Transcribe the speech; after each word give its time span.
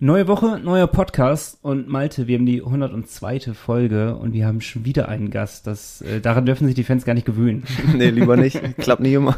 Neue 0.00 0.28
Woche, 0.28 0.60
neuer 0.60 0.86
Podcast 0.86 1.58
und 1.62 1.88
Malte, 1.88 2.28
wir 2.28 2.38
haben 2.38 2.46
die 2.46 2.62
102. 2.62 3.52
Folge 3.52 4.14
und 4.14 4.32
wir 4.32 4.46
haben 4.46 4.60
schon 4.60 4.84
wieder 4.84 5.08
einen 5.08 5.28
Gast. 5.28 5.66
Das, 5.66 6.02
äh, 6.02 6.20
daran 6.20 6.46
dürfen 6.46 6.66
sich 6.68 6.76
die 6.76 6.84
Fans 6.84 7.04
gar 7.04 7.14
nicht 7.14 7.26
gewöhnen. 7.26 7.64
nee, 7.96 8.10
lieber 8.10 8.36
nicht. 8.36 8.60
Klappt 8.78 9.02
nicht 9.02 9.14
immer. 9.14 9.36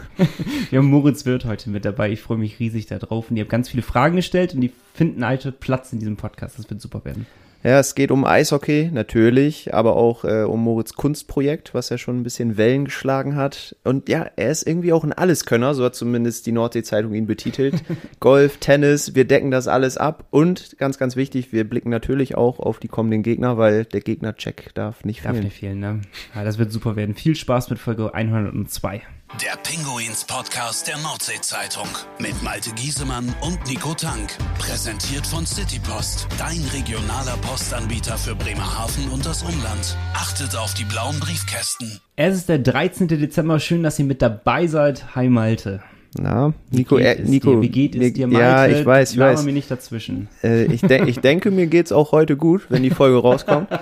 Wir 0.69 0.81
haben 0.81 0.88
Moritz 0.88 1.25
Wirth 1.25 1.46
heute 1.46 1.71
mit 1.71 1.87
dabei. 1.87 2.11
Ich 2.11 2.21
freue 2.21 2.37
mich 2.37 2.61
riesig 2.61 2.85
darauf 2.85 3.31
und 3.31 3.38
ihr 3.38 3.45
habt 3.45 3.51
ganz 3.51 3.71
viele 3.71 3.83
Fragen 3.83 4.17
gestellt 4.17 4.53
und 4.53 4.61
die 4.61 4.71
finden 4.93 5.23
alte 5.23 5.51
Platz 5.51 5.95
in 5.95 5.99
diesem 5.99 6.19
Podcast. 6.19 6.59
Das 6.59 6.68
wird 6.68 6.82
super 6.82 7.06
werden. 7.06 7.24
Ja, 7.62 7.79
es 7.79 7.95
geht 7.95 8.11
um 8.11 8.24
Eishockey, 8.24 8.90
natürlich, 8.90 9.74
aber 9.74 9.96
auch 9.96 10.24
äh, 10.24 10.45
um 10.45 10.64
Moritz 10.64 10.95
Kunstprojekt, 10.95 11.74
was 11.74 11.90
ja 11.90 11.98
schon 11.98 12.18
ein 12.18 12.22
bisschen 12.22 12.56
Wellen 12.56 12.86
geschlagen 12.86 13.36
hat. 13.36 13.77
Und 13.84 14.09
ja, 14.09 14.30
er 14.36 14.50
ist 14.50 14.66
irgendwie 14.66 14.95
auch 14.95 15.04
ein 15.04 15.12
Alleskönner, 15.12 15.74
so 15.74 15.84
hat 15.84 15.95
zumindest 15.95 16.46
die 16.46 16.52
Nordsee-Zeitung 16.52 17.12
ihn 17.12 17.27
betitelt. 17.27 17.82
Golf, 18.20 18.56
Tennis, 18.59 19.14
wir 19.14 19.27
decken 19.27 19.50
das 19.50 19.68
alles 19.68 19.98
ab. 19.98 20.24
Und 20.30 20.78
ganz, 20.78 20.96
ganz 20.96 21.16
wichtig, 21.16 21.52
wir 21.52 21.68
blicken 21.68 21.91
natürlich 21.91 22.34
auch 22.34 22.60
auf 22.60 22.78
die 22.78 22.88
kommenden 22.88 23.23
Gegner, 23.23 23.59
weil 23.59 23.84
der 23.84 24.01
Gegner-Check 24.01 24.70
darf 24.73 25.04
nicht 25.04 25.24
darf 25.24 25.32
fehlen. 25.32 25.37
Darf 25.37 25.45
nicht 25.45 25.59
fehlen, 25.59 25.80
ne? 25.80 26.01
Ja, 26.34 26.45
das 26.45 26.59
wird 26.59 26.73
super 26.73 26.96
werden. 26.96 27.15
Viel 27.15 27.37
Spaß 27.37 27.68
mit 27.68 27.79
Folge 27.79 28.15
102. 28.15 29.02
Der 29.39 29.57
Pinguins 29.62 30.25
Podcast 30.25 30.89
der 30.89 30.98
Nordsee-Zeitung 30.98 31.87
mit 32.19 32.43
Malte 32.43 32.73
Giesemann 32.73 33.33
und 33.43 33.65
Nico 33.69 33.95
Tank. 33.95 34.37
Präsentiert 34.59 35.25
von 35.25 35.47
Citypost, 35.47 36.27
dein 36.37 36.61
regionaler 36.73 37.37
Postanbieter 37.37 38.19
für 38.19 38.35
Bremerhaven 38.35 39.09
und 39.09 39.24
das 39.24 39.45
Umland. 39.45 39.97
Achtet 40.15 40.57
auf 40.57 40.74
die 40.74 40.85
blauen 40.85 41.21
Briefkästen. 41.21 42.01
Es 42.16 42.35
ist 42.35 42.48
der 42.48 42.59
13. 42.59 43.07
Dezember. 43.07 43.61
Schön, 43.61 43.85
dass 43.85 44.01
ihr 44.01 44.05
mit 44.05 44.21
dabei 44.21 44.66
seid. 44.66 45.15
Hi 45.15 45.29
Malte. 45.29 45.80
Na, 46.19 46.52
Nico, 46.70 46.98
wie 46.98 47.02
geht, 47.02 47.19
äh, 47.19 47.23
Nico, 47.23 47.55
dir? 47.55 47.62
Wie 47.62 47.69
geht 47.69 47.95
es 47.95 48.12
dir, 48.12 48.27
Malte? 48.27 48.41
Ja, 48.41 48.66
ich 48.66 48.84
weiß, 48.84 49.12
ich 49.12 49.18
weiß. 49.18 49.45
mir 49.45 49.52
nicht 49.52 49.70
dazwischen. 49.70 50.28
Äh, 50.42 50.64
ich, 50.64 50.80
de 50.80 51.09
ich 51.09 51.20
denke, 51.20 51.52
mir 51.52 51.68
geht's 51.68 51.92
auch 51.92 52.10
heute 52.10 52.37
gut, 52.37 52.66
wenn 52.68 52.82
die 52.82 52.91
Folge 52.91 53.18
rauskommt. 53.18 53.68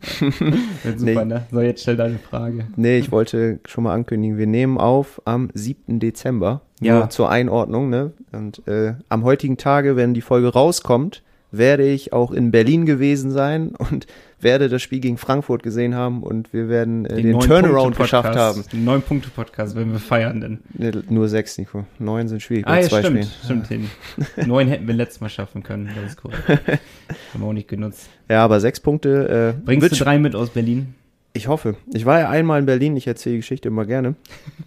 Super, 0.18 1.24
nee. 1.24 1.24
ne? 1.24 1.46
So, 1.50 1.60
jetzt 1.60 1.82
stell 1.82 1.96
deine 1.96 2.18
Frage. 2.18 2.66
Nee, 2.76 2.98
ich 2.98 3.12
wollte 3.12 3.60
schon 3.66 3.84
mal 3.84 3.92
ankündigen, 3.92 4.38
wir 4.38 4.46
nehmen 4.46 4.78
auf 4.78 5.20
am 5.26 5.50
7. 5.52 6.00
Dezember. 6.00 6.62
Ja. 6.80 6.98
Nur 6.98 7.10
zur 7.10 7.30
Einordnung, 7.30 7.90
ne? 7.90 8.12
Und 8.32 8.66
äh, 8.66 8.94
am 9.08 9.24
heutigen 9.24 9.56
Tage, 9.56 9.96
wenn 9.96 10.14
die 10.14 10.20
Folge 10.22 10.48
rauskommt, 10.48 11.22
werde 11.50 11.86
ich 11.86 12.12
auch 12.12 12.32
in 12.32 12.50
Berlin 12.50 12.86
gewesen 12.86 13.30
sein 13.30 13.74
und 13.76 14.06
werde 14.40 14.68
das 14.68 14.82
Spiel 14.82 15.00
gegen 15.00 15.16
Frankfurt 15.16 15.62
gesehen 15.62 15.94
haben 15.94 16.22
und 16.22 16.52
wir 16.52 16.68
werden 16.68 17.06
äh, 17.06 17.16
den, 17.16 17.26
den 17.26 17.40
Turnaround 17.40 17.96
geschafft 17.96 18.36
haben. 18.36 18.64
Den 18.72 18.84
neun 18.84 19.02
Punkte 19.02 19.30
Podcast, 19.30 19.76
wenn 19.76 19.92
wir 19.92 19.98
feiern 19.98 20.40
denn. 20.40 20.58
Nee, 20.74 20.92
nur 21.08 21.28
sechs, 21.28 21.56
Nico. 21.58 21.86
Neun 21.98 22.28
sind 22.28 22.42
schwierig. 22.42 22.66
Ah, 22.66 22.78
ja, 22.80 22.88
zwei 22.88 23.00
stimmt, 23.00 23.24
Spielen. 23.24 23.62
stimmt. 23.64 23.88
Ja. 24.36 24.46
Neun 24.46 24.68
hätten 24.68 24.86
wir 24.86 24.94
letztes 24.94 25.20
Mal 25.20 25.30
schaffen 25.30 25.62
können. 25.62 25.90
Das 25.94 26.12
ist 26.12 26.16
korrekt. 26.16 26.42
haben 26.48 27.40
wir 27.40 27.46
auch 27.46 27.52
nicht 27.52 27.68
genutzt. 27.68 28.08
Ja, 28.28 28.44
aber 28.44 28.60
sechs 28.60 28.80
Punkte. 28.80 29.54
Äh, 29.58 29.64
Bringst 29.64 29.90
du 29.90 30.04
drei 30.04 30.18
mit 30.18 30.34
aus 30.34 30.50
Berlin? 30.50 30.94
Ich 31.32 31.48
hoffe. 31.48 31.76
Ich 31.92 32.04
war 32.06 32.20
ja 32.20 32.28
einmal 32.28 32.60
in 32.60 32.66
Berlin. 32.66 32.96
Ich 32.96 33.06
erzähle 33.06 33.34
die 33.34 33.40
Geschichte 33.40 33.68
immer 33.68 33.84
gerne. 33.86 34.16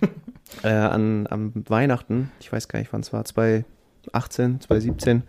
äh, 0.64 0.70
an, 0.70 1.28
an 1.28 1.52
Weihnachten. 1.68 2.32
Ich 2.40 2.52
weiß 2.52 2.68
gar 2.68 2.80
nicht, 2.80 2.92
wann 2.92 3.02
es 3.02 3.14
war. 3.14 3.24
2018, 3.26 4.62
2017. 4.62 5.24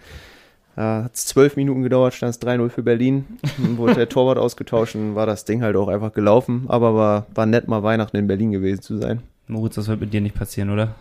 Ja, 0.76 1.04
hat 1.04 1.14
es 1.14 1.26
zwölf 1.26 1.56
Minuten 1.56 1.82
gedauert, 1.82 2.14
stand 2.14 2.34
es 2.34 2.40
3-0 2.40 2.70
für 2.70 2.82
Berlin. 2.82 3.26
Dann 3.58 3.76
wurde 3.76 3.94
der 3.94 4.08
Torwart 4.08 4.38
ausgetauscht 4.38 4.94
und 4.94 5.14
war 5.14 5.26
das 5.26 5.44
Ding 5.44 5.62
halt 5.62 5.76
auch 5.76 5.88
einfach 5.88 6.12
gelaufen. 6.12 6.64
Aber 6.68 6.94
war, 6.94 7.26
war 7.34 7.46
nett, 7.46 7.68
mal 7.68 7.82
Weihnachten 7.82 8.16
in 8.16 8.26
Berlin 8.26 8.52
gewesen 8.52 8.80
zu 8.80 8.96
sein. 8.96 9.22
Moritz, 9.46 9.74
das 9.74 9.88
wird 9.88 10.00
mit 10.00 10.12
dir 10.12 10.20
nicht 10.20 10.34
passieren, 10.34 10.70
oder? 10.70 10.94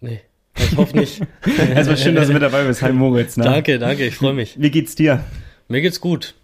Nee. 0.00 0.20
Ich 0.58 0.76
hoffe 0.76 0.96
nicht. 0.96 1.22
Es 1.74 1.88
war 1.88 1.96
schön, 1.96 2.14
dass 2.14 2.26
du 2.26 2.34
mit 2.34 2.42
dabei 2.42 2.64
bist. 2.64 2.82
Hi 2.82 2.92
Moritz. 2.92 3.36
Ne? 3.36 3.44
Danke, 3.44 3.78
danke, 3.78 4.06
ich 4.06 4.16
freue 4.16 4.34
mich. 4.34 4.60
Wie 4.60 4.70
geht's 4.70 4.94
dir? 4.94 5.24
Mir 5.68 5.80
geht's 5.80 6.00
gut. 6.00 6.34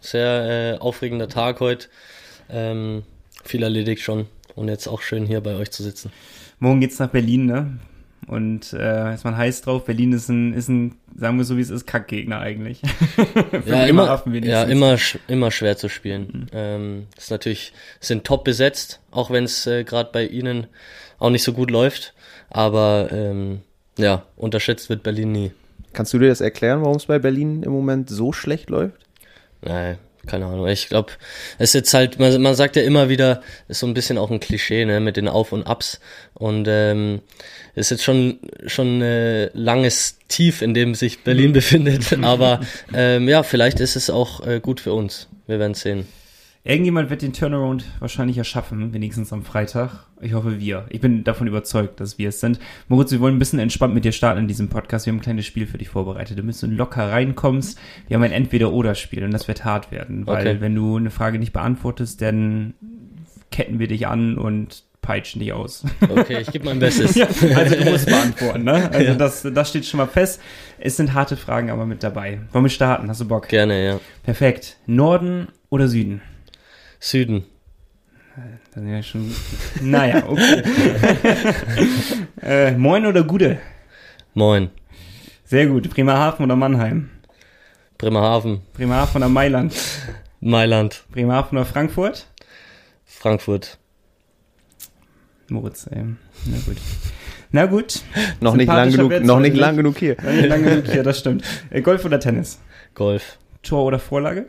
Sehr 0.00 0.76
äh, 0.76 0.78
aufregender 0.78 1.28
Tag 1.28 1.60
heute. 1.60 1.88
Ähm, 2.50 3.02
viel 3.44 3.62
erledigt 3.62 4.02
schon 4.02 4.26
und 4.54 4.68
jetzt 4.68 4.86
auch 4.86 5.02
schön 5.02 5.26
hier 5.26 5.40
bei 5.40 5.56
euch 5.56 5.70
zu 5.70 5.82
sitzen. 5.82 6.12
Morgen 6.60 6.80
geht's 6.80 6.98
nach 6.98 7.10
Berlin, 7.10 7.46
ne? 7.46 7.78
Und 8.26 8.72
äh, 8.72 9.14
ist 9.14 9.24
man 9.24 9.36
heiß 9.36 9.62
drauf. 9.62 9.84
Berlin 9.84 10.12
ist 10.12 10.28
ein, 10.28 10.52
ist 10.52 10.68
ein, 10.68 10.96
sagen 11.16 11.38
wir 11.38 11.44
so 11.44 11.56
wie 11.56 11.62
es 11.62 11.70
ist, 11.70 11.86
Kackgegner 11.86 12.40
eigentlich. 12.40 12.82
ja, 13.66 13.84
immer, 13.86 14.22
ja 14.42 14.64
immer, 14.64 14.96
immer 15.28 15.50
schwer 15.50 15.76
zu 15.76 15.88
spielen. 15.88 16.26
Mhm. 16.26 16.46
Ähm, 16.52 17.06
ist 17.16 17.30
natürlich, 17.30 17.72
sind 18.00 18.24
top 18.24 18.44
besetzt, 18.44 19.00
auch 19.10 19.30
wenn 19.30 19.44
es 19.44 19.66
äh, 19.66 19.84
gerade 19.84 20.10
bei 20.12 20.26
ihnen 20.26 20.66
auch 21.18 21.30
nicht 21.30 21.42
so 21.42 21.52
gut 21.52 21.70
läuft. 21.70 22.14
Aber 22.50 23.08
ähm, 23.12 23.60
ja, 23.96 24.24
unterschätzt 24.36 24.90
wird 24.90 25.02
Berlin 25.02 25.32
nie. 25.32 25.52
Kannst 25.92 26.12
du 26.12 26.18
dir 26.18 26.28
das 26.28 26.40
erklären, 26.40 26.82
warum 26.82 26.96
es 26.96 27.06
bei 27.06 27.18
Berlin 27.18 27.62
im 27.62 27.72
Moment 27.72 28.10
so 28.10 28.32
schlecht 28.32 28.68
läuft? 28.70 28.96
Nein, 29.62 29.98
keine 30.28 30.46
Ahnung. 30.46 30.68
Ich 30.68 30.88
glaube, 30.88 31.12
es 31.58 31.70
ist 31.70 31.74
jetzt 31.74 31.94
halt, 31.94 32.18
man, 32.18 32.40
man 32.40 32.54
sagt 32.54 32.76
ja 32.76 32.82
immer 32.82 33.08
wieder, 33.08 33.42
ist 33.66 33.80
so 33.80 33.86
ein 33.86 33.94
bisschen 33.94 34.18
auch 34.18 34.30
ein 34.30 34.40
Klischee, 34.40 34.84
ne, 34.84 35.00
mit 35.00 35.16
den 35.16 35.28
Auf 35.28 35.52
und 35.52 35.66
Abs. 35.66 36.00
Und 36.34 36.66
ähm, 36.68 37.20
ist 37.74 37.90
jetzt 37.90 38.04
schon 38.04 38.38
schon 38.66 39.02
äh, 39.02 39.50
langes 39.54 40.18
Tief, 40.28 40.62
in 40.62 40.74
dem 40.74 40.94
sich 40.94 41.24
Berlin 41.24 41.52
befindet. 41.54 42.12
Aber 42.22 42.60
ähm, 42.94 43.28
ja, 43.28 43.42
vielleicht 43.42 43.80
ist 43.80 43.96
es 43.96 44.10
auch 44.10 44.46
äh, 44.46 44.60
gut 44.60 44.80
für 44.80 44.92
uns. 44.92 45.28
Wir 45.46 45.58
werden 45.58 45.74
sehen. 45.74 46.06
Irgendjemand 46.68 47.08
wird 47.08 47.22
den 47.22 47.32
Turnaround 47.32 47.86
wahrscheinlich 47.98 48.36
erschaffen, 48.36 48.92
wenigstens 48.92 49.32
am 49.32 49.42
Freitag. 49.42 50.04
Ich 50.20 50.34
hoffe 50.34 50.60
wir. 50.60 50.84
Ich 50.90 51.00
bin 51.00 51.24
davon 51.24 51.46
überzeugt, 51.46 51.98
dass 51.98 52.18
wir 52.18 52.28
es 52.28 52.40
sind. 52.40 52.60
Moritz, 52.88 53.10
wir 53.10 53.20
wollen 53.20 53.36
ein 53.36 53.38
bisschen 53.38 53.58
entspannt 53.58 53.94
mit 53.94 54.04
dir 54.04 54.12
starten 54.12 54.40
in 54.40 54.48
diesem 54.48 54.68
Podcast. 54.68 55.06
Wir 55.06 55.12
haben 55.14 55.18
ein 55.20 55.22
kleines 55.22 55.46
Spiel 55.46 55.66
für 55.66 55.78
dich 55.78 55.88
vorbereitet, 55.88 56.38
damit 56.38 56.60
du 56.60 56.66
locker 56.66 57.10
reinkommst. 57.10 57.78
Wir 58.06 58.16
haben 58.16 58.22
ein 58.22 58.32
Entweder-Oder-Spiel 58.32 59.24
und 59.24 59.30
das 59.30 59.48
wird 59.48 59.64
hart 59.64 59.90
werden, 59.92 60.26
weil 60.26 60.46
Okay. 60.46 60.60
wenn 60.60 60.74
du 60.74 60.98
eine 60.98 61.08
Frage 61.10 61.38
nicht 61.38 61.54
beantwortest, 61.54 62.20
dann 62.20 62.74
ketten 63.50 63.78
wir 63.78 63.88
dich 63.88 64.06
an 64.06 64.36
und 64.36 64.82
peitschen 65.00 65.40
dich 65.40 65.54
aus. 65.54 65.86
Okay, 66.06 66.42
ich 66.42 66.52
gebe 66.52 66.66
mein 66.66 66.80
Bestes. 66.80 67.14
ja, 67.14 67.28
also 67.56 67.76
du 67.76 67.90
musst 67.90 68.04
beantworten, 68.04 68.64
ne? 68.64 68.90
Also 68.92 69.14
das, 69.14 69.40
das 69.54 69.70
steht 69.70 69.86
schon 69.86 69.96
mal 69.98 70.06
fest. 70.06 70.38
Es 70.78 70.98
sind 70.98 71.14
harte 71.14 71.38
Fragen 71.38 71.70
aber 71.70 71.86
mit 71.86 72.02
dabei. 72.02 72.40
Wollen 72.52 72.66
wir 72.66 72.68
starten? 72.68 73.08
Hast 73.08 73.22
du 73.22 73.26
Bock? 73.26 73.48
Gerne, 73.48 73.82
ja. 73.86 74.00
Perfekt. 74.22 74.76
Norden 74.86 75.48
oder 75.70 75.88
Süden? 75.88 76.20
Süden. 77.00 77.44
Dann 78.74 78.88
ja 78.88 79.02
schon. 79.02 79.34
Naja, 79.80 80.24
okay. 80.28 80.62
äh, 82.42 82.70
Moin 82.72 83.06
oder 83.06 83.24
Gude? 83.24 83.58
Moin. 84.34 84.70
Sehr 85.44 85.66
gut. 85.66 85.90
Bremerhaven 85.90 86.44
oder 86.44 86.54
Mannheim? 86.54 87.10
Bremerhaven. 87.96 88.60
Bremerhaven 88.74 89.16
oder 89.22 89.28
Mailand? 89.28 89.74
Mailand. 90.40 91.04
Bremerhaven 91.10 91.58
oder 91.58 91.66
Frankfurt? 91.66 92.26
Frankfurt. 93.04 93.78
Moritz, 95.48 95.88
ey. 95.90 96.04
Na 96.44 96.58
gut. 96.64 96.76
Na 97.50 97.66
gut. 97.66 98.02
Noch 98.40 98.54
nicht 98.54 98.68
lang 98.68 98.90
genug, 98.90 99.24
noch 99.24 99.40
nicht 99.40 99.52
heute 99.52 99.60
lang 99.60 99.76
genug 99.76 99.98
hier. 99.98 100.16
Noch 100.22 100.32
nicht 100.32 100.46
lang 100.46 100.62
genug 100.62 100.86
hier, 100.86 101.02
das 101.02 101.18
stimmt. 101.18 101.42
Äh, 101.70 101.80
Golf 101.80 102.04
oder 102.04 102.20
Tennis? 102.20 102.60
Golf. 102.94 103.38
Tor 103.62 103.84
oder 103.84 103.98
Vorlage? 103.98 104.46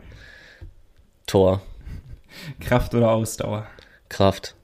Tor. 1.26 1.62
Kraft 2.60 2.94
oder 2.96 3.12
Ausdauer? 3.12 3.68
Kraft. 4.10 4.56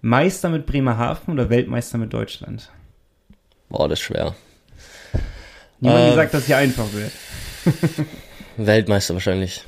Meister 0.00 0.48
mit 0.48 0.66
Bremerhaven 0.66 1.32
oder 1.34 1.48
Weltmeister 1.50 1.98
mit 1.98 2.12
Deutschland? 2.12 2.70
Boah, 3.68 3.88
das 3.88 3.98
ist 4.00 4.04
schwer. 4.04 4.34
Niemand 5.80 6.04
Äh, 6.04 6.08
gesagt, 6.10 6.34
dass 6.34 6.46
hier 6.46 6.56
einfach 6.56 6.86
wird. 6.92 7.12
Weltmeister 8.56 9.14
wahrscheinlich. 9.14 9.64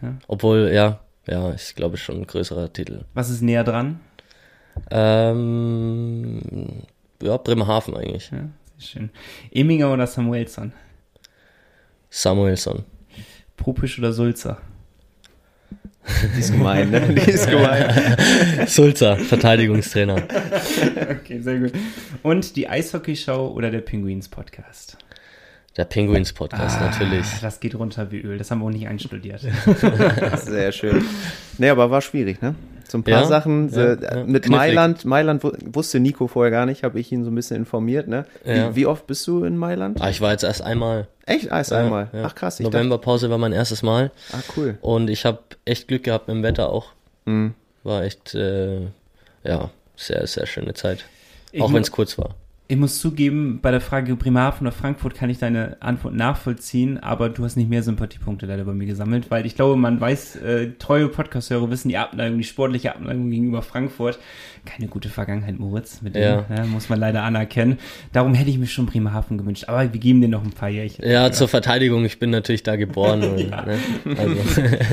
Ja. 0.00 0.14
Obwohl, 0.28 0.70
ja, 0.72 1.00
ja, 1.26 1.52
ich 1.52 1.74
glaube 1.74 1.96
schon 1.96 2.18
ein 2.18 2.26
größerer 2.26 2.72
Titel. 2.72 3.04
Was 3.14 3.30
ist 3.30 3.42
näher 3.42 3.64
dran? 3.64 4.00
Ähm, 4.90 6.40
ja, 7.22 7.36
Bremerhaven 7.36 7.96
eigentlich. 7.96 8.30
Ja, 8.30 8.48
sehr 8.78 8.86
schön. 8.88 9.10
Eminger 9.50 9.92
oder 9.92 10.06
Samuelsson? 10.06 10.72
Samuelsson. 12.10 12.84
Popisch 13.56 13.98
oder 13.98 14.12
Sulzer? 14.12 14.58
Die 16.36 16.40
ist 16.40 16.52
gemein, 16.52 16.90
ne? 16.90 17.00
Die 17.14 17.30
ist 17.30 17.48
gemein. 17.48 18.16
Sulzer, 18.66 19.16
Verteidigungstrainer. 19.16 20.22
Okay, 21.20 21.40
sehr 21.40 21.58
gut. 21.58 21.72
Und 22.22 22.56
die 22.56 22.68
Eishockeyschau 22.68 23.52
oder 23.52 23.70
der 23.70 23.80
Penguins 23.80 24.28
Podcast? 24.28 24.96
Der 25.76 25.84
Penguins 25.84 26.32
Podcast, 26.32 26.80
natürlich. 26.80 27.26
Das 27.40 27.60
geht 27.60 27.74
runter 27.74 28.10
wie 28.10 28.20
Öl. 28.20 28.38
Das 28.38 28.50
haben 28.50 28.60
wir 28.60 28.66
auch 28.66 28.70
nicht 28.70 28.88
einstudiert. 28.88 29.46
Sehr 30.36 30.72
schön. 30.72 31.04
Nee, 31.58 31.68
aber 31.68 31.90
war 31.90 32.00
schwierig, 32.00 32.40
ne? 32.42 32.54
So 32.90 32.98
ein 32.98 33.04
paar 33.04 33.12
Ja, 33.20 33.26
Sachen. 33.26 33.68
ja, 33.68 33.92
äh, 33.92 33.98
ja. 34.02 34.24
Mit 34.24 34.44
Knifflig. 34.44 34.50
Mailand, 34.50 35.04
Mailand 35.04 35.44
wu- 35.44 35.52
wusste 35.72 36.00
Nico 36.00 36.26
vorher 36.26 36.50
gar 36.50 36.64
nicht, 36.66 36.84
habe 36.84 36.98
ich 36.98 37.12
ihn 37.12 37.22
so 37.24 37.30
ein 37.30 37.34
bisschen 37.34 37.56
informiert, 37.58 38.08
ne? 38.08 38.24
Ja. 38.44 38.70
Wie, 38.70 38.76
wie 38.76 38.86
oft 38.86 39.06
bist 39.06 39.26
du 39.26 39.44
in 39.44 39.56
Mailand? 39.58 40.00
Ah, 40.00 40.08
ich 40.08 40.20
war 40.22 40.32
jetzt 40.32 40.42
erst 40.44 40.62
einmal. 40.62 41.06
Echt? 41.26 41.46
Erst 41.46 41.72
einmal. 41.72 42.08
Ach 42.22 42.34
krass, 42.34 42.56
dachte, 42.56 42.70
Novemberpause 42.70 43.28
war 43.28 43.36
mein 43.38 43.52
erstes 43.52 43.82
Mal 43.82 44.10
ah 44.32 44.38
cool. 44.56 44.78
und 44.80 45.10
ich 45.10 45.24
habe 45.26 45.38
echt 45.66 45.88
Glück 45.88 46.04
gehabt 46.04 46.28
mit 46.28 46.36
dem 46.38 46.42
Wetter 46.42 46.70
auch. 46.70 46.92
Mhm. 47.26 47.52
War 47.84 48.02
echt, 48.04 48.34
äh, 48.34 48.80
ja, 49.44 49.70
sehr, 49.96 50.26
sehr 50.26 50.46
schöne 50.46 50.72
Zeit. 50.74 51.04
Ich 51.52 51.60
auch 51.62 51.72
wenn 51.72 51.82
es 51.82 51.90
kurz 51.92 52.16
war. 52.18 52.34
Ich 52.70 52.76
muss 52.76 53.00
zugeben, 53.00 53.60
bei 53.62 53.70
der 53.70 53.80
Frage 53.80 54.14
Bremerhaven 54.14 54.66
oder 54.66 54.76
Frankfurt 54.76 55.14
kann 55.14 55.30
ich 55.30 55.38
deine 55.38 55.78
Antwort 55.80 56.12
nachvollziehen, 56.12 56.98
aber 56.98 57.30
du 57.30 57.42
hast 57.42 57.56
nicht 57.56 57.70
mehr 57.70 57.82
Sympathiepunkte 57.82 58.44
leider 58.44 58.66
bei 58.66 58.74
mir 58.74 58.84
gesammelt, 58.84 59.30
weil 59.30 59.46
ich 59.46 59.54
glaube, 59.54 59.76
man 59.76 59.98
weiß, 59.98 60.36
äh, 60.36 60.72
treue 60.78 61.08
Podcast-Hörer 61.08 61.70
wissen 61.70 61.88
die 61.88 61.96
Abneigung, 61.96 62.36
die 62.36 62.44
sportliche 62.44 62.94
Abneigung 62.94 63.30
gegenüber 63.30 63.62
Frankfurt. 63.62 64.18
Keine 64.68 64.86
gute 64.88 65.08
Vergangenheit, 65.08 65.58
Moritz, 65.58 66.02
mit 66.02 66.14
dem, 66.14 66.22
Ja. 66.22 66.44
ja, 66.54 66.64
muss 66.66 66.88
man 66.90 67.00
leider 67.00 67.22
anerkennen. 67.22 67.78
Darum 68.12 68.34
hätte 68.34 68.50
ich 68.50 68.58
mir 68.58 68.66
schon 68.66 68.84
Bremerhaven 68.84 69.38
gewünscht, 69.38 69.64
aber 69.66 69.90
wir 69.92 69.98
geben 70.00 70.20
dir 70.20 70.28
noch 70.28 70.44
ein 70.44 70.50
paar 70.52 70.68
Jährchen. 70.68 71.08
Ja, 71.08 71.32
zur 71.32 71.48
Verteidigung, 71.48 72.04
ich 72.04 72.18
bin 72.18 72.28
natürlich 72.30 72.62
da 72.64 72.76
geboren. 72.76 73.22
und, 73.30 73.38
Ja. 73.38 73.64
ne? 73.64 73.78
also, 74.16 74.36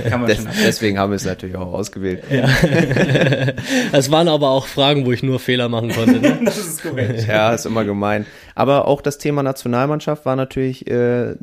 kann 0.09 0.21
man 0.21 0.29
Des, 0.29 0.37
schon 0.37 0.47
deswegen 0.65 0.97
haben 0.97 1.11
wir 1.11 1.17
es 1.17 1.25
natürlich 1.25 1.57
auch 1.57 1.73
ausgewählt. 1.73 2.23
es 3.91 4.11
waren 4.11 4.27
aber 4.27 4.49
auch 4.49 4.67
Fragen, 4.67 5.05
wo 5.05 5.11
ich 5.11 5.23
nur 5.23 5.39
Fehler 5.39 5.69
machen 5.69 5.91
konnte. 5.91 6.19
Ne? 6.19 6.39
Das 6.45 6.57
ist 6.57 6.81
korrekt. 6.81 7.27
Ja, 7.27 7.53
ist 7.53 7.65
immer 7.65 7.83
gemein. 7.83 8.25
Aber 8.55 8.87
auch 8.87 9.01
das 9.01 9.17
Thema 9.17 9.43
Nationalmannschaft 9.43 10.25
war 10.25 10.35
natürlich 10.35 10.89
äh, 10.89 11.35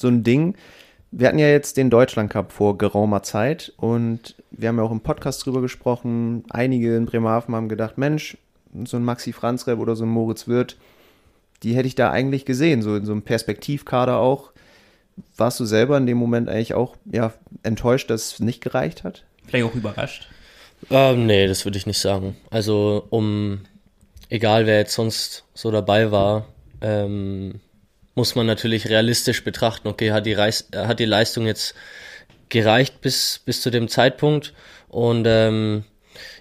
so 0.00 0.08
ein 0.08 0.22
Ding. 0.22 0.54
Wir 1.12 1.26
hatten 1.26 1.38
ja 1.38 1.48
jetzt 1.48 1.76
den 1.76 1.90
Deutschland 1.90 2.30
Cup 2.30 2.52
vor 2.52 2.78
geraumer 2.78 3.22
Zeit 3.22 3.72
und 3.76 4.36
wir 4.52 4.68
haben 4.68 4.78
ja 4.78 4.84
auch 4.84 4.92
im 4.92 5.00
Podcast 5.00 5.44
drüber 5.44 5.60
gesprochen. 5.60 6.44
Einige 6.50 6.96
in 6.96 7.06
Bremerhaven 7.06 7.54
haben 7.54 7.68
gedacht, 7.68 7.98
Mensch, 7.98 8.36
so 8.84 8.96
ein 8.96 9.04
Maxi 9.04 9.32
Franzrepp 9.32 9.80
oder 9.80 9.96
so 9.96 10.04
ein 10.04 10.08
Moritz 10.08 10.46
Wirth, 10.46 10.76
die 11.62 11.74
hätte 11.74 11.88
ich 11.88 11.96
da 11.96 12.10
eigentlich 12.10 12.44
gesehen, 12.44 12.82
so 12.82 12.94
in 12.94 13.04
so 13.04 13.12
einem 13.12 13.22
Perspektivkader 13.22 14.18
auch. 14.18 14.52
Warst 15.36 15.58
du 15.58 15.64
selber 15.64 15.96
in 15.98 16.06
dem 16.06 16.16
Moment 16.16 16.48
eigentlich 16.48 16.74
auch 16.74 16.96
ja, 17.10 17.32
enttäuscht, 17.62 18.08
dass 18.08 18.34
es 18.34 18.40
nicht 18.40 18.62
gereicht 18.62 19.04
hat? 19.04 19.24
Vielleicht 19.46 19.64
auch 19.64 19.74
überrascht. 19.74 20.28
Ähm, 20.90 21.26
nee, 21.26 21.46
das 21.46 21.64
würde 21.64 21.76
ich 21.76 21.86
nicht 21.86 21.98
sagen. 21.98 22.36
Also 22.50 23.04
um, 23.10 23.62
egal 24.28 24.66
wer 24.66 24.78
jetzt 24.78 24.94
sonst 24.94 25.44
so 25.54 25.70
dabei 25.70 26.10
war, 26.10 26.46
ähm, 26.80 27.60
muss 28.20 28.34
man 28.34 28.44
natürlich 28.44 28.90
realistisch 28.90 29.44
betrachten, 29.44 29.88
okay, 29.88 30.12
hat 30.12 30.26
die, 30.26 30.34
Reis, 30.34 30.68
äh, 30.72 30.84
hat 30.86 31.00
die 31.00 31.06
Leistung 31.06 31.46
jetzt 31.46 31.74
gereicht 32.50 33.00
bis, 33.00 33.40
bis 33.46 33.62
zu 33.62 33.70
dem 33.70 33.88
Zeitpunkt 33.88 34.52
und 34.88 35.24
ähm, 35.26 35.84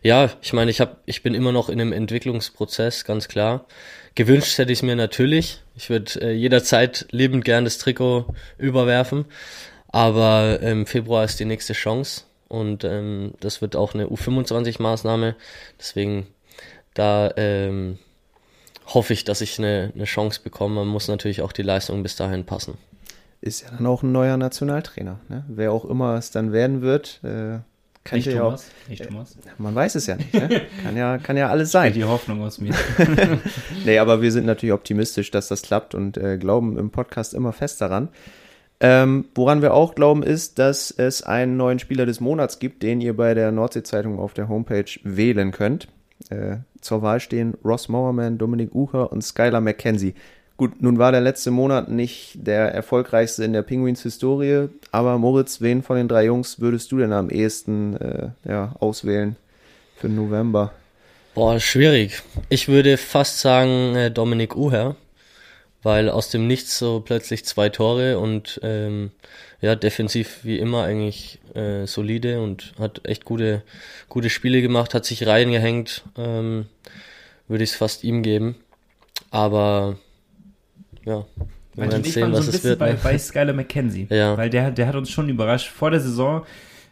ja, 0.03 0.29
ich 0.41 0.51
meine, 0.51 0.71
ich 0.71 0.81
hab, 0.81 0.97
ich 1.05 1.23
bin 1.23 1.33
immer 1.33 1.53
noch 1.53 1.69
in 1.69 1.79
einem 1.79 1.93
Entwicklungsprozess, 1.93 3.05
ganz 3.05 3.29
klar. 3.29 3.65
Gewünscht 4.13 4.57
hätte 4.57 4.73
ich 4.73 4.79
es 4.79 4.83
mir 4.83 4.97
natürlich. 4.97 5.61
Ich 5.77 5.89
würde 5.89 6.19
äh, 6.21 6.31
jederzeit 6.33 7.07
liebend 7.11 7.45
gern 7.45 7.63
das 7.63 7.77
Trikot 7.77 8.25
überwerfen. 8.57 9.23
Aber 9.87 10.59
im 10.59 10.85
Februar 10.85 11.23
ist 11.23 11.39
die 11.39 11.45
nächste 11.45 11.71
Chance 11.71 12.23
und 12.49 12.83
ähm, 12.83 13.35
das 13.39 13.61
wird 13.61 13.77
auch 13.77 13.93
eine 13.93 14.07
U25-Maßnahme. 14.07 15.35
Deswegen 15.79 16.27
da 16.93 17.31
ähm, 17.37 17.99
hoffe 18.93 19.13
ich, 19.13 19.23
dass 19.23 19.41
ich 19.41 19.59
eine, 19.59 19.91
eine 19.93 20.05
Chance 20.05 20.41
bekomme. 20.43 20.75
Man 20.75 20.87
muss 20.87 21.07
natürlich 21.07 21.41
auch 21.41 21.51
die 21.51 21.63
Leistung 21.63 22.03
bis 22.03 22.15
dahin 22.15 22.45
passen. 22.45 22.77
Ist 23.41 23.61
ja 23.61 23.69
dann 23.71 23.85
auch 23.85 24.03
ein 24.03 24.11
neuer 24.11 24.37
Nationaltrainer. 24.37 25.19
Ne? 25.29 25.45
Wer 25.47 25.71
auch 25.71 25.85
immer 25.85 26.15
es 26.15 26.31
dann 26.31 26.51
werden 26.51 26.81
wird, 26.81 27.21
äh, 27.23 27.59
kann 28.03 28.17
Nicht 28.17 28.27
ja 28.27 28.41
auch, 28.41 28.47
Thomas. 28.47 28.71
Nicht 28.87 29.05
Thomas. 29.05 29.37
man 29.57 29.75
weiß 29.75 29.95
es 29.95 30.07
ja 30.07 30.15
nicht. 30.15 30.33
Ne? 30.33 30.61
Kann 30.83 30.97
ja, 30.97 31.17
kann 31.17 31.37
ja 31.37 31.49
alles 31.49 31.71
sein. 31.71 31.93
Die 31.93 32.05
Hoffnung 32.05 32.41
aus 32.41 32.59
mir. 32.59 32.73
Nee, 33.85 33.99
aber 33.99 34.21
wir 34.21 34.31
sind 34.31 34.45
natürlich 34.45 34.73
optimistisch, 34.73 35.31
dass 35.31 35.47
das 35.47 35.61
klappt 35.61 35.93
und 35.93 36.17
äh, 36.17 36.37
glauben 36.37 36.77
im 36.77 36.89
Podcast 36.89 37.33
immer 37.33 37.53
fest 37.53 37.81
daran. 37.81 38.09
Ähm, 38.79 39.25
woran 39.35 39.61
wir 39.61 39.73
auch 39.73 39.93
glauben, 39.93 40.23
ist, 40.23 40.57
dass 40.57 40.91
es 40.91 41.21
einen 41.21 41.57
neuen 41.57 41.79
Spieler 41.79 42.05
des 42.05 42.19
Monats 42.19 42.59
gibt, 42.59 42.81
den 42.81 43.01
ihr 43.01 43.15
bei 43.15 43.33
der 43.33 43.51
Nordsee-Zeitung 43.51 44.17
auf 44.17 44.33
der 44.33 44.47
Homepage 44.47 44.89
wählen 45.03 45.51
könnt. 45.51 45.87
Äh, 46.29 46.57
zur 46.81 47.01
Wahl 47.01 47.19
stehen 47.19 47.55
Ross 47.63 47.89
Mowerman, 47.89 48.37
Dominik 48.37 48.73
Ucher 48.73 49.11
und 49.11 49.21
Skylar 49.21 49.61
McKenzie. 49.61 50.13
Gut, 50.57 50.81
nun 50.81 50.97
war 50.99 51.13
der 51.13 51.21
letzte 51.21 51.51
Monat 51.51 51.89
nicht 51.89 52.33
der 52.35 52.73
erfolgreichste 52.73 53.45
in 53.45 53.53
der 53.53 53.61
Penguins 53.61 54.03
Historie, 54.03 54.67
aber 54.91 55.17
Moritz, 55.17 55.61
wen 55.61 55.83
von 55.83 55.95
den 55.95 56.09
drei 56.09 56.25
Jungs 56.25 56.59
würdest 56.59 56.91
du 56.91 56.97
denn 56.97 57.13
am 57.13 57.29
ehesten 57.29 57.95
äh, 57.95 58.29
ja, 58.43 58.75
auswählen 58.79 59.37
für 59.95 60.09
November? 60.09 60.73
Boah, 61.33 61.61
schwierig. 61.61 62.23
Ich 62.49 62.67
würde 62.67 62.97
fast 62.97 63.39
sagen 63.39 63.95
äh, 63.95 64.11
Dominik 64.11 64.57
Uher, 64.57 64.97
weil 65.81 66.09
aus 66.09 66.29
dem 66.29 66.47
Nichts 66.47 66.77
so 66.77 66.99
plötzlich 66.99 67.45
zwei 67.45 67.69
Tore 67.69 68.19
und 68.19 68.59
ähm, 68.61 69.11
ja, 69.61 69.75
defensiv 69.75 70.39
wie 70.43 70.57
immer 70.57 70.83
eigentlich 70.83 71.39
äh, 71.53 71.85
solide 71.85 72.41
und 72.41 72.73
hat 72.79 73.01
echt 73.03 73.25
gute, 73.25 73.63
gute 74.07 74.29
Spiele 74.29 74.61
gemacht, 74.61 74.93
hat 74.93 75.05
sich 75.05 75.27
reingehängt, 75.27 76.03
ähm, 76.17 76.65
würde 77.47 77.63
ich 77.63 77.71
es 77.71 77.75
fast 77.75 78.03
ihm 78.03 78.23
geben. 78.23 78.55
Aber 79.31 79.97
ja, 81.05 81.25
wir 81.75 81.91
werden 81.91 82.03
sehen, 82.03 82.31
so 82.33 82.37
was 82.39 82.45
ein 82.45 82.49
es 82.49 82.51
bisschen 82.53 82.69
wird. 82.71 82.79
bei, 82.79 82.91
Ne? 82.93 82.99
bei 83.03 83.17
Skylar 83.17 83.53
McKenzie. 83.53 84.07
Ja. 84.11 84.37
Weil 84.37 84.49
der, 84.49 84.71
der 84.71 84.87
hat 84.87 84.95
uns 84.95 85.09
schon 85.09 85.29
überrascht. 85.29 85.67
Vor 85.69 85.91
der 85.91 85.99
Saison, 85.99 86.45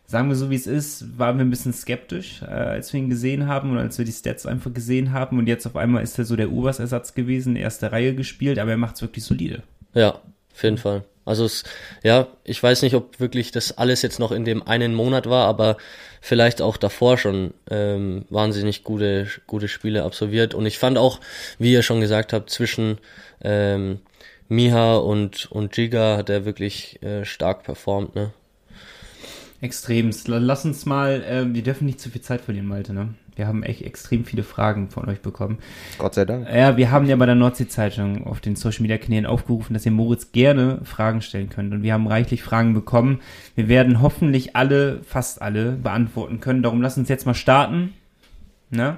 sagen 0.06 0.30
wir 0.30 0.36
so 0.36 0.50
wie 0.50 0.56
es 0.56 0.68
ist, 0.68 1.18
waren 1.18 1.38
wir 1.38 1.46
ein 1.46 1.50
bisschen 1.50 1.74
skeptisch, 1.74 2.42
äh, 2.42 2.46
als 2.46 2.92
wir 2.94 3.00
ihn 3.00 3.10
gesehen 3.10 3.48
haben 3.48 3.72
und 3.72 3.78
als 3.78 3.98
wir 3.98 4.06
die 4.06 4.12
Stats 4.12 4.46
einfach 4.46 4.74
gesehen 4.74 5.14
haben. 5.14 5.40
Und 5.40 5.48
jetzt 5.48 5.66
auf 5.66 5.76
einmal 5.76 6.04
ist 6.04 6.18
er 6.20 6.26
so 6.26 6.36
der 6.36 6.52
Ubers-Ersatz 6.52 7.14
gewesen, 7.14 7.56
erste 7.56 7.92
Reihe 7.92 8.14
gespielt, 8.14 8.60
aber 8.60 8.72
er 8.72 8.78
macht 8.78 8.96
es 8.96 9.02
wirklich 9.02 9.24
solide. 9.24 9.64
Ja, 9.94 10.20
auf 10.54 10.64
jeden 10.64 10.78
Fall. 10.78 11.04
Also 11.28 11.46
es, 11.46 11.64
ja, 12.04 12.28
ich 12.44 12.62
weiß 12.62 12.82
nicht, 12.82 12.96
ob 12.96 13.20
wirklich 13.20 13.52
das 13.52 13.78
alles 13.78 14.02
jetzt 14.02 14.20
noch 14.20 14.32
in 14.32 14.46
dem 14.46 14.66
einen 14.66 14.96
Monat 14.96 15.30
war, 15.30 15.48
aber 15.48 15.78
vielleicht 16.22 16.62
auch 16.62 16.78
davor 16.78 17.18
schon 17.18 17.54
ähm, 17.70 18.26
wahnsinnig 18.30 18.84
gute, 18.84 19.28
gute 19.46 19.68
Spiele 19.68 20.04
absolviert. 20.04 20.54
Und 20.54 20.66
ich 20.66 20.78
fand 20.78 20.98
auch, 20.98 21.20
wie 21.60 21.74
ihr 21.74 21.84
schon 21.84 22.02
gesagt 22.02 22.34
habt, 22.34 22.50
zwischen 22.50 22.98
ähm, 23.42 24.00
Miha 24.50 24.96
und, 24.96 25.52
und 25.52 25.74
Giga 25.74 26.18
hat 26.18 26.30
er 26.30 26.46
wirklich 26.46 27.02
äh, 27.04 27.26
stark 27.26 27.64
performt, 27.64 28.16
ne? 28.16 28.32
Extremst. 29.60 30.28
Lass 30.28 30.66
uns 30.66 30.86
mal, 30.86 31.24
äh, 31.24 31.54
wir 31.54 31.64
dürfen 31.64 31.86
nicht 31.86 32.00
zu 32.00 32.10
viel 32.10 32.22
Zeit 32.22 32.42
verlieren, 32.42 32.68
Malte, 32.68 32.94
ne? 32.94 33.16
Wir 33.38 33.48
haben 33.48 33.62
echt 33.62 33.84
extrem 33.84 34.26
viele 34.26 34.42
Fragen 34.44 34.90
von 34.90 35.08
euch 35.08 35.22
bekommen. 35.22 35.60
Gott 36.00 36.16
sei 36.16 36.26
Dank. 36.26 36.48
Ja, 36.52 36.76
wir 36.76 36.90
haben 36.90 37.06
ja 37.06 37.16
bei 37.16 37.28
der 37.28 37.36
Nordsee-Zeitung 37.36 38.26
auf 38.26 38.42
den 38.42 38.56
Social-Media-Kanälen 38.56 39.28
aufgerufen, 39.28 39.76
dass 39.76 39.86
ihr 39.86 39.92
Moritz 39.92 40.32
gerne 40.32 40.80
Fragen 40.84 41.22
stellen 41.22 41.50
könnt. 41.50 41.72
Und 41.72 41.84
wir 41.84 41.94
haben 41.94 42.08
reichlich 42.08 42.42
Fragen 42.42 42.74
bekommen. 42.74 43.22
Wir 43.54 43.68
werden 43.68 44.02
hoffentlich 44.02 44.56
alle, 44.56 45.04
fast 45.04 45.42
alle, 45.42 45.74
beantworten 45.74 46.40
können. 46.40 46.64
Darum 46.64 46.82
lass 46.82 46.98
uns 46.98 47.10
jetzt 47.10 47.28
mal 47.28 47.36
starten. 47.36 47.94
Ne? 48.72 48.98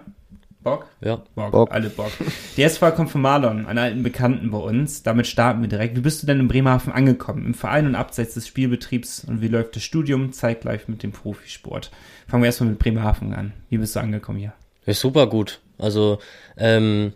Bock? 0.61 0.88
Ja. 1.01 1.21
Bock, 1.35 1.51
Bock. 1.51 1.71
alle 1.71 1.89
Bock. 1.89 2.11
Der 2.57 2.65
SV 2.65 2.91
kommt 2.91 3.09
von 3.09 3.21
Marlon, 3.21 3.65
einen 3.65 3.79
alten 3.79 4.03
Bekannten 4.03 4.51
bei 4.51 4.57
uns. 4.57 5.03
Damit 5.03 5.27
starten 5.27 5.61
wir 5.61 5.69
direkt. 5.69 5.95
Wie 5.95 6.01
bist 6.01 6.21
du 6.21 6.27
denn 6.27 6.39
in 6.39 6.47
Bremerhaven 6.50 6.91
angekommen? 6.91 7.45
Im 7.45 7.53
Verein 7.53 7.85
und 7.85 7.95
abseits 7.95 8.33
des 8.33 8.47
Spielbetriebs? 8.47 9.23
Und 9.23 9.41
wie 9.41 9.47
läuft 9.47 9.75
das 9.77 9.83
Studium 9.83 10.33
zeitgleich 10.33 10.87
mit 10.89 11.01
dem 11.01 11.13
Profisport? 11.13 11.92
Fangen 12.28 12.44
wir 12.44 12.47
erstmal 12.47 12.71
mit 12.71 12.80
Bremerhaven 12.80 13.33
an. 13.33 13.54
Wie 13.69 13.78
bist 13.78 13.95
du 13.95 14.01
angekommen 14.01 14.39
hier? 14.39 14.54
Ja, 14.85 14.94
super 14.94 15.28
gut. 15.28 15.61
Also, 15.78 16.19
ähm, 16.57 17.13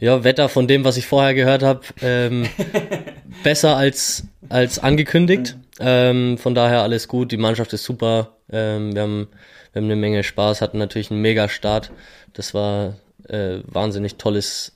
ja, 0.00 0.24
Wetter 0.24 0.48
von 0.48 0.66
dem, 0.66 0.84
was 0.84 0.96
ich 0.96 1.06
vorher 1.06 1.34
gehört 1.34 1.62
habe, 1.62 1.82
ähm, 2.02 2.46
besser 3.44 3.76
als, 3.76 4.24
als 4.48 4.80
angekündigt. 4.80 5.56
Ähm, 5.78 6.38
von 6.38 6.54
daher 6.54 6.82
alles 6.82 7.06
gut. 7.06 7.30
Die 7.30 7.36
Mannschaft 7.36 7.72
ist 7.72 7.84
super. 7.84 8.36
Ähm, 8.50 8.94
wir, 8.94 9.02
haben, 9.02 9.28
wir 9.72 9.80
haben 9.80 9.86
eine 9.86 9.96
Menge 9.96 10.24
Spaß, 10.24 10.60
hatten 10.60 10.78
natürlich 10.78 11.10
einen 11.10 11.22
mega 11.22 11.48
Start. 11.48 11.90
Das 12.32 12.54
war 12.54 12.96
äh, 13.28 13.58
wahnsinnig 13.64 14.16
tolles 14.16 14.72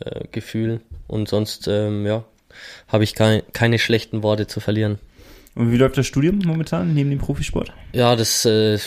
äh, 0.00 0.26
Gefühl. 0.30 0.80
Und 1.06 1.28
sonst, 1.28 1.66
ähm, 1.68 2.06
ja, 2.06 2.24
habe 2.88 3.04
ich 3.04 3.14
kein, 3.14 3.42
keine 3.52 3.78
schlechten 3.78 4.22
Worte 4.22 4.46
zu 4.46 4.60
verlieren. 4.60 4.98
Und 5.54 5.72
wie 5.72 5.76
läuft 5.76 5.98
das 5.98 6.06
Studium 6.06 6.38
momentan 6.44 6.94
neben 6.94 7.10
dem 7.10 7.18
Profisport? 7.18 7.72
Ja, 7.92 8.14
das 8.14 8.44
äh, 8.44 8.78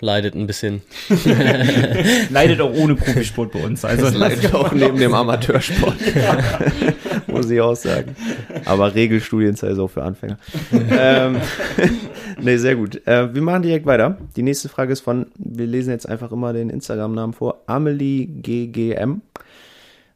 leidet 0.00 0.34
ein 0.34 0.46
bisschen. 0.46 0.82
Leidet 2.30 2.60
auch 2.60 2.72
ohne 2.74 2.94
Profisport 2.94 3.52
bei 3.52 3.64
uns. 3.64 3.84
Also 3.84 4.04
Das 4.06 4.14
leidet 4.16 4.54
auch 4.54 4.72
neben 4.72 4.98
dem 4.98 5.14
Amateursport. 5.14 5.96
Muss 7.26 7.50
ich 7.50 7.60
auch 7.60 7.74
sagen. 7.76 8.14
Aber 8.64 8.94
Regelstudienzeit 8.94 9.72
ist 9.72 9.78
auch 9.78 9.90
für 9.90 10.02
Anfänger. 10.02 10.38
ähm, 10.90 11.36
nee, 12.40 12.56
sehr 12.56 12.76
gut. 12.76 13.06
Äh, 13.06 13.34
wir 13.34 13.42
machen 13.42 13.62
direkt 13.62 13.86
weiter. 13.86 14.18
Die 14.36 14.42
nächste 14.42 14.68
Frage 14.68 14.92
ist 14.92 15.00
von, 15.00 15.26
wir 15.36 15.66
lesen 15.66 15.90
jetzt 15.90 16.08
einfach 16.08 16.32
immer 16.32 16.52
den 16.52 16.70
Instagram-Namen 16.70 17.32
vor, 17.32 17.62
Amelie 17.66 18.26
GGM. 18.26 19.20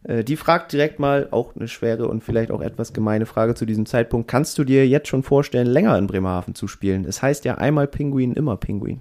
Äh, 0.05 0.25
Die 0.25 0.37
fragt 0.37 0.73
direkt 0.73 0.99
mal, 0.99 1.29
auch 1.31 1.55
eine 1.57 1.69
schwere 1.69 2.09
und 2.09 2.23
vielleicht 2.25 2.51
auch 2.51 2.61
etwas 2.63 2.93
gemeine 2.93 3.27
Frage 3.27 3.55
zu 3.55 3.67
diesem 3.67 3.87
Zeitpunkt. 3.87 4.29
Kannst 4.29 4.57
du 4.59 4.65
dir 4.65 4.87
jetzt 4.89 5.09
schon 5.09 5.23
vorstellen, 5.23 5.67
länger 5.67 5.99
in 5.99 6.07
Bremerhaven 6.07 6.55
zu 6.55 6.69
spielen? 6.69 7.05
Es 7.05 7.23
heißt 7.23 7.45
ja 7.45 7.57
einmal 7.57 7.87
Pinguin, 7.87 8.33
immer 8.33 8.57
Pinguin. 8.57 9.01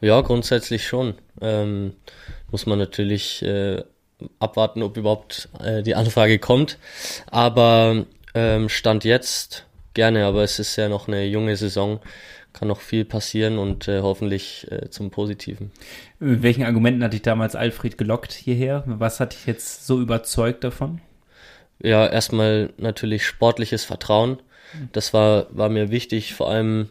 Ja, 0.00 0.20
grundsätzlich 0.20 0.86
schon. 0.86 1.14
Ähm, 1.40 1.94
muss 2.50 2.66
man 2.66 2.78
natürlich 2.78 3.42
äh, 3.42 3.82
abwarten, 4.38 4.82
ob 4.82 4.96
überhaupt 4.96 5.48
äh, 5.60 5.82
die 5.82 5.94
Anfrage 5.94 6.38
kommt. 6.38 6.78
Aber 7.30 8.06
ähm, 8.34 8.68
Stand 8.68 9.04
jetzt 9.04 9.66
gerne, 9.94 10.26
aber 10.26 10.42
es 10.42 10.58
ist 10.58 10.76
ja 10.76 10.88
noch 10.88 11.08
eine 11.08 11.24
junge 11.24 11.56
Saison, 11.56 12.00
kann 12.52 12.68
noch 12.68 12.80
viel 12.80 13.04
passieren 13.04 13.58
und 13.58 13.88
äh, 13.88 14.00
hoffentlich 14.00 14.66
äh, 14.70 14.90
zum 14.90 15.10
Positiven. 15.10 15.70
Mit 16.18 16.42
welchen 16.42 16.64
Argumenten 16.64 17.02
hat 17.04 17.12
dich 17.12 17.22
damals 17.22 17.54
Alfred 17.54 17.98
gelockt 17.98 18.32
hierher? 18.32 18.84
Was 18.86 19.20
hat 19.20 19.32
dich 19.32 19.46
jetzt 19.46 19.86
so 19.86 20.00
überzeugt 20.00 20.64
davon? 20.64 21.00
Ja, 21.80 22.06
erstmal 22.06 22.70
natürlich 22.76 23.26
sportliches 23.26 23.84
Vertrauen. 23.84 24.40
Das 24.92 25.14
war, 25.14 25.46
war 25.50 25.68
mir 25.68 25.90
wichtig, 25.90 26.34
vor 26.34 26.50
allem 26.50 26.88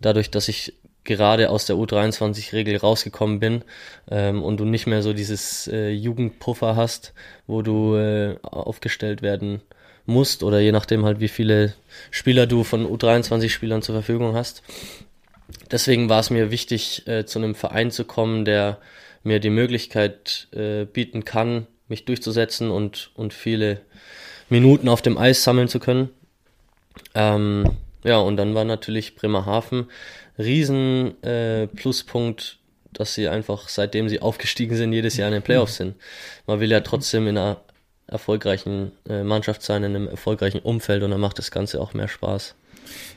dadurch, 0.00 0.30
dass 0.30 0.48
ich 0.48 0.74
gerade 1.08 1.50
aus 1.50 1.64
der 1.64 1.76
U23-Regel 1.76 2.76
rausgekommen 2.76 3.40
bin 3.40 3.64
ähm, 4.10 4.42
und 4.42 4.60
du 4.60 4.64
nicht 4.64 4.86
mehr 4.86 5.02
so 5.02 5.12
dieses 5.12 5.66
äh, 5.66 5.90
Jugendpuffer 5.90 6.76
hast, 6.76 7.14
wo 7.46 7.62
du 7.62 7.96
äh, 7.96 8.36
aufgestellt 8.42 9.22
werden 9.22 9.62
musst 10.04 10.42
oder 10.42 10.60
je 10.60 10.70
nachdem 10.70 11.04
halt, 11.04 11.18
wie 11.18 11.28
viele 11.28 11.72
Spieler 12.10 12.46
du 12.46 12.62
von 12.62 12.86
U23-Spielern 12.86 13.82
zur 13.82 13.94
Verfügung 13.94 14.34
hast. 14.34 14.62
Deswegen 15.70 16.08
war 16.08 16.20
es 16.20 16.30
mir 16.30 16.50
wichtig, 16.50 17.08
äh, 17.08 17.24
zu 17.24 17.38
einem 17.38 17.54
Verein 17.54 17.90
zu 17.90 18.04
kommen, 18.04 18.44
der 18.44 18.78
mir 19.22 19.40
die 19.40 19.50
Möglichkeit 19.50 20.48
äh, 20.52 20.84
bieten 20.84 21.24
kann, 21.24 21.66
mich 21.88 22.04
durchzusetzen 22.04 22.70
und, 22.70 23.10
und 23.14 23.32
viele 23.32 23.80
Minuten 24.50 24.88
auf 24.88 25.00
dem 25.02 25.16
Eis 25.16 25.42
sammeln 25.42 25.68
zu 25.68 25.80
können. 25.80 26.10
Ähm, 27.14 27.64
ja, 28.04 28.18
und 28.18 28.36
dann 28.36 28.54
war 28.54 28.64
natürlich 28.64 29.16
Bremerhaven 29.16 29.88
riesen 30.38 31.22
äh, 31.22 31.66
Pluspunkt, 31.66 32.58
dass 32.92 33.14
sie 33.14 33.28
einfach, 33.28 33.68
seitdem 33.68 34.08
sie 34.08 34.20
aufgestiegen 34.20 34.76
sind, 34.76 34.92
jedes 34.92 35.16
Jahr 35.16 35.28
in 35.28 35.34
den 35.34 35.42
Playoffs 35.42 35.76
sind. 35.76 35.96
Man 36.46 36.60
will 36.60 36.70
ja 36.70 36.80
trotzdem 36.80 37.26
in 37.26 37.36
einer 37.36 37.60
erfolgreichen 38.06 38.92
äh, 39.08 39.22
Mannschaft 39.22 39.62
sein, 39.62 39.84
in 39.84 39.94
einem 39.94 40.08
erfolgreichen 40.08 40.60
Umfeld 40.60 41.02
und 41.02 41.10
dann 41.10 41.20
macht 41.20 41.38
das 41.38 41.50
Ganze 41.50 41.80
auch 41.80 41.92
mehr 41.92 42.08
Spaß. 42.08 42.54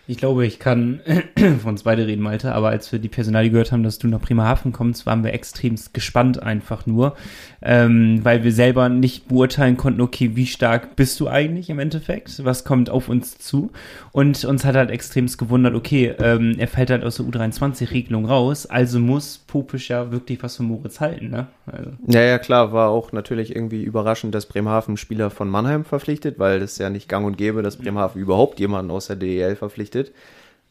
Ich 0.08 0.18
glaube, 0.18 0.46
ich 0.46 0.60
kann 0.60 1.00
von 1.62 1.72
uns 1.72 1.84
beide 1.84 2.08
reden, 2.08 2.22
Malte, 2.22 2.54
aber 2.54 2.70
als 2.70 2.92
wir 2.92 3.00
die 3.00 3.08
Personalie 3.08 3.52
gehört 3.52 3.72
haben, 3.72 3.84
dass 3.84 4.00
du 4.00 4.08
nach 4.08 4.20
Bremerhaven 4.20 4.72
kommst, 4.72 5.06
waren 5.06 5.24
wir 5.24 5.34
extrem 5.34 5.76
gespannt 5.94 6.42
einfach 6.42 6.86
nur, 6.86 7.16
ähm, 7.62 8.20
weil 8.24 8.44
wir 8.44 8.52
selber 8.52 8.90
nicht 8.90 9.28
beurteilen 9.28 9.78
konnten, 9.78 10.02
okay, 10.02 10.32
wie 10.36 10.48
stark 10.48 10.96
bist 10.96 11.20
du 11.20 11.28
eigentlich 11.28 11.70
im 11.70 11.80
Endeffekt, 11.80 12.44
was 12.44 12.64
kommt 12.64 12.90
auf 12.90 13.10
uns 13.10 13.38
zu 13.38 13.72
und 14.12 14.44
uns 14.44 14.66
hat 14.66 14.76
halt 14.76 14.90
extrem 14.90 15.28
gewundert, 15.28 15.76
okay, 15.76 16.14
ähm, 16.20 16.56
er 16.58 16.68
fällt 16.68 16.90
halt 16.90 17.04
aus 17.04 17.18
der 17.18 17.26
U23-Regelung 17.28 18.26
raus, 18.26 18.66
also 18.66 19.00
muss 19.00 19.38
Popisch 19.38 19.90
ja 19.90 20.12
wirklich 20.12 20.42
was 20.42 20.58
von 20.58 20.66
Moritz 20.66 21.00
halten, 21.00 21.30
ne? 21.30 21.48
Also. 21.66 21.92
Ja, 22.08 22.22
ja, 22.22 22.40
klar, 22.40 22.74
war 22.74 22.90
auch 22.90 23.12
natürlich 23.12 23.56
irgendwie 23.56 23.84
überraschend, 23.84 24.34
dass 24.34 24.46
Bremerhaven 24.46 24.98
Spieler 24.98 25.30
von 25.30 25.50
Mannheim 25.50 25.86
verpflichtet, 25.86 26.40
weil 26.40 26.60
das 26.60 26.78
ja 26.78 26.90
nicht 26.90 27.08
gang 27.08 27.26
und 27.26 27.38
gäbe, 27.38 27.62
dass 27.62 27.78
Bremerhaven 27.78 28.22
überhaupt 28.22 28.60
jemanden 28.60 28.92
aus 28.92 29.08
der 29.08 29.16
DEL 29.16 29.56
verpflichtet. 29.56 29.91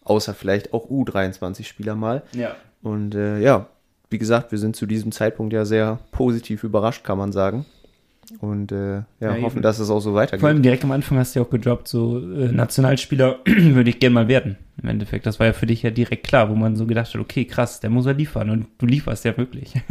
Außer 0.04 0.34
vielleicht 0.34 0.72
auch 0.72 0.90
U23-Spieler 0.90 1.94
mal. 1.94 2.22
Ja. 2.32 2.56
Und 2.82 3.14
äh, 3.14 3.38
ja, 3.40 3.66
wie 4.08 4.18
gesagt, 4.18 4.50
wir 4.50 4.58
sind 4.58 4.74
zu 4.76 4.86
diesem 4.86 5.12
Zeitpunkt 5.12 5.52
ja 5.52 5.64
sehr 5.64 5.98
positiv 6.10 6.64
überrascht, 6.64 7.04
kann 7.04 7.18
man 7.18 7.32
sagen. 7.32 7.64
Und 8.38 8.70
äh, 8.70 8.96
ja, 8.96 9.04
Ja, 9.20 9.42
hoffen, 9.42 9.60
dass 9.60 9.80
es 9.80 9.90
auch 9.90 10.00
so 10.00 10.14
weitergeht. 10.14 10.40
Vor 10.40 10.48
allem 10.48 10.62
direkt 10.62 10.84
am 10.84 10.92
Anfang 10.92 11.18
hast 11.18 11.34
du 11.34 11.40
ja 11.40 11.46
auch 11.46 11.50
gedroppt, 11.50 11.88
so 11.88 12.18
äh, 12.18 12.52
Nationalspieler 12.52 13.38
würde 13.44 13.90
ich 13.90 13.98
gerne 13.98 14.14
mal 14.14 14.28
werden. 14.28 14.56
Im 14.80 14.88
Endeffekt, 14.88 15.26
das 15.26 15.40
war 15.40 15.46
ja 15.48 15.52
für 15.52 15.66
dich 15.66 15.82
ja 15.82 15.90
direkt 15.90 16.26
klar, 16.26 16.48
wo 16.48 16.54
man 16.54 16.76
so 16.76 16.86
gedacht 16.86 17.12
hat, 17.12 17.20
okay, 17.20 17.44
krass, 17.44 17.80
der 17.80 17.90
muss 17.90 18.06
er 18.06 18.14
liefern 18.14 18.50
und 18.50 18.66
du 18.78 18.86
lieferst 18.86 19.24
ja 19.24 19.36
wirklich. 19.36 19.74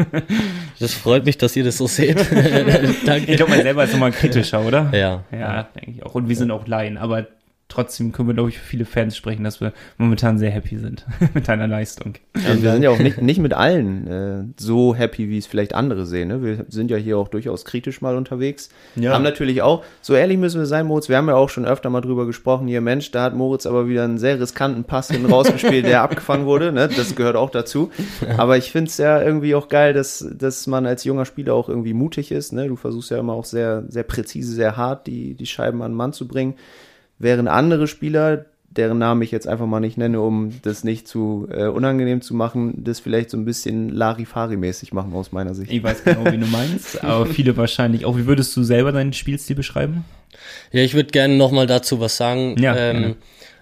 Das 0.80 0.94
freut 0.94 1.26
mich, 1.26 1.38
dass 1.38 1.58
ihr 1.58 1.66
das 1.66 1.76
so 1.76 1.88
seht. 1.88 2.18
Danke. 3.06 3.30
ich 3.30 3.36
glaube, 3.36 3.52
man 3.52 3.62
selber 3.62 3.84
ist 3.84 3.92
nochmal 3.92 4.12
kritischer, 4.12 4.66
oder? 4.66 4.90
Ja. 4.94 5.26
Ja, 5.38 5.64
denke 5.64 5.92
ich 5.92 6.04
auch. 6.06 6.16
Und 6.16 6.30
wir 6.30 6.38
sind 6.38 6.52
auch 6.52 6.66
Laien, 6.68 6.98
aber 6.98 7.28
trotzdem 7.70 8.12
können 8.12 8.28
wir, 8.28 8.34
glaube 8.34 8.50
ich, 8.50 8.58
für 8.58 8.66
viele 8.66 8.86
Fans 8.86 9.16
sprechen, 9.16 9.44
dass 9.44 9.62
wir 9.62 9.74
momentan 9.98 10.40
sehr 10.40 10.50
happy 10.50 10.78
sind 10.78 11.06
mit 11.34 11.48
deiner 11.48 11.68
Leistung. 11.68 12.16
Und 12.34 12.64
wir 12.64 12.74
sind 12.74 12.82
ja 12.82 12.90
auch 12.90 12.98
nicht, 12.98 13.22
nicht 13.22 13.40
mit 13.40 13.54
allen 13.54 14.08
äh, 14.08 14.44
so 14.58 14.96
happy, 14.96 15.30
wie 15.30 15.38
es 15.38 15.46
vielleicht 15.46 15.76
andere 15.76 16.08
sehen. 16.08 16.30
Ne? 16.30 16.44
Wir 16.44 16.66
sind 16.68 16.90
ja 16.90 16.98
hier 16.98 17.20
auch 17.20 17.28
durchaus 17.28 17.66
kritisch 17.66 18.02
mal 18.02 18.18
unterwegs. 18.18 18.70
Ja. 18.96 19.14
Haben 19.14 19.24
natürlich 19.24 19.62
auch, 19.62 19.84
so 20.02 20.16
ehrlich 20.16 20.40
müssen 20.40 20.60
wir 20.60 20.66
sein, 20.66 20.88
Moritz, 20.88 21.10
wir 21.10 21.18
haben 21.18 21.28
ja 21.28 21.36
auch 21.36 21.50
schon 21.50 21.66
öfter 21.66 21.92
mal 21.92 22.02
drüber 22.02 22.26
gesprochen, 22.26 22.68
hier 22.68 22.82
Mensch, 22.82 23.12
da 23.12 23.24
hat 23.24 23.36
Moritz 23.36 23.68
aber 23.68 23.88
wieder 23.88 24.04
einen 24.04 24.18
sehr 24.18 24.40
riskanten 24.40 24.84
Pass 24.84 25.12
hin 25.12 25.26
rausgespielt, 25.26 25.86
der 25.86 26.02
abgefangen 26.02 26.48
wurde. 26.48 26.72
Ne? 26.72 26.90
Das 26.90 27.16
gehört 27.16 27.36
auch 27.36 27.52
dazu. 27.52 27.92
Aber 28.38 28.58
ich 28.58 28.72
finde 28.72 28.90
es 28.90 28.98
ja 28.98 29.22
irgendwie 29.22 29.54
auch 29.54 29.68
geil, 29.68 29.94
dass, 29.94 30.28
dass 30.36 30.66
man 30.66 30.88
als 30.88 31.04
junger 31.04 31.26
Spieler 31.26 31.54
auch 31.54 31.70
irgendwie 31.70 31.94
mutig 31.94 32.32
ist. 32.32 32.52
Ne? 32.52 32.68
Du 32.68 32.76
versuchst 32.76 33.12
ja 33.12 33.20
immer 33.20 33.34
auch 33.34 33.46
sehr, 33.46 33.84
sehr 33.90 34.04
präzise, 34.04 34.54
sehr 34.54 34.76
hart, 34.76 35.06
die, 35.06 35.36
die 35.36 35.46
Scheiben 35.46 35.84
an 35.84 35.92
den 35.92 35.98
Mann 35.98 36.14
zu 36.14 36.28
bringen. 36.28 36.56
Während 37.20 37.50
andere 37.50 37.88
Spieler, 37.88 38.46
deren 38.70 38.98
Namen 38.98 39.22
ich 39.22 39.32
jetzt 39.32 39.48
einfach 39.48 39.66
mal 39.66 39.80
nicht 39.80 39.98
nenne, 39.98 40.22
um 40.22 40.54
das 40.62 40.84
nicht 40.84 41.08
zu 41.08 41.48
äh, 41.52 41.66
unangenehm 41.66 42.22
zu 42.22 42.34
machen, 42.34 42.84
das 42.84 43.00
vielleicht 43.00 43.30
so 43.30 43.38
ein 43.38 43.46
bisschen 43.46 43.90
Larifari-mäßig 43.90 44.94
machen 44.94 45.14
aus 45.14 45.32
meiner 45.32 45.54
Sicht. 45.54 45.72
Ich 45.72 45.84
weiß 45.84 46.04
genau, 46.04 46.32
wie 46.32 46.38
du 46.38 46.46
meinst, 46.46 47.04
aber 47.04 47.26
viele 47.26 47.58
wahrscheinlich 47.58 48.06
auch. 48.06 48.16
Wie 48.16 48.26
würdest 48.26 48.56
du 48.56 48.64
selber 48.64 48.92
deinen 48.92 49.14
Spielstil 49.14 49.56
beschreiben? 49.56 50.06
Ja, 50.72 50.82
ich 50.82 50.94
würde 50.94 51.12
gerne 51.12 51.36
nochmal 51.36 51.68
dazu 51.68 52.00
was 52.00 52.16
sagen. 52.16 52.56
Ja, 52.60 52.74
gerne. 52.74 53.06
ähm, 53.06 53.16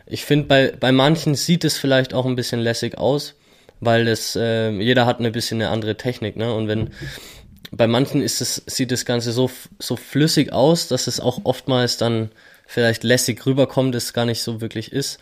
ich 0.06 0.24
finde, 0.24 0.46
bei, 0.46 0.74
bei 0.80 0.92
manchen 0.92 1.36
sieht 1.36 1.66
es 1.66 1.78
vielleicht 1.78 2.14
auch 2.14 2.26
ein 2.26 2.36
bisschen 2.36 2.60
lässig 2.60 2.98
aus, 2.98 3.36
weil 3.80 4.08
es, 4.08 4.36
äh, 4.36 4.70
jeder 4.72 5.06
hat 5.06 5.20
ein 5.20 5.32
bisschen 5.32 5.62
eine 5.62 5.72
andere 5.72 5.96
Technik, 5.98 6.36
ne? 6.38 6.54
Und 6.54 6.68
wenn 6.68 6.90
bei 7.72 7.88
manchen 7.88 8.22
ist 8.22 8.40
es, 8.42 8.64
sieht 8.66 8.92
das 8.92 9.06
Ganze 9.06 9.32
so, 9.32 9.50
so 9.80 9.96
flüssig 9.96 10.54
aus, 10.54 10.88
dass 10.88 11.08
es 11.08 11.20
auch 11.20 11.42
oftmals 11.44 11.98
dann 11.98 12.30
vielleicht 12.68 13.04
lässig 13.04 13.44
rüberkommt, 13.46 13.96
es 13.96 14.14
gar 14.14 14.26
nicht 14.26 14.42
so 14.42 14.62
wirklich 14.62 14.92
ist. 14.92 15.20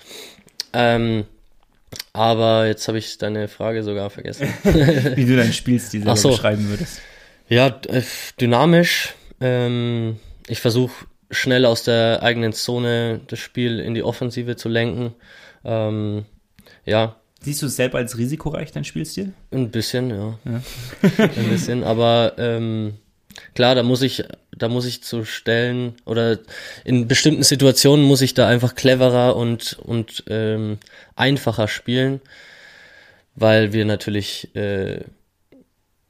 Ähm, 0.73 1.25
aber 2.11 2.67
jetzt 2.67 2.87
habe 2.87 2.97
ich 2.97 3.17
deine 3.17 3.47
Frage 3.47 3.83
sogar 3.83 4.09
vergessen. 4.09 4.49
Wie 4.63 5.25
du 5.25 5.37
deinen 5.37 5.53
Spielstil 5.53 6.01
selber 6.01 6.17
so. 6.17 6.29
beschreiben 6.31 6.67
würdest. 6.67 7.01
Ja, 7.47 7.67
äh, 7.87 8.01
dynamisch. 8.41 9.13
Ähm, 9.39 10.19
ich 10.47 10.59
versuche 10.59 11.05
schnell 11.31 11.65
aus 11.65 11.83
der 11.83 12.23
eigenen 12.23 12.53
Zone 12.53 13.21
das 13.27 13.39
Spiel 13.39 13.79
in 13.79 13.93
die 13.93 14.03
Offensive 14.03 14.55
zu 14.55 14.67
lenken. 14.67 15.13
Ähm, 15.63 16.25
ja, 16.85 17.15
Siehst 17.41 17.61
du 17.61 17.67
es 17.67 17.75
selber 17.75 17.99
als 17.99 18.17
risikoreich, 18.17 18.71
dein 18.71 18.85
Spielstil? 18.85 19.33
ein 19.51 19.69
bisschen, 19.69 20.09
ja. 20.09 20.39
ein 21.19 21.49
bisschen, 21.49 21.83
aber 21.83 22.33
ähm, 22.39 22.95
klar, 23.53 23.75
da 23.75 23.83
muss 23.83 24.01
ich, 24.01 24.23
da 24.55 24.67
muss 24.69 24.85
ich 24.85 25.03
zu 25.03 25.25
Stellen 25.25 25.95
oder 26.05 26.39
in 26.83 27.07
bestimmten 27.07 27.43
Situationen 27.43 28.05
muss 28.05 28.21
ich 28.21 28.33
da 28.33 28.47
einfach 28.47 28.75
cleverer 28.75 29.35
und 29.35 29.77
und 29.79 30.23
ähm, 30.29 30.79
einfacher 31.15 31.67
spielen, 31.67 32.21
weil 33.35 33.73
wir 33.73 33.85
natürlich 33.85 34.55
äh, 34.55 35.01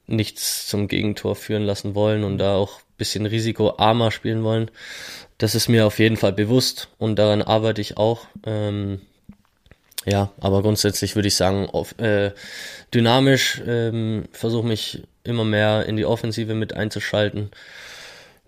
nichts 0.06 0.66
zum 0.66 0.88
Gegentor 0.88 1.36
führen 1.36 1.64
lassen 1.64 1.94
wollen 1.94 2.24
und 2.24 2.38
da 2.38 2.54
auch 2.54 2.78
ein 2.78 2.96
bisschen 2.96 3.26
risikoarmer 3.26 4.10
spielen 4.10 4.44
wollen. 4.44 4.70
Das 5.38 5.54
ist 5.54 5.68
mir 5.68 5.86
auf 5.86 5.98
jeden 5.98 6.16
Fall 6.16 6.32
bewusst 6.32 6.88
und 6.98 7.18
daran 7.18 7.42
arbeite 7.42 7.80
ich 7.80 7.96
auch. 7.96 8.26
Ähm, 8.44 9.00
ja, 10.06 10.30
aber 10.40 10.62
grundsätzlich 10.62 11.16
würde 11.16 11.28
ich 11.28 11.34
sagen, 11.34 11.68
auf, 11.68 11.98
äh, 11.98 12.32
dynamisch 12.94 13.60
ähm, 13.66 14.24
versuche 14.30 14.66
mich 14.66 15.02
immer 15.26 15.44
mehr 15.44 15.86
in 15.86 15.96
die 15.96 16.06
Offensive 16.06 16.54
mit 16.54 16.74
einzuschalten. 16.74 17.50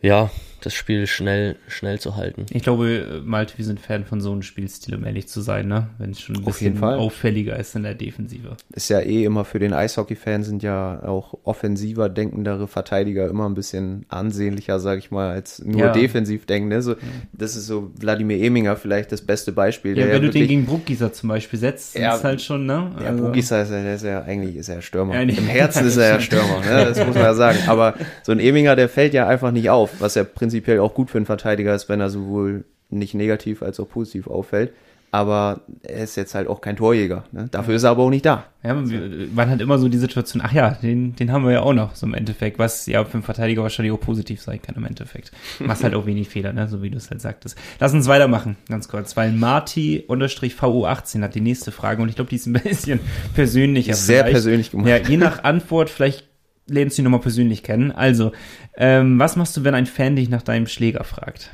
Ja, 0.01 0.31
das 0.61 0.75
Spiel 0.75 1.07
schnell, 1.07 1.57
schnell 1.69 1.99
zu 2.01 2.17
halten. 2.17 2.47
Ich 2.51 2.63
glaube, 2.63 3.23
Malte, 3.25 3.57
wir 3.59 3.65
sind 3.65 3.81
Fan 3.81 4.05
von 4.05 4.21
so 4.21 4.33
einem 4.33 4.43
Spielstil, 4.43 4.95
um 4.97 5.05
ehrlich 5.05 5.29
zu 5.29 5.41
sein, 5.41 5.69
ne? 5.69 5.89
Wenn 5.99 6.11
es 6.11 6.21
schon 6.21 6.37
ein 6.37 6.41
Auf 6.41 6.47
bisschen 6.55 6.65
jeden 6.69 6.79
Fall. 6.79 6.99
auffälliger 6.99 7.57
ist 7.59 7.75
in 7.77 7.83
der 7.85 7.95
Defensive. 7.95 8.57
Ist 8.73 8.89
ja 8.91 9.01
eh 9.01 9.25
immer 9.25 9.45
für 9.45 9.59
den 9.59 9.73
Eishockey-Fan 9.73 10.43
sind 10.43 10.63
ja 10.63 11.03
auch 11.05 11.35
offensiver 11.45 12.09
denkendere 12.09 12.67
Verteidiger 12.69 13.29
immer 13.29 13.49
ein 13.49 13.55
bisschen 13.55 14.05
ansehnlicher, 14.09 14.81
sag 14.81 14.99
ich 14.99 15.11
mal, 15.11 15.31
als 15.31 15.63
nur 15.65 15.81
Ja. 15.81 15.93
defensiv 15.93 16.47
denkende. 16.47 16.83
So, 16.83 16.97
das 17.33 17.57
ist 17.57 17.67
so 17.67 17.91
Wladimir 17.99 18.41
Eminger 18.43 18.77
vielleicht 18.77 19.13
das 19.13 19.23
beste 19.23 19.53
Beispiel. 19.53 19.97
Ja, 19.97 20.07
der 20.07 20.15
wenn 20.17 20.23
du 20.23 20.31
den 20.31 20.47
gegen 20.49 20.67
Bruckgießer 20.67 21.13
zum 21.13 21.29
Beispiel 21.29 21.59
setzt, 21.59 21.97
Ja. 21.97 22.15
ist 22.17 22.25
halt 22.25 22.43
schon, 22.43 22.67
ne? 22.67 22.93
Ja, 23.01 23.07
Also- 23.09 23.31
ist 23.33 23.51
ja, 23.51 23.65
der 23.65 23.95
ist 23.95 24.05
ja 24.05 24.23
eigentlich 24.23 24.57
ist 24.57 24.69
er 24.69 24.77
ja 24.77 24.83
Stürmer. 24.83 25.15
Ja. 25.15 25.21
Im 25.23 25.47
Herzen 25.47 25.87
ist 25.87 25.97
er 25.97 26.09
ja 26.15 26.21
Stürmer, 26.21 26.61
ne? 26.61 26.87
das 26.87 26.99
muss 27.07 27.15
man 27.15 27.25
ja 27.25 27.35
sagen. 27.35 27.59
Aber 27.69 27.95
so 28.23 28.33
ein 28.33 28.41
Eminger, 28.41 28.75
der 28.77 28.89
fällt 28.89 29.15
ja 29.15 29.27
einfach 29.29 29.51
nicht 29.53 29.71
auf, 29.71 30.01
was 30.01 30.15
ja 30.15 30.25
prinzipiell 30.25 30.48
auch 30.81 30.95
gut 30.95 31.11
für 31.11 31.19
einen 31.19 31.27
Verteidiger 31.27 31.75
ist, 31.75 31.89
wenn 31.89 32.01
er 32.01 32.11
sowohl 32.11 32.65
nicht 32.91 33.15
negativ 33.15 33.63
als 33.63 33.81
auch 33.81 33.89
positiv 33.89 34.27
auffällt. 34.27 34.73
Aber 35.11 35.63
er 35.83 36.05
ist 36.05 36.17
jetzt 36.17 36.35
halt 36.35 36.49
auch 36.49 36.61
kein 36.61 36.77
Torjäger. 36.77 37.25
Ne? 37.33 37.49
Dafür 37.51 37.77
ist 37.77 37.83
er 37.83 37.91
aber 37.91 38.03
auch 38.03 38.11
nicht 38.11 38.27
da. 38.27 38.45
Ja, 38.63 38.75
man, 38.75 39.35
man 39.35 39.49
hat 39.49 39.63
immer 39.63 39.79
so 39.79 39.89
die 39.89 39.97
Situation, 39.97 40.43
ach 40.45 40.53
ja, 40.53 40.73
den, 40.73 41.17
den 41.17 41.33
haben 41.33 41.47
wir 41.47 41.53
ja 41.53 41.63
auch 41.63 41.73
noch, 41.73 41.95
so 41.95 42.07
im 42.07 42.13
Endeffekt, 42.13 42.59
was 42.59 42.85
ja 42.85 43.03
für 43.07 43.15
einen 43.15 43.23
Verteidiger 43.23 43.63
wahrscheinlich 43.63 43.95
auch 43.95 44.01
positiv 44.01 44.43
sein 44.43 44.61
kann 44.61 44.75
im 44.75 44.85
Endeffekt. 44.85 45.33
Machst 45.61 45.83
halt 45.83 45.95
auch 45.95 46.05
wenig 46.05 46.29
Fehler, 46.29 46.53
ne, 46.53 46.69
so 46.69 46.83
wie 46.83 46.91
du 46.91 46.99
es 46.99 47.11
halt 47.11 47.23
sagtest. 47.23 47.57
Lass 47.81 47.95
uns 47.95 48.07
weitermachen, 48.07 48.57
ganz 48.69 48.89
kurz, 48.89 49.17
weil 49.17 49.33
Marti-VU18 49.33 51.23
hat 51.23 51.35
die 51.35 51.41
nächste 51.41 51.73
Frage 51.73 52.03
und 52.03 52.11
ich 52.11 52.17
glaube, 52.17 52.29
die 52.29 52.37
ist 52.37 52.47
ein 52.47 52.53
bisschen 52.53 53.01
persönlicher. 53.35 53.95
Sehr 53.95 54.25
vielleicht. 54.25 54.33
persönlich 54.33 54.71
gemacht. 54.73 54.89
Ja, 54.89 54.97
je 54.99 55.17
nach 55.17 55.43
Antwort, 55.43 55.89
vielleicht 55.89 56.28
lernst 56.69 56.99
du 56.99 57.03
ihn 57.03 57.05
nochmal 57.05 57.21
persönlich 57.21 57.63
kennen. 57.63 57.93
Also, 57.93 58.33
ähm, 58.77 59.19
was 59.19 59.37
machst 59.37 59.57
du, 59.57 59.65
wenn 59.65 59.75
ein 59.75 59.87
Fan 59.87 60.17
dich 60.17 60.29
nach 60.29 60.43
deinem 60.43 60.67
Schläger 60.67 61.05
fragt? 61.05 61.51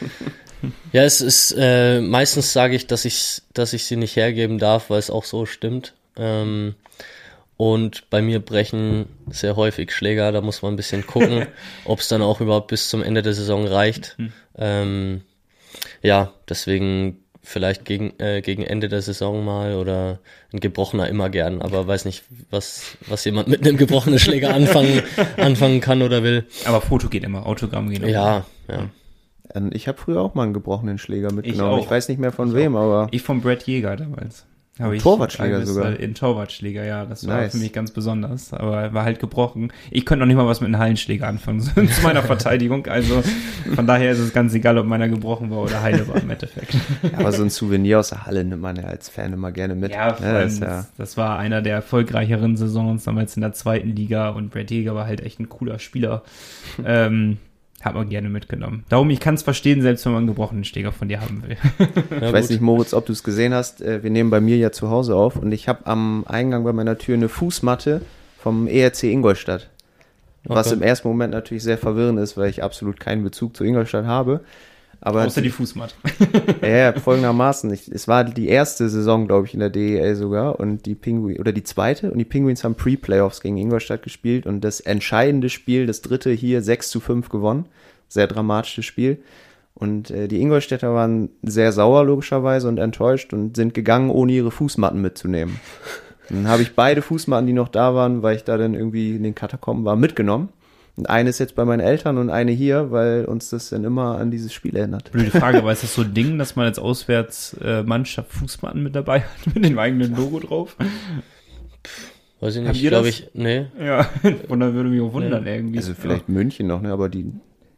Ja, 0.92 1.02
es 1.02 1.20
ist 1.20 1.54
äh, 1.56 2.00
meistens 2.00 2.52
sage 2.52 2.74
ich, 2.74 2.86
dass 2.86 3.04
ich, 3.04 3.42
dass 3.52 3.72
ich 3.72 3.84
sie 3.84 3.96
nicht 3.96 4.16
hergeben 4.16 4.58
darf, 4.58 4.90
weil 4.90 4.98
es 4.98 5.10
auch 5.10 5.24
so 5.24 5.46
stimmt. 5.46 5.94
Ähm, 6.16 6.74
und 7.56 8.10
bei 8.10 8.20
mir 8.20 8.40
brechen 8.40 9.06
sehr 9.28 9.56
häufig 9.56 9.92
Schläger, 9.92 10.32
da 10.32 10.40
muss 10.40 10.62
man 10.62 10.74
ein 10.74 10.76
bisschen 10.76 11.06
gucken, 11.06 11.46
ob 11.84 12.00
es 12.00 12.08
dann 12.08 12.22
auch 12.22 12.40
überhaupt 12.40 12.68
bis 12.68 12.88
zum 12.88 13.02
Ende 13.02 13.22
der 13.22 13.34
Saison 13.34 13.66
reicht. 13.66 14.16
Hm. 14.18 14.32
Ähm, 14.56 15.20
ja, 16.02 16.32
deswegen 16.48 17.22
vielleicht 17.46 17.84
gegen, 17.84 18.12
äh, 18.18 18.42
gegen 18.42 18.64
Ende 18.64 18.88
der 18.88 19.02
Saison 19.02 19.44
mal 19.44 19.74
oder 19.74 20.18
ein 20.52 20.58
gebrochener 20.58 21.08
immer 21.08 21.30
gern, 21.30 21.62
aber 21.62 21.86
weiß 21.86 22.04
nicht, 22.04 22.24
was, 22.50 22.96
was 23.06 23.24
jemand 23.24 23.46
mit 23.46 23.64
einem 23.64 23.76
gebrochenen 23.76 24.18
Schläger 24.18 24.52
anfangen, 24.52 25.02
anfangen 25.36 25.80
kann 25.80 26.02
oder 26.02 26.24
will. 26.24 26.44
Aber 26.64 26.80
Foto 26.80 27.08
geht 27.08 27.22
immer, 27.22 27.46
Autogramm 27.46 27.88
geht 27.88 28.00
immer. 28.00 28.08
Ja, 28.08 28.46
ja. 28.68 28.88
Ähm, 29.54 29.70
Ich 29.72 29.86
habe 29.86 29.96
früher 29.96 30.20
auch 30.20 30.34
mal 30.34 30.42
einen 30.42 30.54
gebrochenen 30.54 30.98
Schläger 30.98 31.32
mitgenommen. 31.32 31.70
auch. 31.74 31.84
Ich, 31.84 31.90
weiß 31.90 32.08
nicht 32.08 32.18
mehr 32.18 32.32
von 32.32 32.52
wem, 32.52 32.74
aber 32.74 33.06
Ich 33.12 33.22
vom 33.22 33.40
Brad 33.40 33.62
Jäger 33.62 33.94
damals. 33.94 34.44
Habe 34.78 34.96
ich 34.96 35.02
Torwartschläger 35.02 35.64
sogar. 35.64 35.98
In 35.98 36.14
Torwartschläger, 36.14 36.84
ja. 36.84 37.06
Das 37.06 37.26
war 37.26 37.36
Nice. 37.38 37.52
für 37.52 37.58
mich 37.58 37.72
ganz 37.72 37.92
besonders. 37.92 38.52
Aber 38.52 38.92
war 38.92 39.04
halt 39.04 39.20
gebrochen. 39.20 39.72
Ich 39.90 40.04
könnte 40.04 40.20
noch 40.20 40.26
nicht 40.26 40.36
mal 40.36 40.46
was 40.46 40.60
mit 40.60 40.66
einem 40.68 40.78
Hallenschläger 40.78 41.26
anfangen, 41.26 41.60
so 41.62 41.70
zu 41.72 42.02
meiner 42.02 42.22
Verteidigung. 42.24 42.86
Also 42.86 43.22
von 43.74 43.86
daher 43.86 44.12
ist 44.12 44.18
es 44.18 44.34
ganz 44.34 44.52
egal, 44.52 44.76
ob 44.76 44.86
meiner 44.86 45.08
gebrochen 45.08 45.50
war 45.50 45.58
oder 45.62 45.80
heile 45.80 46.06
war 46.08 46.16
im 46.16 46.28
Endeffekt. 46.28 46.76
aber 47.16 47.32
so 47.32 47.42
ein 47.42 47.48
Souvenir 47.50 48.00
aus 48.00 48.10
der 48.10 48.26
Halle 48.26 48.44
nimmt 48.44 48.60
man 48.60 48.76
ja 48.76 48.84
als 48.84 49.08
Fan 49.08 49.32
immer 49.32 49.50
gerne 49.50 49.74
mit. 49.74 49.92
Ja, 49.92 50.14
Ne, 50.20 50.26
allem, 50.26 50.48
das 50.48 50.58
ja 50.58 50.86
das 50.98 51.16
war 51.16 51.38
einer 51.38 51.62
der 51.62 51.74
erfolgreicheren 51.74 52.56
Saisons 52.56 53.04
damals 53.04 53.34
in 53.36 53.40
der 53.40 53.52
zweiten 53.54 53.88
Liga 53.96 54.28
und 54.30 54.50
Brad 54.50 54.70
Jäger 54.70 54.94
war 54.94 55.06
halt 55.06 55.20
echt 55.22 55.40
ein 55.40 55.48
cooler 55.48 55.78
Spieler. 55.78 56.22
ähm, 56.84 57.38
hat 57.86 57.94
man 57.94 58.08
gerne 58.10 58.28
mitgenommen. 58.28 58.84
Darum, 58.90 59.08
ich 59.10 59.20
kann 59.20 59.34
es 59.34 59.42
verstehen, 59.42 59.80
selbst 59.80 60.04
wenn 60.04 60.12
man 60.12 60.18
einen 60.20 60.26
gebrochenen 60.28 60.64
Schläger 60.64 60.92
von 60.92 61.08
dir 61.08 61.20
haben 61.20 61.42
will. 61.46 61.56
ja 62.20 62.26
Ich 62.28 62.32
weiß 62.32 62.50
nicht, 62.50 62.60
Moritz, 62.60 62.92
ob 62.92 63.06
du 63.06 63.12
es 63.12 63.22
gesehen 63.22 63.54
hast. 63.54 63.80
Äh, 63.80 64.02
Wir 64.02 64.10
nehmen 64.10 64.30
bei 64.30 64.40
mir 64.40 64.56
ja 64.58 64.70
zu 64.72 64.90
Hause 64.90 65.16
auf 65.16 65.36
und 65.36 65.52
ich 65.52 65.68
habe 65.68 65.86
am 65.86 66.24
Eingang 66.28 66.64
bei 66.64 66.72
meiner 66.72 66.98
Tür 66.98 67.14
eine 67.14 67.28
Fußmatte 67.28 68.02
vom 68.38 68.66
ERC 68.66 69.04
Ingolstadt. 69.04 69.70
Was 70.44 70.68
Okay. 70.68 70.76
im 70.76 70.82
ersten 70.82 71.08
Moment 71.08 71.32
natürlich 71.32 71.62
sehr 71.64 71.78
verwirrend 71.78 72.18
ist, 72.20 72.36
weil 72.36 72.48
ich 72.50 72.62
absolut 72.62 73.00
keinen 73.00 73.24
Bezug 73.24 73.56
zu 73.56 73.64
Ingolstadt 73.64 74.04
habe. 74.06 74.40
Aber 75.00 75.24
Außer 75.24 75.42
die 75.42 75.50
Fußmatte. 75.50 75.94
ja, 76.62 76.92
folgendermaßen. 76.92 77.72
Ich, 77.72 77.88
es 77.88 78.08
war 78.08 78.24
die 78.24 78.48
erste 78.48 78.88
Saison, 78.88 79.26
glaube 79.26 79.46
ich, 79.46 79.54
in 79.54 79.60
der 79.60 79.70
DEL 79.70 80.16
sogar 80.16 80.58
und 80.58 80.86
die 80.86 80.94
Pinguins, 80.94 81.38
oder 81.38 81.52
die 81.52 81.62
zweite 81.62 82.10
und 82.10 82.18
die 82.18 82.24
Penguins 82.24 82.64
haben 82.64 82.74
Pre-Playoffs 82.74 83.40
gegen 83.40 83.56
Ingolstadt 83.56 84.02
gespielt 84.02 84.46
und 84.46 84.62
das 84.62 84.80
entscheidende 84.80 85.48
Spiel, 85.48 85.86
das 85.86 86.02
dritte 86.02 86.30
hier 86.30 86.62
6 86.62 86.90
zu 86.90 87.00
5 87.00 87.28
gewonnen. 87.28 87.66
Sehr 88.08 88.26
dramatisches 88.26 88.84
Spiel. 88.84 89.18
Und 89.74 90.10
äh, 90.10 90.26
die 90.26 90.40
Ingolstädter 90.40 90.94
waren 90.94 91.28
sehr 91.42 91.70
sauer 91.70 92.04
logischerweise 92.04 92.66
und 92.66 92.78
enttäuscht 92.78 93.34
und 93.34 93.56
sind 93.56 93.74
gegangen, 93.74 94.10
ohne 94.10 94.32
ihre 94.32 94.50
Fußmatten 94.50 95.00
mitzunehmen. 95.00 95.60
Dann 96.30 96.48
habe 96.48 96.62
ich 96.62 96.74
beide 96.74 97.02
Fußmatten, 97.02 97.46
die 97.46 97.52
noch 97.52 97.68
da 97.68 97.94
waren, 97.94 98.22
weil 98.22 98.36
ich 98.36 98.44
da 98.44 98.56
dann 98.56 98.74
irgendwie 98.74 99.14
in 99.14 99.22
den 99.22 99.34
Katakomben 99.34 99.84
war, 99.84 99.96
mitgenommen. 99.96 100.48
Und 100.96 101.10
eine 101.10 101.28
ist 101.28 101.38
jetzt 101.38 101.54
bei 101.54 101.64
meinen 101.66 101.80
Eltern 101.80 102.16
und 102.16 102.30
eine 102.30 102.52
hier, 102.52 102.90
weil 102.90 103.26
uns 103.26 103.50
das 103.50 103.68
dann 103.68 103.84
immer 103.84 104.18
an 104.18 104.30
dieses 104.30 104.54
Spiel 104.54 104.74
erinnert. 104.76 105.12
Blöde 105.12 105.30
Frage, 105.30 105.58
aber 105.58 105.70
ist 105.70 105.82
das 105.82 105.94
so 105.94 106.02
ein 106.02 106.14
Ding, 106.14 106.38
dass 106.38 106.56
man 106.56 106.64
als 106.64 106.78
Auswärtsmannschaft 106.78 108.32
Fußmatten 108.32 108.82
mit 108.82 108.96
dabei 108.96 109.20
hat, 109.20 109.54
mit 109.54 109.64
dem 109.64 109.78
eigenen 109.78 110.16
Logo 110.16 110.40
drauf? 110.40 110.76
Weiß 112.40 112.56
ich 112.56 112.62
nicht, 112.62 112.88
glaube 112.88 113.08
ich, 113.08 113.30
nee. 113.34 113.66
Ja, 113.78 114.08
und 114.48 114.60
dann 114.60 114.74
würde 114.74 114.88
mich 114.88 115.02
auch 115.02 115.12
wundern 115.12 115.46
irgendwie. 115.46 115.78
Also 115.78 115.92
vielleicht 115.94 116.30
München 116.30 116.66
noch, 116.66 116.80
ne? 116.80 116.92
Aber 116.92 117.10
die, 117.10 117.30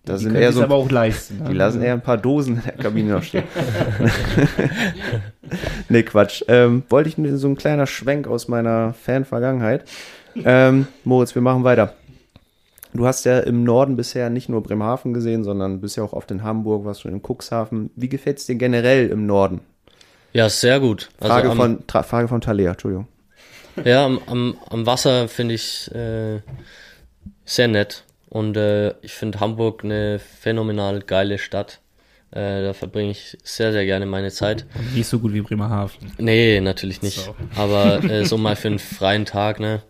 da 0.05 0.17
die 0.17 0.25
sind 0.25 0.37
eher 0.37 0.53
so, 0.53 0.63
aber 0.63 0.77
auch 0.77 0.91
leisten. 0.91 1.39
ne? 1.39 1.51
die 1.51 1.55
lassen 1.55 1.83
eher 1.83 1.95
ein 1.95 2.03
paar 2.03 2.19
Dosen 2.19 2.57
in 2.57 2.63
der 2.63 2.73
Kabine 2.75 3.15
noch 3.15 3.23
stehen. 3.25 3.45
nee, 5.89 6.05
Quatsch. 6.05 6.45
Ähm, 6.47 6.85
wollte 6.89 7.09
ich 7.09 7.19
nur 7.19 7.37
so 7.37 7.49
ein 7.49 7.57
kleiner 7.57 7.87
Schwenk 7.87 8.29
aus 8.29 8.47
meiner 8.47 8.95
Fan-Vergangenheit. 8.95 9.85
Ähm, 10.45 10.87
Moritz, 11.05 11.35
wir 11.35 11.43
machen 11.43 11.65
weiter. 11.65 11.95
Du 12.99 13.07
hast 13.07 13.23
ja 13.23 13.39
im 13.39 13.63
Norden 13.63 13.95
bisher 13.95 14.29
nicht 14.29 14.49
nur 14.49 14.61
Bremerhaven 14.61 15.15
gesehen, 15.15 15.45
sondern 15.45 15.81
bist 15.81 15.97
ja 15.97 16.03
auch 16.03 16.15
oft 16.15 16.33
in 16.33 16.43
Hamburg, 16.43 16.85
warst 16.85 17.03
schon 17.03 17.13
in 17.13 17.23
Cuxhaven. 17.23 17.91
Wie 17.95 18.09
gefällt's 18.09 18.47
dir 18.47 18.57
generell 18.57 19.09
im 19.11 19.25
Norden? 19.25 19.61
Ja, 20.33 20.49
sehr 20.49 20.81
gut. 20.81 21.09
Also 21.21 21.33
Frage 21.33 21.51
am, 21.51 21.57
von 21.57 21.85
Frage 22.03 22.27
von 22.27 22.41
Thalia, 22.41 22.73
Entschuldigung. 22.73 23.07
Ja, 23.85 24.05
am, 24.05 24.19
am, 24.27 24.57
am 24.69 24.85
Wasser 24.85 25.29
finde 25.29 25.55
ich 25.55 25.89
äh, 25.95 26.41
sehr 27.45 27.69
nett. 27.69 28.03
Und 28.31 28.57
äh, 28.57 28.97
ich 29.03 29.13
finde 29.13 29.39
Hamburg 29.39 29.85
eine 29.85 30.19
phänomenal 30.19 30.99
geile 30.99 31.39
Stadt. 31.39 31.79
Äh, 32.33 32.63
da 32.65 32.73
verbringe 32.73 33.13
ich 33.13 33.39
sehr, 33.45 33.71
sehr 33.71 33.85
gerne 33.85 34.07
meine 34.07 34.33
Zeit. 34.33 34.67
Nicht 34.97 35.07
so 35.07 35.21
gut 35.21 35.33
wie 35.35 35.43
Bremerhaven. 35.43 36.11
Nee, 36.19 36.61
natürlich 36.61 37.01
nicht. 37.01 37.21
So. 37.21 37.37
Aber 37.55 38.03
äh, 38.03 38.25
so 38.25 38.37
mal 38.39 38.57
für 38.57 38.67
einen 38.67 38.81
freien 38.81 39.25
Tag, 39.25 39.61
ne? 39.61 39.83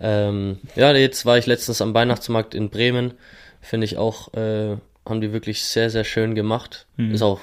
Ähm, 0.00 0.58
ja, 0.76 0.92
jetzt 0.94 1.26
war 1.26 1.38
ich 1.38 1.46
letztens 1.46 1.80
am 1.80 1.94
Weihnachtsmarkt 1.94 2.54
in 2.54 2.70
Bremen. 2.70 3.14
Finde 3.60 3.84
ich 3.84 3.96
auch, 3.96 4.32
äh, 4.34 4.76
haben 5.06 5.20
die 5.20 5.32
wirklich 5.32 5.64
sehr, 5.64 5.90
sehr 5.90 6.04
schön 6.04 6.34
gemacht. 6.34 6.86
Ist 6.96 7.22
auch 7.22 7.40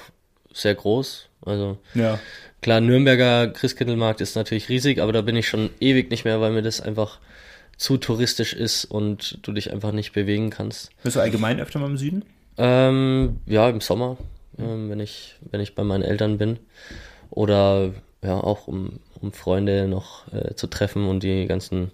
sehr 0.52 0.74
groß. 0.74 1.28
Also 1.44 1.78
Ja. 1.94 2.18
Klar, 2.60 2.80
Nürnberger 2.80 3.48
Christkindlmarkt 3.48 4.20
ist 4.20 4.36
natürlich 4.36 4.68
riesig, 4.68 5.00
aber 5.00 5.12
da 5.12 5.22
bin 5.22 5.34
ich 5.34 5.48
schon 5.48 5.70
ewig 5.80 6.10
nicht 6.10 6.24
mehr, 6.24 6.40
weil 6.40 6.52
mir 6.52 6.62
das 6.62 6.80
einfach 6.80 7.18
zu 7.76 7.96
touristisch 7.96 8.52
ist 8.52 8.84
und 8.84 9.38
du 9.42 9.50
dich 9.52 9.72
einfach 9.72 9.90
nicht 9.90 10.12
bewegen 10.12 10.50
kannst. 10.50 10.90
Bist 11.02 11.16
du 11.16 11.20
allgemein 11.20 11.58
öfter 11.58 11.80
mal 11.80 11.86
im 11.86 11.96
Süden? 11.96 12.24
Ähm, 12.58 13.40
ja, 13.46 13.68
im 13.68 13.80
Sommer, 13.80 14.16
ähm, 14.58 14.90
wenn 14.90 15.00
ich 15.00 15.36
wenn 15.50 15.60
ich 15.60 15.74
bei 15.74 15.82
meinen 15.82 16.04
Eltern 16.04 16.38
bin 16.38 16.58
oder 17.30 17.90
ja 18.22 18.34
auch 18.36 18.68
um 18.68 19.00
um 19.20 19.32
Freunde 19.32 19.88
noch 19.88 20.32
äh, 20.32 20.54
zu 20.54 20.68
treffen 20.68 21.06
und 21.08 21.24
die 21.24 21.46
ganzen 21.46 21.90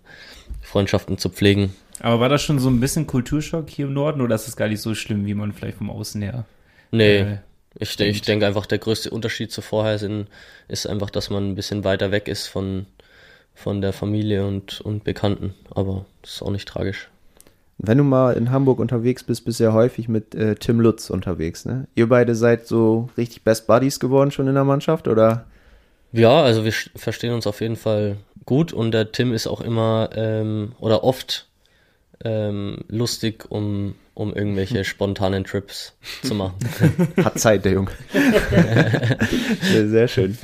Freundschaften 0.69 1.19
zu 1.19 1.31
pflegen. 1.31 1.75
Aber 2.01 2.21
war 2.21 2.29
das 2.29 2.43
schon 2.43 2.59
so 2.59 2.69
ein 2.69 2.79
bisschen 2.81 3.07
Kulturschock 3.07 3.69
hier 3.69 3.87
im 3.87 3.95
Norden 3.95 4.21
oder 4.21 4.35
ist 4.35 4.47
das 4.47 4.57
gar 4.57 4.69
nicht 4.69 4.81
so 4.81 4.95
schlimm, 4.95 5.27
wie 5.27 5.35
man 5.35 5.53
vielleicht 5.53 5.79
vom 5.79 5.91
Außen 5.91 6.23
her? 6.23 6.45
Nee, 6.93 7.19
Äh, 7.19 7.39
ich, 7.79 7.99
ich 8.01 8.23
denke 8.23 8.47
einfach, 8.47 8.67
der 8.67 8.79
größte 8.79 9.11
Unterschied 9.11 9.53
zu 9.53 9.61
vorher 9.63 9.99
sind, 9.99 10.29
ist 10.69 10.87
einfach, 10.87 11.11
dass 11.11 11.31
man 11.31 11.51
ein 11.51 11.55
bisschen 11.55 11.85
weiter 11.85 12.11
weg 12.11 12.29
ist 12.29 12.47
von, 12.47 12.87
von 13.55 13.81
der 13.81 13.93
Familie 13.93 14.47
und, 14.47 14.81
und 14.81 15.05
Bekannten. 15.05 15.55
Aber 15.75 16.07
das 16.23 16.35
ist 16.35 16.43
auch 16.43 16.51
nicht 16.51 16.69
tragisch. 16.69 17.09
Wenn 17.79 17.99
du 17.99 18.05
mal 18.05 18.33
in 18.37 18.51
Hamburg 18.51 18.81
unterwegs 18.81 19.23
bist, 19.23 19.45
bist 19.45 19.61
du 19.61 19.65
ja 19.65 19.73
häufig 19.73 20.09
mit 20.09 20.35
äh, 20.35 20.57
Tim 20.57 20.81
Lutz 20.81 21.11
unterwegs, 21.11 21.65
ne? 21.65 21.87
Ihr 21.95 22.09
beide 22.09 22.35
seid 22.35 22.67
so 22.67 23.09
richtig 23.17 23.43
Best 23.45 23.69
Buddies 23.69 24.01
geworden 24.01 24.33
schon 24.33 24.49
in 24.49 24.55
der 24.55 24.65
Mannschaft, 24.65 25.07
oder? 25.07 25.47
Ja, 26.13 26.43
also 26.43 26.65
wir 26.65 26.73
verstehen 26.73 27.35
uns 27.35 27.47
auf 27.47 27.61
jeden 27.61 27.77
Fall 27.77 28.17
gut 28.47 28.73
und 28.73 28.93
der 28.93 29.13
Tim 29.13 29.33
ist 29.33 29.47
auch 29.47 29.61
immer 29.61 30.11
ähm, 30.15 30.73
oder 30.79 31.05
oft 31.05 31.49
ähm, 32.25 32.79
lustig, 32.89 33.51
um, 33.51 33.95
um 34.15 34.35
irgendwelche 34.35 34.85
spontanen 34.87 35.45
Trips 35.45 35.95
zu 36.23 36.35
machen. 36.35 36.57
Hat 37.25 37.39
Zeit, 37.39 37.65
der 37.65 37.73
Junge. 37.73 37.91
sehr, 39.63 39.89
sehr 39.89 40.09
schön. 40.09 40.39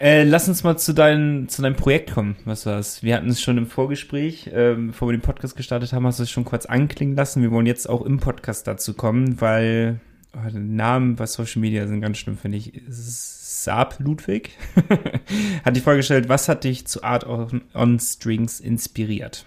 Äh, 0.00 0.22
lass 0.22 0.46
uns 0.46 0.62
mal 0.62 0.76
zu, 0.76 0.92
dein, 0.92 1.48
zu 1.48 1.60
deinem 1.60 1.74
Projekt 1.74 2.12
kommen, 2.12 2.36
was 2.44 2.62
du 2.62 2.70
hast. 2.70 3.02
Wir 3.02 3.16
hatten 3.16 3.30
es 3.30 3.40
schon 3.40 3.58
im 3.58 3.66
Vorgespräch, 3.66 4.48
ähm, 4.54 4.88
bevor 4.88 5.08
wir 5.08 5.16
den 5.16 5.22
Podcast 5.22 5.56
gestartet 5.56 5.92
haben, 5.92 6.06
hast 6.06 6.20
du 6.20 6.22
es 6.22 6.30
schon 6.30 6.44
kurz 6.44 6.66
anklingen 6.66 7.16
lassen. 7.16 7.42
Wir 7.42 7.50
wollen 7.50 7.66
jetzt 7.66 7.88
auch 7.88 8.02
im 8.02 8.20
Podcast 8.20 8.68
dazu 8.68 8.94
kommen, 8.94 9.40
weil 9.40 9.98
die 10.34 10.58
Namen 10.58 11.16
bei 11.16 11.26
Social 11.26 11.60
Media 11.60 11.86
sind 11.86 12.00
ganz 12.00 12.18
schlimm, 12.18 12.38
finde 12.38 12.58
ich. 12.58 12.72
Saab 12.88 13.98
Ludwig 13.98 14.50
hat 15.64 15.76
die 15.76 15.80
Frage 15.80 15.98
gestellt, 15.98 16.28
was 16.28 16.48
hat 16.48 16.64
dich 16.64 16.86
zu 16.86 17.02
Art 17.02 17.26
on, 17.26 17.62
on 17.74 17.98
Strings 17.98 18.60
inspiriert? 18.60 19.44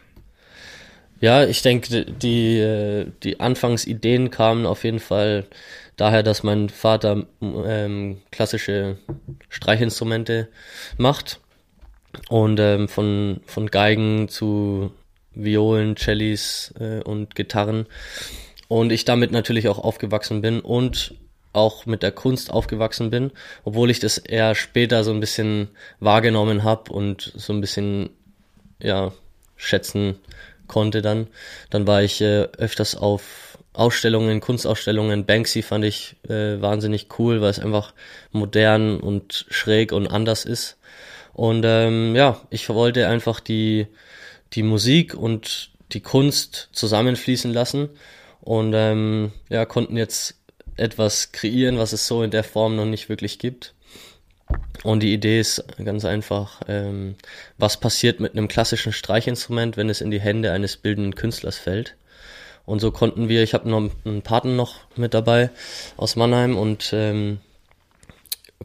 Ja, 1.21 1.45
ich 1.45 1.61
denke, 1.61 2.05
die, 2.05 3.05
die 3.23 3.39
Anfangsideen 3.39 4.31
kamen 4.31 4.65
auf 4.65 4.83
jeden 4.83 4.99
Fall 4.99 5.45
daher, 5.95 6.23
dass 6.23 6.41
mein 6.41 6.69
Vater 6.69 7.27
ähm, 7.41 8.21
klassische 8.31 8.97
Streichinstrumente 9.49 10.49
macht 10.97 11.39
und 12.29 12.59
ähm, 12.59 12.87
von, 12.87 13.41
von 13.45 13.67
Geigen 13.67 14.29
zu 14.29 14.91
Violen, 15.33 15.95
Cellis 15.95 16.73
äh, 16.79 17.01
und 17.03 17.35
Gitarren 17.35 17.85
und 18.71 18.93
ich 18.93 19.03
damit 19.03 19.33
natürlich 19.33 19.67
auch 19.67 19.79
aufgewachsen 19.79 20.39
bin 20.39 20.61
und 20.61 21.13
auch 21.51 21.85
mit 21.85 22.03
der 22.03 22.13
Kunst 22.13 22.51
aufgewachsen 22.51 23.09
bin, 23.09 23.31
obwohl 23.65 23.91
ich 23.91 23.99
das 23.99 24.17
eher 24.17 24.55
später 24.55 25.03
so 25.03 25.11
ein 25.11 25.19
bisschen 25.19 25.67
wahrgenommen 25.99 26.63
habe 26.63 26.93
und 26.93 27.33
so 27.35 27.51
ein 27.51 27.59
bisschen 27.59 28.11
ja 28.79 29.11
schätzen 29.57 30.15
konnte 30.67 31.01
dann. 31.01 31.27
Dann 31.69 31.85
war 31.85 32.01
ich 32.01 32.21
äh, 32.21 32.43
öfters 32.57 32.95
auf 32.95 33.57
Ausstellungen, 33.73 34.39
Kunstausstellungen. 34.39 35.25
Banksy 35.25 35.63
fand 35.63 35.83
ich 35.83 36.15
äh, 36.29 36.61
wahnsinnig 36.61 37.09
cool, 37.19 37.41
weil 37.41 37.49
es 37.49 37.59
einfach 37.59 37.93
modern 38.31 39.01
und 39.01 39.47
schräg 39.49 39.91
und 39.91 40.07
anders 40.07 40.45
ist. 40.45 40.77
Und 41.33 41.65
ähm, 41.65 42.15
ja, 42.15 42.39
ich 42.49 42.69
wollte 42.69 43.09
einfach 43.09 43.41
die, 43.41 43.87
die 44.53 44.63
Musik 44.63 45.13
und 45.13 45.71
die 45.91 45.99
Kunst 45.99 46.69
zusammenfließen 46.71 47.51
lassen 47.51 47.89
und 48.41 48.73
ähm, 48.75 49.31
ja, 49.49 49.65
konnten 49.65 49.97
jetzt 49.97 50.35
etwas 50.77 51.31
kreieren, 51.31 51.77
was 51.77 51.93
es 51.93 52.07
so 52.07 52.23
in 52.23 52.31
der 52.31 52.43
Form 52.43 52.75
noch 52.75 52.85
nicht 52.85 53.09
wirklich 53.09 53.39
gibt. 53.39 53.73
Und 54.83 55.01
die 55.01 55.13
Idee 55.13 55.39
ist 55.39 55.63
ganz 55.83 56.05
einfach, 56.05 56.61
ähm, 56.67 57.15
was 57.57 57.79
passiert 57.79 58.19
mit 58.19 58.33
einem 58.33 58.47
klassischen 58.47 58.91
Streichinstrument, 58.91 59.77
wenn 59.77 59.89
es 59.89 60.01
in 60.01 60.11
die 60.11 60.19
Hände 60.19 60.51
eines 60.51 60.77
bildenden 60.77 61.15
Künstlers 61.15 61.57
fällt. 61.57 61.95
Und 62.65 62.79
so 62.79 62.91
konnten 62.91 63.29
wir, 63.29 63.43
ich 63.43 63.53
habe 63.53 63.69
noch 63.69 63.89
einen 64.05 64.21
Paten 64.21 64.55
noch 64.55 64.75
mit 64.95 65.13
dabei 65.13 65.49
aus 65.97 66.15
Mannheim 66.15 66.57
und 66.57 66.91
ähm, 66.93 67.39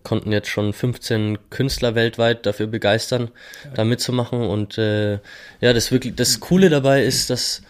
konnten 0.03 0.33
jetzt 0.33 0.49
schon 0.49 0.73
15 0.73 1.51
Künstler 1.51 1.95
weltweit 1.95 2.47
dafür 2.47 2.67
begeistern, 2.67 3.31
da 3.75 3.85
mitzumachen. 3.85 4.41
Und 4.41 4.79
äh, 4.79 5.15
ja, 5.61 5.73
das 5.73 5.91
wirklich, 5.91 6.15
das 6.15 6.41
Coole 6.41 6.71
dabei 6.71 7.03
ist, 7.03 7.31
dass, 7.31 7.62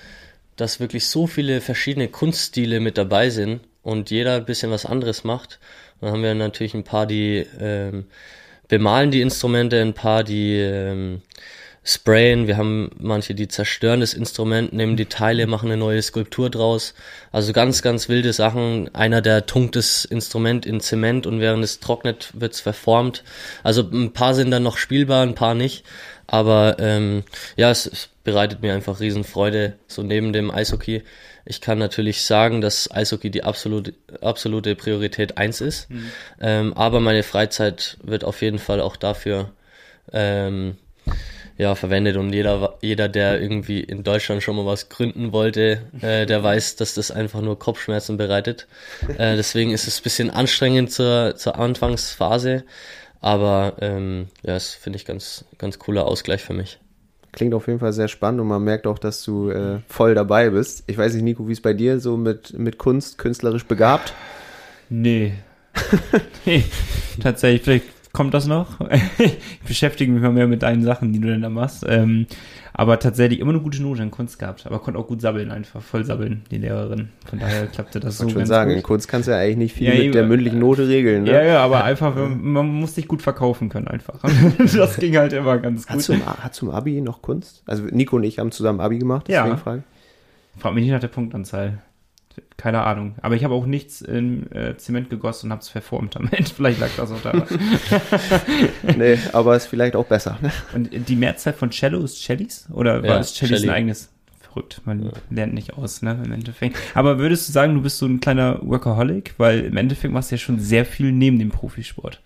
dass 0.57 0.81
wirklich 0.81 1.07
so 1.07 1.27
viele 1.27 1.61
verschiedene 1.61 2.09
Kunststile 2.09 2.81
mit 2.81 2.99
dabei 2.99 3.31
sind 3.31 3.61
und 3.83 4.11
jeder 4.11 4.37
ein 4.37 4.45
bisschen 4.45 4.71
was 4.71 4.87
anderes 4.87 5.25
macht. 5.25 5.61
Dann 6.01 6.11
haben 6.11 6.23
wir 6.23 6.35
natürlich 6.35 6.75
ein 6.75 6.85
paar, 6.85 7.07
die 7.07 7.47
ähm, 7.61 8.07
bemalen 8.69 9.11
die 9.11 9.21
Instrumente, 9.21 9.81
ein 9.81 9.95
paar, 9.95 10.25
die 10.25 10.57
ähm, 10.57 11.23
sprayen, 11.87 12.49
wir 12.49 12.57
haben 12.57 12.91
manche, 12.99 13.35
die 13.35 13.47
zerstören 13.47 14.01
das 14.01 14.13
Instrument, 14.13 14.73
nehmen 14.73 14.97
die 14.97 15.07
Teile, 15.07 15.47
machen 15.47 15.71
eine 15.71 15.77
neue 15.77 16.03
Skulptur 16.03 16.51
draus. 16.51 16.95
Also 17.31 17.53
ganz, 17.53 17.81
ganz 17.81 18.09
wilde 18.09 18.33
Sachen. 18.33 18.93
Einer, 18.93 19.23
der 19.23 19.47
tunkt 19.47 19.77
das 19.77 20.05
Instrument 20.05 20.67
in 20.67 20.81
Zement 20.81 21.29
und 21.29 21.39
während 21.39 21.63
es 21.63 21.79
trocknet, 21.79 22.31
wird's 22.35 22.61
verformt. 22.61 23.23
Also 23.63 23.83
ein 23.83 24.13
paar 24.13 24.35
sind 24.35 24.51
dann 24.51 24.65
noch 24.65 24.79
spielbar, 24.79 25.23
ein 25.23 25.37
paar 25.37 25.55
nicht. 25.55 25.85
Aber 26.27 26.77
ähm, 26.79 27.25
ja, 27.57 27.71
es, 27.71 27.87
es 27.87 28.09
bereitet 28.25 28.63
mir 28.63 28.75
einfach 28.75 29.01
Riesenfreude, 29.01 29.75
so 29.87 30.03
neben 30.03 30.33
dem 30.33 30.51
Eishockey. 30.51 31.03
Ich 31.45 31.61
kann 31.61 31.79
natürlich 31.79 32.23
sagen, 32.25 32.61
dass 32.61 32.91
Eishockey 32.91 33.31
die 33.31 33.45
absolute, 33.45 33.95
absolute 34.21 34.75
Priorität 34.75 35.39
eins 35.39 35.61
ist. 35.61 35.89
Mhm. 35.89 36.11
Ähm, 36.41 36.73
aber 36.75 37.01
meine 37.01 37.23
Freizeit 37.23 37.99
wird 38.03 38.25
auf 38.25 38.43
jeden 38.43 38.59
Fall 38.59 38.81
auch 38.81 38.97
dafür 38.97 39.53
ähm, 40.13 40.77
ja, 41.59 41.75
verwendet 41.75 42.17
und 42.17 42.33
jeder, 42.33 42.77
jeder, 42.83 43.09
der 43.09 43.41
irgendwie 43.41 43.81
in 43.81 44.03
Deutschland 44.03 44.43
schon 44.43 44.57
mal 44.57 44.67
was 44.67 44.89
gründen 44.89 45.33
wollte, 45.33 45.83
äh, 46.03 46.27
der 46.27 46.43
weiß, 46.43 46.77
dass 46.77 46.95
das 46.95 47.11
einfach 47.11 47.41
nur 47.41 47.59
Kopfschmerzen 47.59 48.17
bereitet. 48.17 48.67
Äh, 49.17 49.37
deswegen 49.37 49.71
ist 49.71 49.87
es 49.87 50.01
ein 50.01 50.03
bisschen 50.03 50.31
anstrengend 50.31 50.93
zur, 50.93 51.37
zur 51.37 51.59
Anfangsphase, 51.59 52.65
aber 53.27 53.75
ähm, 53.81 54.29
ja, 54.45 54.55
das 54.55 54.73
finde 54.75 54.99
ich 54.99 55.05
ganz, 55.05 55.47
ganz 55.59 55.81
cooler 55.81 56.07
Ausgleich 56.07 56.45
für 56.45 56.53
mich. 56.53 56.79
Klingt 57.33 57.55
auf 57.55 57.67
jeden 57.67 57.81
Fall 57.81 57.93
sehr 57.93 58.07
spannend 58.07 58.41
und 58.41 58.47
man 58.47 58.63
merkt 58.63 58.87
auch, 58.87 59.01
dass 59.01 59.25
du 59.25 59.51
äh, 59.51 59.81
voll 59.89 60.15
dabei 60.15 60.51
bist. 60.51 60.85
Ich 60.87 60.97
weiß 60.97 61.13
nicht, 61.15 61.25
Nico, 61.25 61.49
wie 61.49 61.53
es 61.53 61.61
bei 61.61 61.73
dir 61.73 61.99
so 61.99 62.17
mit, 62.17 62.57
mit 62.57 62.79
Kunst, 62.79 63.19
künstlerisch 63.19 63.67
begabt? 63.67 64.15
Nee. 64.89 65.33
nee, 66.47 66.63
tatsächlich, 67.21 67.63
vielleicht 67.63 67.96
kommt 68.17 68.33
das 68.33 68.47
noch. 68.47 68.81
ich 69.19 69.61
beschäftige 69.67 70.11
mich 70.11 70.23
mal 70.23 70.33
mehr 70.33 70.49
mit 70.49 70.63
deinen 70.63 70.83
Sachen, 70.83 71.13
die 71.13 71.21
du 71.21 71.29
denn 71.29 71.43
da 71.43 71.51
machst. 71.51 71.85
Ähm, 71.87 72.27
aber 72.73 72.99
tatsächlich 72.99 73.41
immer 73.41 73.51
eine 73.51 73.61
gute 73.61 73.83
Note 73.83 74.03
in 74.03 74.11
Kunst 74.11 74.39
gehabt. 74.39 74.67
Aber 74.67 74.79
konnte 74.79 74.99
auch 74.99 75.07
gut 75.07 75.21
sabbeln 75.21 75.51
einfach, 75.51 75.83
voll 75.83 76.03
sabbeln, 76.03 76.43
die 76.51 76.57
Lehrerin. 76.57 77.11
Von 77.27 77.39
daher 77.39 77.67
klappte 77.73 78.01
das 78.01 78.17
so 78.17 78.27
Ich 78.27 78.33
schon 78.33 78.47
sagen, 78.47 78.71
gut. 78.71 78.79
in 78.79 78.83
Kunst 78.83 79.07
kannst 79.07 79.29
du 79.29 79.33
ja 79.33 79.39
eigentlich 79.39 79.57
nicht 79.57 79.75
viel 79.75 79.95
ja, 79.95 80.03
mit 80.03 80.15
der 80.15 80.25
mündlichen 80.25 80.59
Note 80.59 80.89
regeln. 80.89 81.25
Ne? 81.25 81.33
Ja, 81.33 81.43
ja, 81.43 81.63
aber 81.63 81.85
einfach, 81.85 82.17
man 82.17 82.67
muss 82.67 82.95
sich 82.95 83.07
gut 83.07 83.21
verkaufen 83.21 83.69
können 83.69 83.87
einfach. 83.87 84.19
das 84.59 84.97
ging 84.97 85.17
halt 85.19 85.35
immer 85.35 85.59
ganz 85.59 85.87
gut. 85.87 85.97
Hat 85.97 86.03
zum, 86.03 86.27
hat 86.27 86.55
zum 86.55 86.71
Abi 86.71 87.03
noch 87.03 87.21
Kunst? 87.21 87.63
Also 87.67 87.83
Nico 87.85 88.17
und 88.17 88.25
ich 88.25 88.39
haben 88.39 88.51
zusammen 88.51 88.81
Abi 88.81 88.99
gemacht, 88.99 89.27
deswegen 89.29 89.49
ja. 89.49 89.57
Frage. 89.59 89.83
Frag 90.59 90.75
mich 90.75 90.85
nicht 90.85 90.93
nach 90.93 91.01
der 91.01 91.09
Punktanzahl 91.09 91.83
keine 92.57 92.83
Ahnung. 92.83 93.15
Aber 93.23 93.35
ich 93.35 93.45
habe 93.45 93.55
auch 93.55 93.67
nichts 93.67 94.01
in 94.01 94.51
äh, 94.53 94.77
Zement 94.77 95.11
gegossen 95.11 95.47
und 95.47 95.53
habe 95.53 95.63
es 95.63 95.69
verformt 95.69 96.17
am 96.17 96.29
Ende. 96.31 96.51
Vielleicht 96.55 96.81
lag 96.81 96.91
das 96.97 97.11
auch 97.11 97.21
daran. 97.21 97.45
nee, 98.97 99.19
aber 99.33 99.57
ist 99.57 99.67
vielleicht 99.67 99.95
auch 99.97 100.07
besser. 100.07 100.39
Ne? 100.41 100.51
Und 100.75 100.91
die 101.09 101.17
Mehrzahl 101.17 101.53
von 101.53 101.71
Cello 101.71 102.03
ist 102.03 102.23
Cellis? 102.23 102.67
Oder 102.73 103.03
war 103.03 103.11
ja, 103.11 103.19
es 103.19 103.35
Cellis 103.35 103.61
Celli. 103.61 103.71
ein 103.71 103.77
eigenes? 103.77 104.11
Verrückt, 104.41 104.81
man 104.85 105.05
ja. 105.05 105.13
lernt 105.31 105.55
nicht 105.55 105.75
aus, 105.75 106.01
ne, 106.01 106.19
im 106.25 106.33
Endeffekt. 106.33 106.79
Aber 106.95 107.19
würdest 107.19 107.49
du 107.49 107.53
sagen, 107.53 107.75
du 107.75 107.83
bist 107.83 107.99
so 107.99 108.07
ein 108.07 108.21
kleiner 108.21 108.59
Workaholic? 108.63 109.35
Weil 109.37 109.61
im 109.61 109.77
Endeffekt 109.77 110.15
machst 110.15 110.31
du 110.31 110.37
ja 110.37 110.39
schon 110.39 110.59
sehr 110.59 110.87
viel 110.87 111.13
neben 111.13 111.39
dem 111.39 111.51
Profisport. 111.51 112.21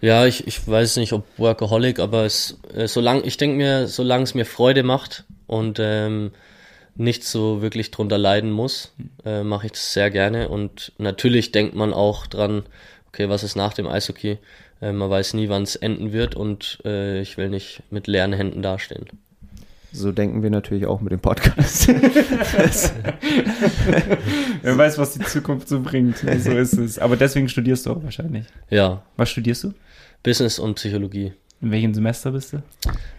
Ja, 0.00 0.26
ich, 0.26 0.46
ich 0.46 0.66
weiß 0.66 0.96
nicht, 0.96 1.12
ob 1.12 1.26
Workaholic, 1.38 1.98
aber 1.98 2.24
es, 2.24 2.58
äh, 2.74 2.88
solange, 2.88 3.22
ich 3.22 3.36
denke 3.36 3.56
mir, 3.56 3.86
solange 3.88 4.24
es 4.24 4.34
mir 4.34 4.44
Freude 4.46 4.82
macht 4.82 5.24
und 5.46 5.78
ähm, 5.80 6.30
nicht 6.96 7.24
so 7.24 7.62
wirklich 7.62 7.90
drunter 7.90 8.18
leiden 8.18 8.50
muss, 8.50 8.92
äh, 9.24 9.42
mache 9.42 9.66
ich 9.66 9.72
das 9.72 9.92
sehr 9.92 10.10
gerne. 10.10 10.48
Und 10.48 10.92
natürlich 10.98 11.52
denkt 11.52 11.74
man 11.74 11.92
auch 11.92 12.26
dran, 12.26 12.62
okay, 13.08 13.28
was 13.28 13.42
ist 13.42 13.56
nach 13.56 13.74
dem 13.74 13.86
Eishockey? 13.86 14.38
Äh, 14.80 14.92
man 14.92 15.10
weiß 15.10 15.34
nie, 15.34 15.48
wann 15.48 15.64
es 15.64 15.76
enden 15.76 16.12
wird 16.12 16.34
und 16.34 16.78
äh, 16.84 17.20
ich 17.20 17.36
will 17.36 17.48
nicht 17.48 17.82
mit 17.90 18.06
leeren 18.06 18.32
Händen 18.32 18.62
dastehen. 18.62 19.06
So 19.92 20.10
denken 20.10 20.42
wir 20.42 20.50
natürlich 20.50 20.86
auch 20.86 21.00
mit 21.00 21.12
dem 21.12 21.20
Podcast. 21.20 21.86
Wer 24.62 24.76
weiß, 24.76 24.98
was 24.98 25.12
die 25.12 25.20
Zukunft 25.20 25.68
so 25.68 25.80
bringt. 25.80 26.18
So 26.18 26.50
ist 26.56 26.72
es. 26.72 26.98
Aber 26.98 27.16
deswegen 27.16 27.48
studierst 27.48 27.86
du 27.86 27.92
auch 27.92 28.02
wahrscheinlich. 28.02 28.44
Ja. 28.70 29.04
Was 29.16 29.30
studierst 29.30 29.62
du? 29.62 29.72
Business 30.24 30.58
und 30.58 30.74
Psychologie. 30.74 31.32
In 31.60 31.70
welchem 31.70 31.94
Semester 31.94 32.32
bist 32.32 32.54
du? 32.54 32.62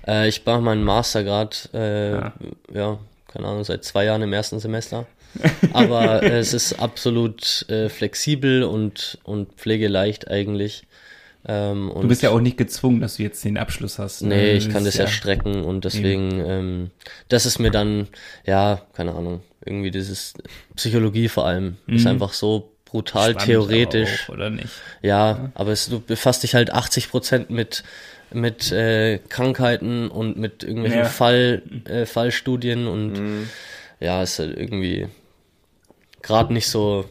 Äh, 0.05 0.27
ich 0.27 0.45
mache 0.45 0.59
meinen 0.59 0.83
Master 0.83 1.23
gerade. 1.23 1.55
Äh, 1.73 2.11
ja. 2.11 2.33
ja 2.73 2.99
keine 3.35 3.49
Ahnung, 3.49 3.65
seit 3.65 3.83
zwei 3.83 4.05
Jahren 4.05 4.21
im 4.21 4.31
ersten 4.31 4.59
Semester. 4.59 5.07
Aber 5.73 6.23
es 6.23 6.53
ist 6.53 6.79
absolut 6.79 7.69
äh, 7.69 7.89
flexibel 7.89 8.63
und, 8.63 9.19
und 9.23 9.51
pflegeleicht 9.53 10.31
eigentlich. 10.31 10.83
Ähm, 11.45 11.91
du 11.93 12.07
bist 12.07 12.21
ja 12.21 12.29
auch 12.29 12.39
nicht 12.39 12.57
gezwungen, 12.57 13.01
dass 13.01 13.17
du 13.17 13.23
jetzt 13.23 13.43
den 13.43 13.57
Abschluss 13.57 13.99
hast. 13.99 14.21
Ne? 14.21 14.35
Nee, 14.35 14.51
ich 14.53 14.69
kann 14.69 14.85
das 14.85 14.95
ja, 14.95 15.03
ja 15.03 15.09
strecken 15.11 15.65
und 15.65 15.83
deswegen, 15.83 16.39
ähm, 16.45 16.91
das 17.27 17.45
ist 17.45 17.59
mir 17.59 17.71
dann, 17.71 18.07
ja, 18.45 18.81
keine 18.93 19.13
Ahnung, 19.13 19.43
irgendwie 19.65 19.91
dieses 19.91 20.33
Psychologie 20.75 21.27
vor 21.27 21.45
allem 21.45 21.75
mhm. 21.85 21.95
ist 21.97 22.07
einfach 22.07 22.31
so 22.31 22.71
brutal 22.85 23.31
Spannend 23.31 23.45
theoretisch. 23.45 24.29
Auch, 24.29 24.35
oder 24.35 24.49
nicht? 24.49 24.69
Ja, 25.01 25.31
ja, 25.31 25.51
aber 25.53 25.71
es, 25.71 25.89
du 25.89 25.99
befasst 25.99 26.43
dich 26.43 26.55
halt 26.55 26.71
80 26.71 27.09
Prozent 27.09 27.49
mit 27.49 27.83
mit 28.33 28.71
äh, 28.71 29.19
Krankheiten 29.29 30.09
und 30.09 30.37
mit 30.37 30.63
irgendwelchen 30.63 30.99
ja. 30.99 31.05
Fall, 31.05 31.61
äh, 31.85 32.05
Fallstudien 32.05 32.87
und 32.87 33.13
mhm. 33.13 33.49
ja, 33.99 34.23
ist 34.23 34.39
halt 34.39 34.57
irgendwie 34.57 35.07
gerade 36.21 36.53
nicht 36.53 36.67
so 36.67 37.05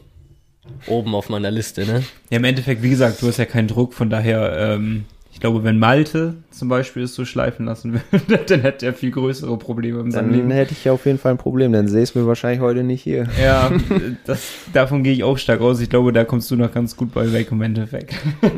oben 0.87 1.15
auf 1.15 1.29
meiner 1.29 1.51
Liste, 1.51 1.85
ne? 1.85 2.03
Ja, 2.29 2.37
im 2.37 2.43
Endeffekt, 2.43 2.81
wie 2.81 2.89
gesagt, 2.89 3.21
du 3.21 3.27
hast 3.27 3.37
ja 3.37 3.45
keinen 3.45 3.67
Druck, 3.67 3.93
von 3.93 4.09
daher 4.09 4.57
ähm, 4.57 5.05
ich 5.35 5.41
glaube, 5.41 5.65
wenn 5.65 5.77
Malte 5.79 6.35
zum 6.49 6.69
Beispiel 6.69 7.03
es 7.03 7.13
so 7.13 7.25
schleifen 7.25 7.65
lassen 7.65 7.99
würde, 8.11 8.37
dann 8.47 8.61
hätte 8.61 8.85
er 8.85 8.93
viel 8.93 9.11
größere 9.11 9.57
Probleme 9.57 9.99
im 9.99 10.09
Dann 10.09 10.31
Leben. 10.31 10.49
hätte 10.49 10.71
ich 10.71 10.85
ja 10.85 10.93
auf 10.93 11.05
jeden 11.05 11.17
Fall 11.17 11.33
ein 11.33 11.37
Problem, 11.37 11.73
dann 11.73 11.89
sehe 11.89 12.03
ich 12.03 12.15
mir 12.15 12.25
wahrscheinlich 12.25 12.61
heute 12.61 12.83
nicht 12.83 13.03
hier. 13.03 13.27
Ja, 13.43 13.69
das, 14.25 14.53
davon 14.71 15.03
gehe 15.03 15.11
ich 15.11 15.25
auch 15.25 15.37
stark 15.37 15.59
aus. 15.59 15.81
Ich 15.81 15.89
glaube, 15.89 16.13
da 16.13 16.23
kommst 16.23 16.49
du 16.51 16.55
noch 16.55 16.71
ganz 16.71 16.95
gut 16.95 17.13
bei 17.13 17.33
weg 17.33 17.49
im 17.51 17.61
Endeffekt. 17.61 18.13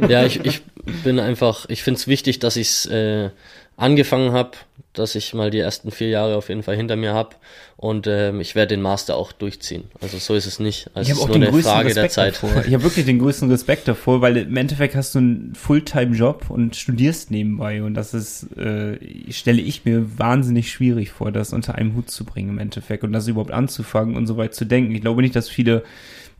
Ja, 0.08 0.24
ich, 0.24 0.46
ich 0.46 0.62
bin 1.04 1.20
einfach, 1.20 1.66
ich 1.68 1.82
finde 1.82 1.98
es 1.98 2.08
wichtig, 2.08 2.38
dass 2.38 2.56
ich 2.56 2.68
es 2.68 2.86
äh, 2.86 3.32
angefangen 3.78 4.34
habe, 4.34 4.52
dass 4.94 5.14
ich 5.14 5.36
mal 5.36 5.52
die 5.52 5.60
ersten 5.60 5.92
vier 5.92 6.10
Jahre 6.10 6.36
auf 6.36 6.50
jeden 6.50 6.64
Fall 6.64 6.76
hinter 6.76 6.96
mir 6.96 7.14
habe 7.14 7.36
und 7.78 8.08
ähm, 8.08 8.42
ich 8.42 8.56
werde 8.56 8.70
den 8.70 8.82
Master 8.82 9.16
auch 9.16 9.32
durchziehen. 9.32 9.84
Also 10.02 10.18
so 10.18 10.34
ist 10.34 10.48
es 10.48 10.60
nicht. 10.60 10.90
Also 10.96 11.12
ich 11.12 11.16
habe 11.16 11.30
auch 11.30 11.32
den 11.32 11.44
größten 11.44 11.72
Frage 11.72 11.96
Respekt 11.96 12.18
davor. 12.18 12.66
Ich 12.66 12.74
habe 12.74 12.84
wirklich 12.84 13.06
den 13.06 13.20
größten 13.20 13.52
Respekt 13.52 13.88
davor, 13.88 14.22
weil 14.22 14.38
im 14.38 14.58
Endeffekt 14.58 14.96
hast 14.96 15.14
du 15.14 15.20
einen 15.20 15.54
Fulltime-Job 15.54 16.50
und 16.50 16.76
studierst 16.76 17.30
nebenbei 17.30 17.84
und 17.84 17.94
das 17.94 18.16
ist, 18.16 18.52
äh, 18.58 18.98
stelle 19.32 19.62
ich 19.62 19.86
mir 19.86 20.18
wahnsinnig 20.18 20.72
schwierig 20.72 21.12
vor, 21.12 21.32
das 21.32 21.54
unter 21.54 21.76
einem 21.76 21.96
Hut 21.96 22.10
zu 22.10 22.26
bringen 22.26 22.50
im 22.50 22.60
Endeffekt 22.60 23.04
und 23.04 23.14
das 23.14 23.28
überhaupt 23.28 23.52
anzufangen 23.52 24.18
und 24.18 24.26
so 24.26 24.38
weit 24.38 24.56
zu 24.56 24.66
denken. 24.66 24.96
Ich 24.96 25.02
glaube 25.02 25.22
nicht, 25.22 25.36
dass 25.36 25.50
viele 25.50 25.84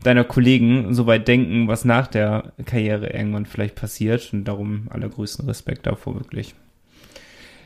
deiner 0.02 0.24
Kollegen 0.24 0.92
so 0.92 1.06
weit 1.06 1.28
denken, 1.28 1.68
was 1.68 1.84
nach 1.84 2.08
der 2.08 2.52
Karriere 2.66 3.10
irgendwann 3.10 3.46
vielleicht 3.46 3.76
passiert 3.76 4.28
und 4.32 4.44
darum 4.44 4.88
allergrößten 4.90 5.46
Respekt 5.46 5.86
davor 5.86 6.16
wirklich. 6.16 6.54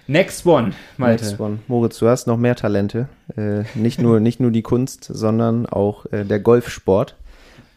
Next 0.06 0.44
one, 0.46 0.72
Malte. 0.96 1.24
Next 1.24 1.40
one. 1.40 1.58
Moritz, 1.68 1.98
du 1.98 2.08
hast 2.08 2.26
noch 2.26 2.36
mehr 2.36 2.56
Talente. 2.56 3.08
Äh, 3.36 3.62
nicht, 3.74 4.00
nur, 4.00 4.20
nicht 4.20 4.40
nur 4.40 4.50
die 4.50 4.62
Kunst, 4.62 5.04
sondern 5.04 5.66
auch 5.66 6.06
äh, 6.06 6.24
der 6.24 6.40
Golfsport. 6.40 7.16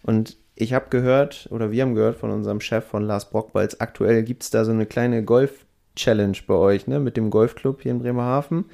Und 0.03 0.37
ich 0.55 0.73
habe 0.73 0.85
gehört, 0.89 1.47
oder 1.51 1.71
wir 1.71 1.83
haben 1.83 1.95
gehört 1.95 2.17
von 2.17 2.31
unserem 2.31 2.61
Chef 2.61 2.85
von 2.85 3.03
Lars 3.03 3.29
Brockbalz, 3.29 3.77
aktuell 3.79 4.23
gibt 4.23 4.43
es 4.43 4.49
da 4.49 4.65
so 4.65 4.71
eine 4.71 4.85
kleine 4.85 5.23
Golf-Challenge 5.23 6.37
bei 6.47 6.53
euch, 6.53 6.87
ne, 6.87 6.99
mit 6.99 7.17
dem 7.17 7.29
Golfclub 7.29 7.81
hier 7.81 7.91
in 7.91 7.99
Bremerhaven. 7.99 8.65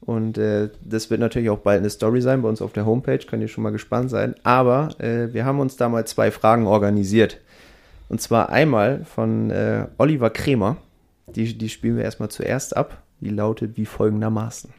Und 0.00 0.38
äh, 0.38 0.70
das 0.82 1.10
wird 1.10 1.20
natürlich 1.20 1.50
auch 1.50 1.58
bald 1.58 1.80
eine 1.80 1.90
Story 1.90 2.22
sein 2.22 2.40
bei 2.42 2.48
uns 2.48 2.62
auf 2.62 2.72
der 2.72 2.86
Homepage, 2.86 3.18
könnt 3.18 3.42
ihr 3.42 3.48
schon 3.48 3.62
mal 3.62 3.70
gespannt 3.70 4.10
sein. 4.10 4.34
Aber 4.42 4.88
äh, 4.98 5.32
wir 5.34 5.44
haben 5.44 5.60
uns 5.60 5.76
da 5.76 5.88
mal 5.88 6.06
zwei 6.06 6.30
Fragen 6.30 6.66
organisiert. 6.66 7.38
Und 8.08 8.20
zwar 8.20 8.48
einmal 8.48 9.04
von 9.04 9.50
äh, 9.50 9.86
Oliver 9.98 10.30
Kremer. 10.30 10.78
Die, 11.36 11.56
die 11.56 11.68
spielen 11.68 11.96
wir 11.96 12.04
erstmal 12.04 12.30
zuerst 12.30 12.76
ab. 12.76 13.02
Die 13.20 13.30
lautet 13.30 13.76
wie 13.76 13.86
folgendermaßen. 13.86 14.72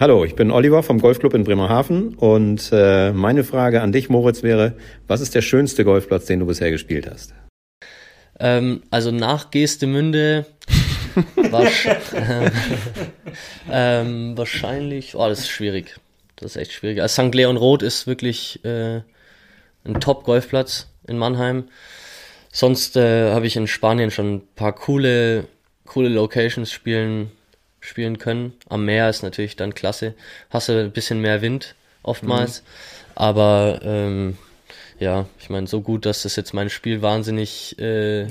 Hallo, 0.00 0.24
ich 0.24 0.34
bin 0.34 0.50
Oliver 0.50 0.82
vom 0.82 0.98
Golfclub 0.98 1.34
in 1.34 1.44
Bremerhaven 1.44 2.14
und 2.14 2.70
äh, 2.72 3.12
meine 3.12 3.44
Frage 3.44 3.82
an 3.82 3.92
dich, 3.92 4.08
Moritz, 4.08 4.42
wäre, 4.42 4.74
was 5.06 5.20
ist 5.20 5.34
der 5.34 5.42
schönste 5.42 5.84
Golfplatz, 5.84 6.24
den 6.24 6.40
du 6.40 6.46
bisher 6.46 6.70
gespielt 6.70 7.08
hast? 7.10 7.34
Ähm, 8.40 8.82
also 8.90 9.10
nach 9.10 9.50
Geestemünde 9.50 10.46
wasch, 11.36 11.86
äh, 11.86 12.50
ähm, 13.70 14.36
wahrscheinlich, 14.36 15.14
oh, 15.14 15.28
das 15.28 15.40
ist 15.40 15.50
schwierig. 15.50 15.96
Das 16.36 16.52
ist 16.52 16.56
echt 16.56 16.72
schwierig. 16.72 17.02
Also 17.02 17.22
St. 17.22 17.34
Leon 17.34 17.58
Roth 17.58 17.82
ist 17.82 18.06
wirklich 18.06 18.64
äh, 18.64 19.02
ein 19.84 20.00
Top-Golfplatz 20.00 20.88
in 21.06 21.18
Mannheim. 21.18 21.64
Sonst 22.50 22.96
äh, 22.96 23.30
habe 23.30 23.46
ich 23.46 23.56
in 23.56 23.66
Spanien 23.66 24.10
schon 24.10 24.36
ein 24.36 24.42
paar 24.56 24.74
coole, 24.74 25.46
coole 25.92 26.08
Locations 26.08 26.72
spielen, 26.72 27.30
spielen 27.80 28.18
können. 28.18 28.54
Am 28.68 28.84
Meer 28.86 29.10
ist 29.10 29.22
natürlich 29.22 29.56
dann 29.56 29.74
klasse. 29.74 30.14
Hast 30.48 30.68
du 30.68 30.80
ein 30.80 30.90
bisschen 30.90 31.20
mehr 31.20 31.42
Wind 31.42 31.74
oftmals. 32.02 32.62
Mhm. 32.62 32.66
Aber 33.14 33.80
ähm, 33.84 34.38
ja, 34.98 35.26
ich 35.38 35.50
meine, 35.50 35.66
so 35.66 35.82
gut, 35.82 36.06
dass 36.06 36.22
das 36.22 36.36
jetzt 36.36 36.54
mein 36.54 36.70
Spiel 36.70 37.02
wahnsinnig 37.02 37.78
äh, 37.78 38.26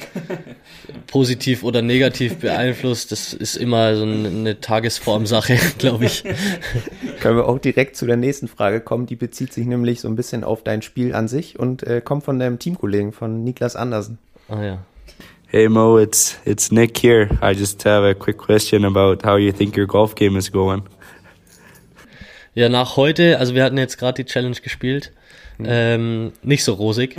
positiv 1.08 1.64
oder 1.64 1.84
negativ 1.84 2.38
beeinflusst, 2.38 3.12
das 3.12 3.34
ist 3.34 3.58
immer 3.58 3.96
so 3.96 4.04
eine 4.04 4.60
Tagesformsache, 4.60 5.58
glaube 5.78 6.06
ich. 6.06 6.24
Können 7.20 7.38
wir 7.38 7.48
auch 7.48 7.60
direkt 7.60 7.96
zu 7.96 8.08
der 8.08 8.18
nächsten 8.18 8.48
Frage 8.48 8.82
kommen, 8.82 9.06
die 9.06 9.16
bezieht 9.16 9.54
sich 9.54 9.68
nämlich 9.68 10.02
so 10.02 10.08
ein 10.08 10.16
bisschen 10.16 10.44
auf 10.44 10.64
dein 10.64 10.82
Spiel 10.82 11.14
an 11.14 11.28
sich 11.28 11.60
und 11.60 11.84
äh, 11.84 12.02
kommt 12.02 12.24
von 12.24 12.40
deinem 12.40 12.58
Teamkollegen, 12.58 13.12
von 13.12 13.44
Niklas 13.44 13.76
Andersen. 13.76 14.18
Ah 14.48 14.64
ja. 14.64 14.86
Hey 15.52 15.68
Mo, 15.68 15.98
it's 15.98 16.38
it's 16.46 16.72
Nick 16.72 16.98
here. 16.98 17.30
I 17.42 17.54
just 17.54 17.84
have 17.84 18.04
a 18.04 18.16
quick 18.16 18.38
question 18.38 18.86
about 18.86 19.24
how 19.24 19.36
you 19.36 19.52
think 19.52 19.76
your 19.76 19.88
golf 19.88 20.16
game 20.16 20.38
is 20.38 20.50
going. 20.50 20.84
Ja, 22.54 22.70
nach 22.70 22.98
heute, 22.98 23.38
also 23.38 23.54
wir 23.54 23.64
hatten 23.64 23.78
jetzt 23.78 23.98
gerade 23.98 24.24
die 24.24 24.26
Challenge 24.26 24.58
gespielt 24.62 25.12
Mhm. 25.62 25.68
Ähm, 25.70 26.34
nicht 26.42 26.64
so 26.64 26.74
rosig. 26.74 27.16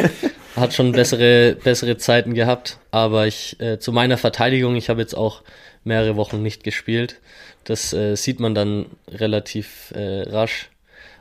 Hat 0.56 0.74
schon 0.74 0.92
bessere, 0.92 1.56
bessere 1.62 1.96
Zeiten 1.96 2.34
gehabt. 2.34 2.78
Aber 2.90 3.26
ich, 3.26 3.58
äh, 3.60 3.78
zu 3.78 3.92
meiner 3.92 4.18
Verteidigung, 4.18 4.76
ich 4.76 4.88
habe 4.88 5.00
jetzt 5.00 5.14
auch 5.14 5.42
mehrere 5.84 6.16
Wochen 6.16 6.42
nicht 6.42 6.64
gespielt. 6.64 7.20
Das 7.64 7.92
äh, 7.92 8.16
sieht 8.16 8.40
man 8.40 8.54
dann 8.54 8.86
relativ 9.08 9.92
äh, 9.94 10.22
rasch. 10.22 10.70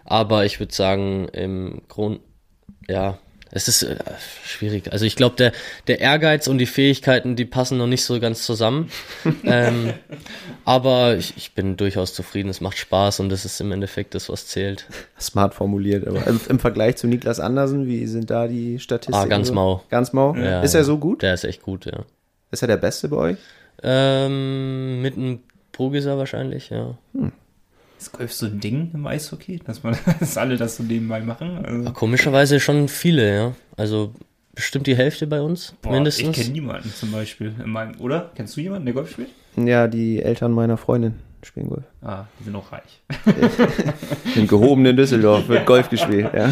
Aber 0.06 0.46
ich 0.46 0.60
würde 0.60 0.74
sagen, 0.74 1.28
im 1.30 1.82
Grund, 1.88 2.22
ja, 2.90 3.18
es 3.52 3.68
ist 3.68 3.84
äh, 3.84 3.98
schwierig. 4.46 4.92
Also 4.92 5.06
ich 5.06 5.16
glaube, 5.16 5.36
der, 5.36 5.52
der 5.88 6.00
Ehrgeiz 6.00 6.48
und 6.48 6.58
die 6.58 6.66
Fähigkeiten, 6.66 7.36
die 7.36 7.46
passen 7.46 7.78
noch 7.78 7.88
nicht 7.88 8.04
so 8.04 8.20
ganz 8.20 8.44
zusammen. 8.44 8.90
ähm, 9.44 9.94
aber 10.64 11.18
ich, 11.18 11.36
ich 11.36 11.54
bin 11.54 11.76
durchaus 11.78 12.14
zufrieden. 12.14 12.50
Es 12.50 12.62
macht 12.62 12.78
Spaß 12.78 13.20
und 13.20 13.30
das 13.30 13.44
ist 13.44 13.60
im 13.60 13.72
Endeffekt 13.72 14.16
das, 14.16 14.30
was 14.30 14.48
zählt. 14.48 14.88
Smart 15.20 15.54
formuliert. 15.54 16.08
Aber 16.08 16.26
im, 16.28 16.40
im 16.48 16.60
Vergleich 16.60 16.96
zu 16.96 17.08
Niklas 17.08 17.40
Andersen, 17.40 17.88
wie 17.88 18.08
sind 18.08 18.30
da 18.30 18.48
die 18.48 18.80
Statistiken? 18.80 19.18
Ah, 19.18 19.26
ganz 19.26 19.52
mau. 19.52 19.84
Ganz 19.90 20.14
mau? 20.14 20.34
Ja, 20.36 20.62
ist 20.62 20.74
er 20.74 20.86
so 20.86 20.98
gut? 20.98 21.22
Der 21.22 21.34
ist 21.34 21.44
echt 21.44 21.62
gut, 21.62 21.86
ja. 21.86 22.06
Ist 22.52 22.62
er 22.62 22.68
der 22.68 22.78
Beste 22.78 23.10
bei 23.10 23.18
euch? 23.18 23.38
Ähm, 23.84 25.02
mit 25.02 25.18
einem 25.18 25.40
Progeser 25.72 26.18
wahrscheinlich, 26.18 26.70
ja. 26.70 26.96
Hm. 27.14 27.32
Ist 28.02 28.14
Golf 28.14 28.34
so 28.34 28.48
ein 28.48 28.60
Ding 28.60 28.90
im 28.96 29.06
Eishockey, 29.06 29.60
dass 29.60 29.84
man, 29.84 29.96
dass 30.20 30.36
alle 30.36 30.58
das 30.58 30.78
so 30.78 30.82
nebenbei 30.82 31.22
machen? 31.22 31.64
Also 31.64 31.92
Komischerweise 31.92 32.60
schon 32.60 32.88
viele, 32.88 33.36
ja. 33.36 33.56
Also 33.78 34.16
bestimmt 34.56 34.88
die 34.88 34.96
Hälfte 34.96 35.28
bei 35.28 35.40
uns, 35.40 35.76
Boah, 35.84 35.92
mindestens. 35.92 36.36
Ich 36.36 36.44
kenne 36.44 36.54
niemanden 36.54 36.92
zum 36.92 37.12
Beispiel 37.12 37.54
in 37.64 37.70
meinem, 37.70 38.02
oder? 38.02 38.32
Kennst 38.34 38.58
du 38.58 38.62
jemanden, 38.62 38.86
der 38.86 38.96
Golf 38.96 39.12
spielt? 39.12 39.30
Ja, 39.56 39.88
die 39.88 40.20
Eltern 40.20 40.52
meiner 40.52 40.78
Freundin 40.78 41.14
spielen 41.44 41.70
Golf. 41.70 41.84
Ah, 42.02 42.26
die 42.40 42.46
sind 42.46 42.56
auch 42.56 42.72
reich. 42.72 43.04
in 44.36 44.48
gehobenen 44.48 44.98
Düsseldorf 44.98 45.48
wird 45.48 45.68
Golf 45.68 45.88
gespielt, 45.90 46.32
ja. 46.34 46.52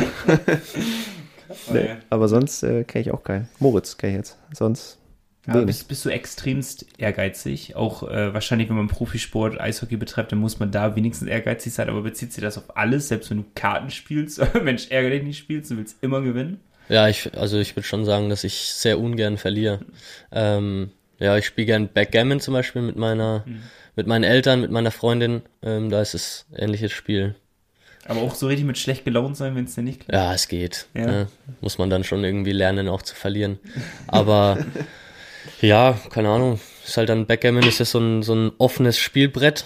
nee, 1.73 1.89
aber 2.11 2.27
sonst 2.27 2.61
äh, 2.61 2.83
kenne 2.83 3.01
ich 3.01 3.11
auch 3.11 3.23
keinen. 3.23 3.49
Moritz 3.57 3.97
kenne 3.97 4.11
ich 4.11 4.17
jetzt. 4.17 4.37
Sonst 4.53 4.98
ja, 5.47 5.61
bist, 5.61 5.87
bist, 5.87 6.05
du 6.05 6.09
extremst 6.09 6.85
ehrgeizig. 6.97 7.75
Auch 7.75 8.03
äh, 8.03 8.33
wahrscheinlich, 8.33 8.69
wenn 8.69 8.75
man 8.75 8.87
Profisport, 8.87 9.59
Eishockey 9.59 9.97
betreibt, 9.97 10.31
dann 10.31 10.39
muss 10.39 10.59
man 10.59 10.71
da 10.71 10.95
wenigstens 10.95 11.27
ehrgeizig 11.27 11.73
sein. 11.73 11.89
Aber 11.89 12.01
bezieht 12.01 12.33
sich 12.33 12.43
das 12.43 12.57
auf 12.57 12.75
alles? 12.77 13.07
Selbst 13.07 13.29
wenn 13.29 13.37
du 13.37 13.45
Karten 13.55 13.89
spielst, 13.89 14.41
Mensch, 14.63 14.87
ärgerlich 14.89 15.23
nicht 15.23 15.37
spielst, 15.37 15.71
du 15.71 15.77
willst 15.77 15.97
immer 16.01 16.21
gewinnen? 16.21 16.59
Ja, 16.89 17.07
ich, 17.07 17.33
also 17.37 17.57
ich 17.59 17.75
würde 17.75 17.87
schon 17.87 18.03
sagen, 18.03 18.29
dass 18.29 18.43
ich 18.43 18.55
sehr 18.55 18.99
ungern 18.99 19.37
verliere. 19.37 19.79
Ähm, 20.31 20.91
ja, 21.19 21.37
ich 21.37 21.45
spiele 21.45 21.67
gern 21.67 21.87
Backgammon 21.87 22.39
zum 22.39 22.53
Beispiel 22.53 22.81
mit 22.81 22.95
meiner, 22.95 23.43
mhm. 23.45 23.61
mit 23.95 24.07
meinen 24.07 24.23
Eltern, 24.23 24.61
mit 24.61 24.71
meiner 24.71 24.91
Freundin. 24.91 25.41
Ähm, 25.61 25.89
da 25.89 26.01
ist 26.01 26.15
es 26.15 26.45
ähnliches 26.55 26.91
Spiel. 26.91 27.35
Aber 28.07 28.21
auch 28.21 28.33
so 28.33 28.47
richtig 28.47 28.65
mit 28.65 28.77
schlecht 28.77 29.05
gelaunt 29.05 29.37
sein, 29.37 29.55
wenn 29.55 29.65
es 29.65 29.75
dir 29.75 29.83
nicht 29.83 30.01
klappt? 30.01 30.13
Ja, 30.13 30.33
es 30.33 30.47
geht. 30.47 30.87
Ja. 30.95 31.11
Ja, 31.11 31.27
muss 31.61 31.77
man 31.77 31.89
dann 31.91 32.03
schon 32.03 32.23
irgendwie 32.23 32.53
lernen, 32.53 32.87
auch 32.87 33.03
zu 33.03 33.13
verlieren. 33.13 33.59
Aber 34.07 34.57
Ja, 35.61 35.99
keine 36.09 36.29
Ahnung. 36.29 36.59
Ist 36.85 36.97
halt 36.97 37.09
dann 37.09 37.25
Backgammon 37.25 37.63
ist 37.63 37.79
ja 37.79 37.85
so 37.85 37.99
ein, 37.99 38.23
so 38.23 38.33
ein 38.33 38.51
offenes 38.57 38.97
Spielbrett. 38.97 39.65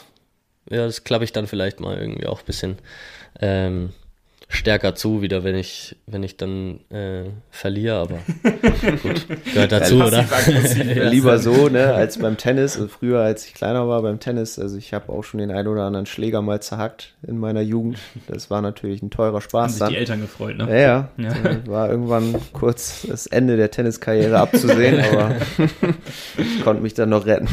Ja, 0.70 0.86
das 0.86 1.04
klappe 1.04 1.24
ich 1.26 1.34
dann 1.34 1.48
vielleicht 1.48 1.80
mal 1.80 1.98
irgendwie 1.98 2.26
auch 2.26 2.40
ein 2.40 2.46
bisschen 2.46 2.78
ähm, 3.40 3.94
stärker 4.54 4.96
zu, 4.96 5.22
wieder 5.22 5.44
wenn 5.44 5.56
ich, 5.56 5.96
wenn 6.06 6.24
ich 6.24 6.38
dann 6.38 6.80
äh, 6.90 7.26
verliere, 7.50 7.96
aber 7.96 8.20
gut, 9.04 9.28
gehört 9.54 9.72
dazu, 9.72 9.96
oder? 9.96 10.26
ja, 10.26 11.10
lieber 11.10 11.40
so, 11.40 11.70
ne, 11.70 11.94
als 11.94 12.20
beim 12.20 12.38
Tennis. 12.38 12.76
Also 12.76 12.88
früher, 12.88 13.22
als 13.22 13.46
ich 13.46 13.54
kleiner 13.54 13.88
war 13.88 14.02
beim 14.02 14.20
Tennis, 14.20 14.60
also 14.60 14.78
ich 14.78 14.94
habe 14.94 15.12
auch 15.12 15.24
schon 15.24 15.40
den 15.40 15.52
einen 15.52 15.68
oder 15.68 15.84
anderen 15.84 16.06
Schläger 16.06 16.42
mal 16.42 16.62
zerhackt 16.62 17.16
in 17.26 17.38
meiner 17.38 17.62
Jugend. 17.62 17.98
Das 18.28 18.50
war 18.50 18.62
natürlich 18.62 19.02
ein 19.02 19.10
teurer 19.10 19.42
Spaß. 19.42 19.82
Haben 19.82 19.88
sich 19.88 19.88
die 19.88 19.98
Eltern 19.98 20.22
gefreut, 20.22 20.58
ne? 20.58 20.70
Ja, 20.70 21.10
ja. 21.18 21.30
ja. 21.30 21.68
War 21.68 21.90
irgendwann 21.90 22.36
kurz 22.54 23.06
das 23.08 23.28
Ende 23.28 23.58
der 23.58 23.72
Tenniskarriere 23.72 24.40
abzusehen, 24.40 25.04
aber 25.12 25.36
ich 26.38 26.64
konnte 26.64 26.82
mich 26.84 26.94
dann 26.94 27.10
noch 27.10 27.26
retten. 27.26 27.48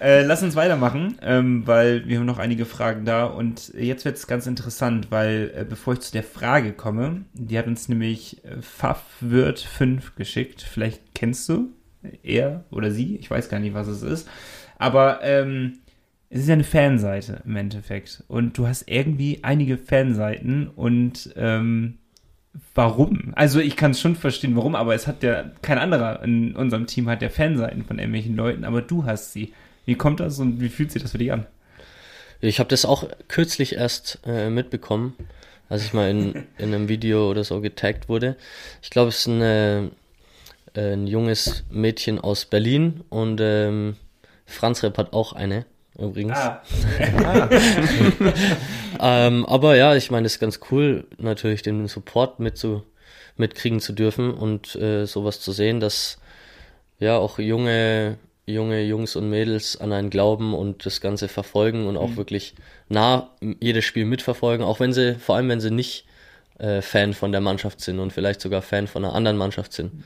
Äh, 0.00 0.22
lass 0.22 0.42
uns 0.42 0.56
weitermachen, 0.56 1.16
ähm, 1.22 1.66
weil 1.66 2.06
wir 2.06 2.18
haben 2.18 2.26
noch 2.26 2.38
einige 2.38 2.64
Fragen 2.64 3.04
da 3.04 3.24
und 3.24 3.72
jetzt 3.74 4.04
wird 4.04 4.16
es 4.16 4.26
ganz 4.26 4.46
interessant, 4.46 5.08
weil 5.10 5.52
äh, 5.56 5.64
bevor 5.72 5.94
ich 5.94 6.00
zu 6.00 6.12
der 6.12 6.22
Frage 6.22 6.74
komme, 6.74 7.24
die 7.32 7.58
hat 7.58 7.66
uns 7.66 7.88
nämlich 7.88 8.44
äh, 8.44 8.60
Fafwirt 8.60 9.58
5 9.58 10.16
geschickt. 10.16 10.60
Vielleicht 10.60 11.00
kennst 11.14 11.48
du 11.48 11.70
er 12.22 12.64
oder 12.70 12.90
sie, 12.90 13.16
ich 13.16 13.30
weiß 13.30 13.48
gar 13.48 13.58
nicht, 13.58 13.72
was 13.72 13.86
es 13.86 14.02
ist, 14.02 14.28
aber 14.76 15.20
ähm, 15.22 15.78
es 16.28 16.42
ist 16.42 16.48
ja 16.48 16.52
eine 16.52 16.64
Fanseite 16.64 17.40
im 17.46 17.56
Endeffekt 17.56 18.22
und 18.28 18.58
du 18.58 18.66
hast 18.66 18.82
irgendwie 18.86 19.38
einige 19.40 19.78
Fanseiten 19.78 20.68
und 20.68 21.32
ähm, 21.36 21.96
warum? 22.74 23.32
Also 23.34 23.58
ich 23.58 23.76
kann 23.76 23.92
es 23.92 24.00
schon 24.00 24.14
verstehen, 24.14 24.54
warum, 24.54 24.74
aber 24.74 24.94
es 24.94 25.06
hat 25.06 25.22
ja 25.22 25.52
kein 25.62 25.78
anderer 25.78 26.22
in 26.22 26.54
unserem 26.54 26.86
Team 26.86 27.08
hat 27.08 27.22
ja 27.22 27.30
Fanseiten 27.30 27.86
von 27.86 27.98
irgendwelchen 27.98 28.36
Leuten, 28.36 28.64
aber 28.64 28.82
du 28.82 29.06
hast 29.06 29.32
sie. 29.32 29.54
Wie 29.86 29.94
kommt 29.94 30.20
das 30.20 30.38
und 30.38 30.60
wie 30.60 30.68
fühlt 30.68 30.92
sich 30.92 31.00
das 31.00 31.12
für 31.12 31.18
dich 31.18 31.32
an? 31.32 31.46
Ich 32.42 32.58
habe 32.58 32.68
das 32.68 32.84
auch 32.84 33.08
kürzlich 33.28 33.76
erst 33.76 34.20
äh, 34.26 34.50
mitbekommen, 34.50 35.14
als 35.72 35.86
ich 35.86 35.94
mal 35.94 36.10
in, 36.10 36.34
in 36.58 36.74
einem 36.74 36.88
Video 36.90 37.30
oder 37.30 37.44
so 37.44 37.62
getaggt 37.62 38.10
wurde. 38.10 38.36
Ich 38.82 38.90
glaube, 38.90 39.08
es 39.08 39.20
ist 39.20 39.28
eine, 39.28 39.90
äh, 40.74 40.92
ein 40.92 41.06
junges 41.06 41.64
Mädchen 41.70 42.20
aus 42.20 42.44
Berlin 42.44 43.04
und 43.08 43.40
ähm, 43.42 43.96
Franz 44.44 44.82
Repp 44.82 44.98
hat 44.98 45.14
auch 45.14 45.32
eine 45.32 45.64
übrigens. 45.98 46.36
Ah. 46.36 46.62
ähm, 49.00 49.46
aber 49.46 49.76
ja, 49.76 49.96
ich 49.96 50.10
meine, 50.10 50.26
es 50.26 50.34
ist 50.34 50.40
ganz 50.40 50.60
cool, 50.70 51.06
natürlich 51.16 51.62
den 51.62 51.88
Support 51.88 52.38
mit 52.38 52.58
zu, 52.58 52.82
mitkriegen 53.38 53.80
zu 53.80 53.94
dürfen 53.94 54.34
und 54.34 54.74
äh, 54.76 55.06
sowas 55.06 55.40
zu 55.40 55.52
sehen, 55.52 55.80
dass 55.80 56.18
ja 56.98 57.16
auch 57.16 57.38
junge 57.38 58.18
junge 58.52 58.82
Jungs 58.82 59.16
und 59.16 59.30
Mädels 59.30 59.80
an 59.80 59.92
einen 59.92 60.10
glauben 60.10 60.54
und 60.54 60.86
das 60.86 61.00
Ganze 61.00 61.28
verfolgen 61.28 61.86
und 61.86 61.96
auch 61.96 62.10
mhm. 62.10 62.16
wirklich 62.16 62.54
nah 62.88 63.30
jedes 63.60 63.84
Spiel 63.84 64.04
mitverfolgen, 64.04 64.64
auch 64.64 64.80
wenn 64.80 64.92
sie, 64.92 65.14
vor 65.16 65.36
allem 65.36 65.48
wenn 65.48 65.60
sie 65.60 65.70
nicht 65.70 66.06
äh, 66.58 66.82
Fan 66.82 67.14
von 67.14 67.32
der 67.32 67.40
Mannschaft 67.40 67.80
sind 67.80 67.98
und 67.98 68.12
vielleicht 68.12 68.40
sogar 68.40 68.62
Fan 68.62 68.86
von 68.86 69.04
einer 69.04 69.14
anderen 69.14 69.36
Mannschaft 69.36 69.72
sind. 69.72 70.04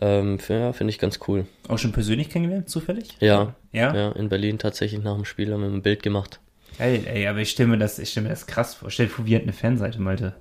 Ähm, 0.00 0.38
ja, 0.48 0.72
finde 0.72 0.92
ich 0.92 0.98
ganz 0.98 1.18
cool. 1.28 1.46
Auch 1.68 1.78
schon 1.78 1.92
persönlich 1.92 2.30
kennengelernt, 2.30 2.68
zufällig? 2.68 3.16
Ja. 3.20 3.54
Ja? 3.72 3.94
Ja, 3.94 4.12
in 4.12 4.28
Berlin 4.28 4.58
tatsächlich 4.58 5.02
nach 5.02 5.16
dem 5.16 5.24
Spiel 5.24 5.52
haben 5.52 5.62
wir 5.62 5.68
ein 5.68 5.82
Bild 5.82 6.02
gemacht. 6.02 6.40
Geil, 6.78 7.02
ey, 7.06 7.26
aber 7.26 7.40
ich 7.40 7.50
stelle 7.50 7.68
mir 7.68 7.78
das, 7.78 7.98
ich 7.98 8.10
stelle 8.10 8.24
mir 8.24 8.30
das 8.30 8.46
krass 8.46 8.74
vor. 8.74 8.90
Stell 8.90 9.06
dir 9.06 9.12
vor, 9.12 9.26
wie 9.26 9.36
hat 9.36 9.42
eine 9.42 9.52
Fanseite, 9.52 10.00
Malte. 10.00 10.34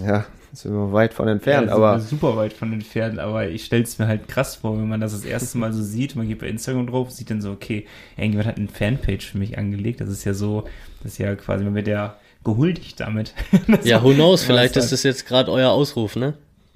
Ja, 0.00 0.26
sind 0.54 0.72
wir 0.72 0.92
weit 0.92 1.14
von 1.14 1.28
entfernt, 1.28 1.68
ja, 1.68 1.74
aber. 1.74 2.00
super 2.00 2.36
weit 2.36 2.52
von 2.52 2.72
entfernt, 2.72 3.18
aber 3.18 3.48
ich 3.48 3.64
stelle 3.64 3.82
es 3.82 3.98
mir 3.98 4.06
halt 4.06 4.28
krass 4.28 4.56
vor, 4.56 4.78
wenn 4.78 4.88
man 4.88 5.00
das 5.00 5.12
das 5.12 5.24
erste 5.24 5.58
Mal 5.58 5.72
so 5.72 5.82
sieht, 5.82 6.16
man 6.16 6.28
geht 6.28 6.38
bei 6.38 6.48
Instagram 6.48 6.86
drauf, 6.86 7.10
sieht 7.10 7.30
dann 7.30 7.40
so, 7.40 7.50
okay, 7.50 7.86
irgendjemand 8.16 8.48
hat 8.48 8.56
eine 8.56 8.68
Fanpage 8.68 9.26
für 9.30 9.38
mich 9.38 9.58
angelegt. 9.58 10.00
Das 10.00 10.08
ist 10.08 10.24
ja 10.24 10.34
so, 10.34 10.64
das 11.02 11.12
ist 11.12 11.18
ja 11.18 11.34
quasi, 11.34 11.64
man 11.64 11.74
wird 11.74 11.88
ja 11.88 12.16
gehuldigt 12.44 13.00
damit. 13.00 13.34
ja, 13.84 14.02
who 14.02 14.12
knows, 14.12 14.44
vielleicht 14.44 14.76
ist 14.76 14.92
das 14.92 15.02
jetzt 15.02 15.26
gerade 15.26 15.50
euer 15.50 15.70
Ausruf, 15.70 16.16
ne? 16.16 16.34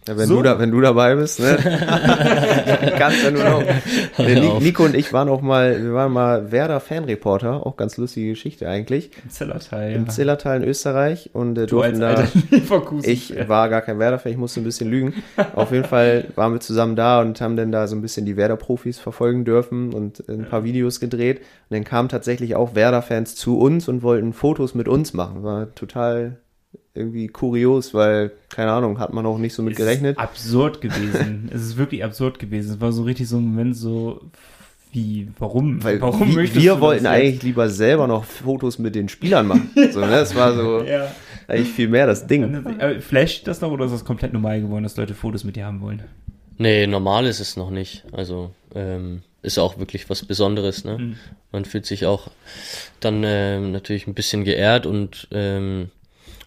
Ja, 0.09 0.17
wenn, 0.17 0.27
So. 0.27 0.37
du 0.37 0.43
da, 0.43 0.59
wenn 0.59 0.71
du 0.71 0.81
dabei 0.81 1.15
bist, 1.15 1.39
ne? 1.41 1.57
Kannst 2.99 3.23
ja 3.23 3.31
nur 3.31 3.45
noch. 3.45 3.63
Nee, 4.19 4.41
Ni- 4.41 4.59
Nico 4.61 4.85
und 4.85 4.95
ich 4.95 5.13
waren 5.13 5.29
auch 5.29 5.41
mal, 5.43 5.83
wir 5.83 5.93
waren 5.93 6.13
mal 6.13 6.51
Werder-Fanreporter, 6.51 7.67
auch 7.67 7.77
ganz 7.77 7.97
lustige 7.97 8.31
Geschichte 8.31 8.69
eigentlich. 8.69 9.11
Im 9.23 9.31
Zillertal. 9.31 9.93
Im 9.93 10.05
ja. 10.05 10.09
Zillertal 10.09 10.63
in 10.63 10.69
Österreich 10.69 11.31
und 11.33 11.59
äh, 11.59 11.67
durften 11.67 12.01
da. 12.01 12.25
Ich 13.03 13.35
war 13.49 13.69
gar 13.69 13.83
kein 13.83 13.99
Werder-Fan, 13.99 14.33
ich 14.33 14.39
musste 14.39 14.61
ein 14.61 14.65
bisschen 14.65 14.91
lügen. 14.91 15.15
Auf 15.55 15.73
jeden 15.73 15.85
Fall 15.85 16.27
waren 16.37 16.53
wir 16.53 16.61
zusammen 16.61 16.97
da 16.97 17.21
und 17.21 17.41
haben 17.41 17.57
dann 17.57 17.73
da 17.73 17.87
so 17.87 17.95
ein 17.97 18.03
bisschen 18.03 18.27
die 18.27 18.37
Werder-Profis 18.37 18.99
verfolgen 18.99 19.45
dürfen 19.45 19.93
und 19.93 20.27
ein 20.29 20.47
paar 20.49 20.65
Videos 20.65 21.01
gedreht. 21.01 21.39
Und 21.39 21.77
dann 21.77 21.85
kamen 21.85 22.09
tatsächlich 22.09 22.55
auch 22.57 22.75
Werder-Fans 22.75 23.35
zu 23.37 23.59
uns 23.59 23.89
und 23.89 24.03
wollten 24.03 24.33
Fotos 24.33 24.75
mit 24.75 24.89
uns 24.89 25.13
machen. 25.13 25.43
War 25.43 25.75
total 25.75 26.37
irgendwie 26.99 27.29
kurios, 27.29 27.95
weil, 27.95 28.33
keine 28.51 28.73
Ahnung, 28.73 28.99
hat 28.99 29.13
man 29.13 29.25
auch 29.27 29.39
nicht 29.39 29.55
so 29.55 29.63
mit 29.63 29.77
gerechnet. 29.77 30.19
Absurd 30.19 30.81
gewesen. 30.81 31.49
es 31.55 31.63
ist 31.63 31.77
wirklich 31.77 32.05
absurd 32.05 32.39
gewesen. 32.39 32.73
Es 32.75 32.81
war 32.81 32.93
so 32.93 33.03
richtig 33.05 33.29
so 33.29 33.37
ein 33.39 33.45
Moment 33.45 33.77
so, 33.77 34.21
wie, 34.93 35.29
warum? 35.39 35.83
Weil 35.85 36.01
warum 36.01 36.29
wir, 36.29 36.37
möchtest 36.37 36.63
wir 36.65 36.75
du 36.75 36.81
wollten 36.81 37.05
jetzt? 37.05 37.13
eigentlich 37.13 37.43
lieber 37.43 37.69
selber 37.69 38.07
noch 38.07 38.25
Fotos 38.25 38.79
mit 38.79 38.95
den 38.95 39.09
Spielern 39.09 39.47
machen. 39.47 39.71
So, 39.93 40.01
ne? 40.01 40.11
Das 40.11 40.35
war 40.35 40.55
so 40.55 40.83
Ja. 40.83 41.11
eigentlich 41.47 41.69
viel 41.71 41.89
mehr 41.89 42.07
das 42.07 42.27
Ding. 42.27 42.53
Äh, 42.79 43.01
Flasht 43.01 43.47
das 43.47 43.61
noch 43.61 43.71
oder 43.71 43.85
ist 43.87 43.93
das 43.93 44.05
komplett 44.05 44.33
normal 44.33 44.61
geworden, 44.61 44.83
dass 44.83 44.97
Leute 44.97 45.15
Fotos 45.15 45.45
mit 45.45 45.57
dir 45.57 45.67
haben 45.67 45.81
wollen? 45.81 46.03
Nee, 46.57 46.87
normal 46.87 47.27
ist 47.27 47.39
es 47.41 47.57
noch 47.57 47.71
nicht. 47.71 48.05
Also 48.13 48.51
ähm, 48.75 49.23
ist 49.43 49.59
auch 49.59 49.79
wirklich 49.79 50.09
was 50.11 50.25
Besonderes. 50.25 50.85
Ne? 50.85 50.99
Mhm. 50.99 51.17
Man 51.53 51.65
fühlt 51.65 51.87
sich 51.87 52.07
auch 52.07 52.29
dann 53.01 53.23
ähm, 53.25 53.71
natürlich 53.73 54.07
ein 54.07 54.15
bisschen 54.15 54.45
geehrt 54.45 54.85
und 54.87 55.29
ähm, 55.31 55.91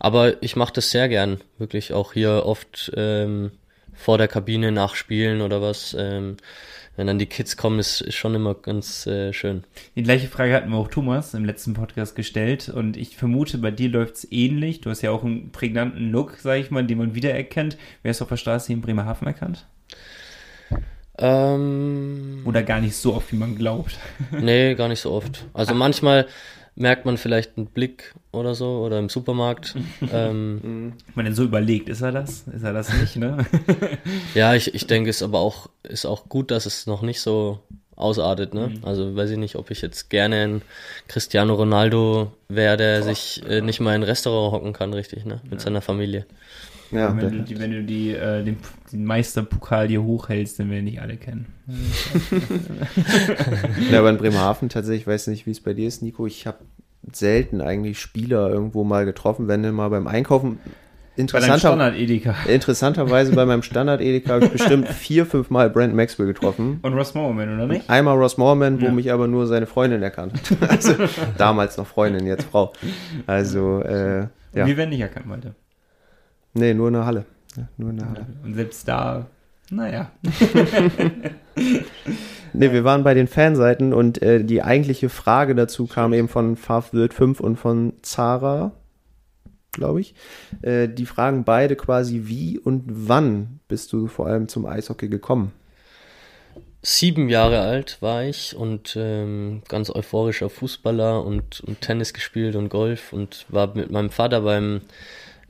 aber 0.01 0.41
ich 0.41 0.55
mache 0.55 0.73
das 0.73 0.89
sehr 0.89 1.07
gern. 1.07 1.41
Wirklich 1.59 1.93
auch 1.93 2.13
hier 2.13 2.43
oft 2.47 2.91
ähm, 2.95 3.51
vor 3.93 4.17
der 4.17 4.27
Kabine 4.27 4.71
nachspielen 4.71 5.41
oder 5.41 5.61
was. 5.61 5.95
Ähm, 5.97 6.37
wenn 6.97 7.05
dann 7.05 7.19
die 7.19 7.27
Kids 7.27 7.55
kommen, 7.55 7.77
ist, 7.77 8.01
ist 8.01 8.15
schon 8.15 8.33
immer 8.33 8.55
ganz 8.55 9.05
äh, 9.05 9.31
schön. 9.31 9.63
Die 9.95 10.01
gleiche 10.01 10.27
Frage 10.27 10.55
hatten 10.55 10.71
wir 10.71 10.77
auch 10.77 10.87
Thomas 10.87 11.35
im 11.35 11.45
letzten 11.45 11.75
Podcast 11.75 12.15
gestellt 12.15 12.67
und 12.67 12.97
ich 12.97 13.15
vermute, 13.15 13.59
bei 13.59 13.69
dir 13.69 13.89
läuft's 13.89 14.27
ähnlich. 14.31 14.81
Du 14.81 14.89
hast 14.89 15.03
ja 15.03 15.11
auch 15.11 15.23
einen 15.23 15.51
prägnanten 15.51 16.11
Look, 16.11 16.37
sag 16.41 16.57
ich 16.57 16.71
mal, 16.71 16.83
den 16.83 16.97
man 16.97 17.13
wiedererkennt. 17.13 17.77
Wärst 18.01 18.21
du 18.21 18.23
auf 18.23 18.29
der 18.29 18.37
Straße 18.37 18.67
hier 18.67 18.77
in 18.77 18.81
Bremerhaven 18.81 19.27
erkannt? 19.27 19.67
Ähm, 21.19 22.41
Oder 22.45 22.63
gar 22.63 22.81
nicht 22.81 22.95
so 22.95 23.13
oft, 23.13 23.31
wie 23.31 23.37
man 23.37 23.55
glaubt? 23.55 23.99
Nee, 24.31 24.73
gar 24.73 24.87
nicht 24.87 25.01
so 25.01 25.11
oft. 25.11 25.45
Also 25.53 25.75
manchmal 25.75 26.25
merkt 26.75 27.05
man 27.05 27.17
vielleicht 27.17 27.57
einen 27.57 27.67
Blick 27.67 28.15
oder 28.31 28.55
so 28.55 28.79
oder 28.79 28.99
im 28.99 29.09
Supermarkt. 29.09 29.75
ähm, 30.11 30.59
Wenn 30.63 31.15
man 31.15 31.25
denn 31.25 31.35
so 31.35 31.43
überlegt, 31.43 31.89
ist 31.89 32.01
er 32.01 32.11
das? 32.11 32.47
Ist 32.47 32.63
er 32.63 32.73
das 32.73 32.93
nicht, 32.93 33.17
ne? 33.17 33.45
ja, 34.35 34.53
ich, 34.55 34.73
ich 34.73 34.87
denke, 34.87 35.09
es 35.09 35.17
ist 35.17 35.23
aber 35.23 35.39
auch, 35.39 35.69
ist 35.83 36.05
auch 36.05 36.29
gut, 36.29 36.51
dass 36.51 36.65
es 36.65 36.87
noch 36.87 37.01
nicht 37.01 37.21
so 37.21 37.59
ausartet. 37.95 38.53
Ne? 38.53 38.73
Also 38.81 39.15
weiß 39.15 39.29
ich 39.29 39.37
nicht, 39.37 39.55
ob 39.55 39.69
ich 39.69 39.81
jetzt 39.81 40.09
gerne 40.09 40.43
ein 40.43 40.61
Cristiano 41.07 41.53
Ronaldo 41.53 42.31
wäre, 42.49 42.77
der 42.77 43.03
sich 43.03 43.43
äh, 43.47 43.61
nicht 43.61 43.79
mal 43.79 43.95
in 43.95 44.01
ein 44.01 44.03
Restaurant 44.03 44.53
hocken 44.53 44.73
kann, 44.73 44.93
richtig, 44.93 45.25
ne? 45.25 45.39
Mit 45.49 45.61
seiner 45.61 45.81
Familie. 45.81 46.25
Ja, 46.91 47.15
wenn 47.15 47.31
du, 47.31 47.41
die, 47.43 47.59
wenn 47.59 47.71
du 47.71 47.83
die, 47.83 48.11
äh, 48.11 48.43
den, 48.43 48.57
den 48.91 49.05
Meisterpokal 49.05 49.87
hier 49.87 50.03
hochhältst, 50.03 50.59
dann 50.59 50.69
werden 50.69 50.85
dich 50.85 51.01
alle 51.01 51.17
kennen. 51.17 51.45
Ja, 53.91 53.99
aber 53.99 54.09
in 54.09 54.17
Bremerhaven 54.17 54.69
tatsächlich, 54.69 55.01
ich 55.01 55.07
weiß 55.07 55.27
nicht, 55.27 55.45
wie 55.45 55.51
es 55.51 55.61
bei 55.61 55.73
dir 55.73 55.87
ist, 55.87 56.01
Nico. 56.01 56.25
Ich 56.27 56.47
habe 56.47 56.59
selten 57.11 57.61
eigentlich 57.61 57.99
Spieler 57.99 58.49
irgendwo 58.49 58.83
mal 58.83 59.05
getroffen, 59.05 59.47
wenn 59.47 59.63
denn 59.63 59.73
mal 59.73 59.89
beim 59.89 60.07
Einkaufen. 60.07 60.59
Bei 60.63 60.71
Interessanter, 61.21 61.59
Standard-Edeka. 61.59 62.35
interessanterweise 62.47 63.35
bei 63.35 63.45
meinem 63.45 63.63
Standard-Edeka 63.63 64.33
habe 64.33 64.45
ich 64.45 64.51
bestimmt 64.51 64.87
vier, 64.87 65.25
fünf 65.25 65.49
Mal 65.49 65.69
Brent 65.69 65.93
Maxwell 65.93 66.25
getroffen. 66.25 66.79
Und 66.81 66.93
Ross 66.93 67.13
Mowerman, 67.13 67.53
oder 67.53 67.67
nicht? 67.67 67.89
Einmal 67.89 68.17
Ross 68.17 68.37
Morman, 68.37 68.79
wo 68.79 68.85
Ja. 68.85 68.91
mich 68.91 69.11
aber 69.11 69.27
nur 69.27 69.45
seine 69.45 69.67
Freundin 69.67 70.01
erkannt 70.01 70.33
hat. 70.61 70.61
Also 70.69 70.93
damals 71.37 71.75
noch 71.77 71.85
Freundin, 71.85 72.25
jetzt 72.25 72.45
Frau. 72.45 72.71
Also, 73.27 73.81
äh, 73.83 74.21
ja. 74.53 74.65
Wir 74.65 74.77
werden 74.77 74.89
nicht 74.91 75.01
erkannt, 75.01 75.27
Malte. 75.27 75.53
Nee, 76.53 76.73
nur 76.73 76.87
in 76.87 76.93
der 76.93 77.05
Halle. 77.05 77.25
Ja, 77.55 77.67
nur 77.77 77.89
in 77.91 77.97
der 77.97 78.09
Halle. 78.09 78.25
Und 78.43 78.55
selbst 78.55 78.87
da, 78.87 79.27
naja. 79.69 80.11
Nee, 82.53 82.73
wir 82.73 82.83
waren 82.83 83.03
bei 83.03 83.13
den 83.13 83.27
Fanseiten 83.27 83.93
und 83.93 84.21
äh, 84.21 84.43
die 84.43 84.61
eigentliche 84.61 85.09
Frage 85.09 85.55
dazu 85.55 85.87
kam 85.87 86.13
eben 86.13 86.27
von 86.27 86.57
Fafwild 86.57 87.13
5 87.13 87.39
und 87.39 87.55
von 87.55 87.93
Zara, 88.01 88.73
glaube 89.71 90.01
ich. 90.01 90.15
Äh, 90.61 90.89
die 90.89 91.05
fragen 91.05 91.45
beide 91.45 91.75
quasi, 91.75 92.23
wie 92.25 92.59
und 92.59 92.83
wann 92.87 93.59
bist 93.67 93.93
du 93.93 94.07
vor 94.07 94.27
allem 94.27 94.49
zum 94.49 94.65
Eishockey 94.65 95.07
gekommen? 95.07 95.53
Sieben 96.81 97.29
Jahre 97.29 97.59
alt 97.61 98.01
war 98.01 98.23
ich 98.23 98.55
und 98.55 98.97
ähm, 98.99 99.61
ganz 99.69 99.89
euphorischer 99.89 100.49
Fußballer 100.49 101.23
und, 101.23 101.61
und 101.61 101.79
Tennis 101.79 102.11
gespielt 102.11 102.55
und 102.55 102.69
Golf 102.69 103.13
und 103.13 103.45
war 103.49 103.75
mit 103.75 103.91
meinem 103.91 104.09
Vater 104.09 104.41
beim 104.41 104.81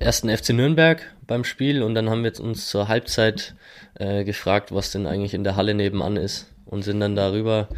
ersten 0.01 0.35
FC 0.35 0.49
Nürnberg 0.49 1.01
beim 1.27 1.43
Spiel 1.43 1.83
und 1.83 1.95
dann 1.95 2.09
haben 2.09 2.23
wir 2.23 2.39
uns 2.39 2.67
zur 2.67 2.87
Halbzeit 2.87 3.55
äh, 3.99 4.23
gefragt, 4.23 4.73
was 4.73 4.91
denn 4.91 5.05
eigentlich 5.05 5.33
in 5.33 5.43
der 5.43 5.55
Halle 5.55 5.73
nebenan 5.73 6.17
ist 6.17 6.47
und 6.65 6.83
sind 6.83 6.99
dann 6.99 7.15
da 7.15 7.31
rüber, 7.31 7.69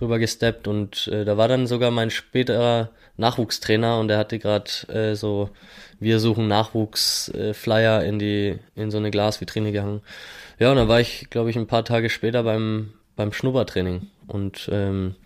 gesteppt 0.00 0.68
und 0.68 1.08
äh, 1.08 1.24
da 1.24 1.36
war 1.36 1.48
dann 1.48 1.66
sogar 1.66 1.90
mein 1.90 2.10
späterer 2.10 2.90
Nachwuchstrainer 3.16 3.98
und 3.98 4.08
der 4.08 4.18
hatte 4.18 4.38
gerade 4.38 4.70
äh, 4.88 5.14
so 5.14 5.50
wir 6.00 6.20
suchen 6.20 6.46
Nachwuchsflyer 6.46 7.50
äh, 7.50 7.54
Flyer 7.54 8.04
in 8.04 8.18
die 8.18 8.58
in 8.76 8.90
so 8.90 8.98
eine 8.98 9.10
Glasvitrine 9.10 9.72
gehangen. 9.72 10.02
Ja, 10.60 10.70
und 10.70 10.76
dann 10.76 10.88
war 10.88 11.00
ich, 11.00 11.30
glaube 11.30 11.50
ich, 11.50 11.56
ein 11.56 11.66
paar 11.66 11.84
Tage 11.84 12.10
später 12.10 12.42
beim 12.44 12.92
beim 13.16 13.32
Schnuppertraining 13.32 14.06
und 14.28 14.68
ähm, 14.72 15.16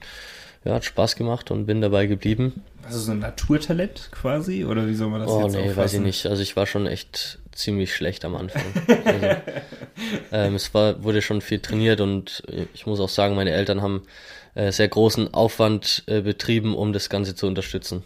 ja, 0.64 0.74
hat 0.74 0.84
Spaß 0.84 1.16
gemacht 1.16 1.50
und 1.50 1.66
bin 1.66 1.80
dabei 1.80 2.06
geblieben. 2.06 2.62
Was 2.82 2.94
ist 2.96 3.06
so 3.06 3.12
ein 3.12 3.20
Naturtalent 3.20 4.08
quasi? 4.12 4.64
Oder 4.64 4.86
wie 4.86 4.94
soll 4.94 5.08
man 5.08 5.20
das 5.20 5.30
Oh 5.30 5.42
jetzt 5.42 5.52
nee, 5.52 5.60
auffassen? 5.60 5.76
weiß 5.76 5.94
ich 5.94 6.00
nicht. 6.00 6.26
Also 6.26 6.42
ich 6.42 6.56
war 6.56 6.66
schon 6.66 6.86
echt 6.86 7.38
ziemlich 7.52 7.94
schlecht 7.94 8.24
am 8.24 8.34
Anfang. 8.34 8.62
Also, 9.04 9.26
ähm, 10.32 10.54
es 10.54 10.72
war, 10.74 11.04
wurde 11.04 11.20
schon 11.22 11.42
viel 11.42 11.60
trainiert 11.60 12.00
und 12.00 12.42
ich 12.72 12.86
muss 12.86 12.98
auch 12.98 13.08
sagen, 13.10 13.34
meine 13.34 13.50
Eltern 13.50 13.82
haben 13.82 14.02
äh, 14.54 14.72
sehr 14.72 14.88
großen 14.88 15.32
Aufwand 15.34 16.02
äh, 16.06 16.22
betrieben, 16.22 16.74
um 16.74 16.92
das 16.92 17.08
Ganze 17.10 17.34
zu 17.34 17.46
unterstützen. 17.46 18.02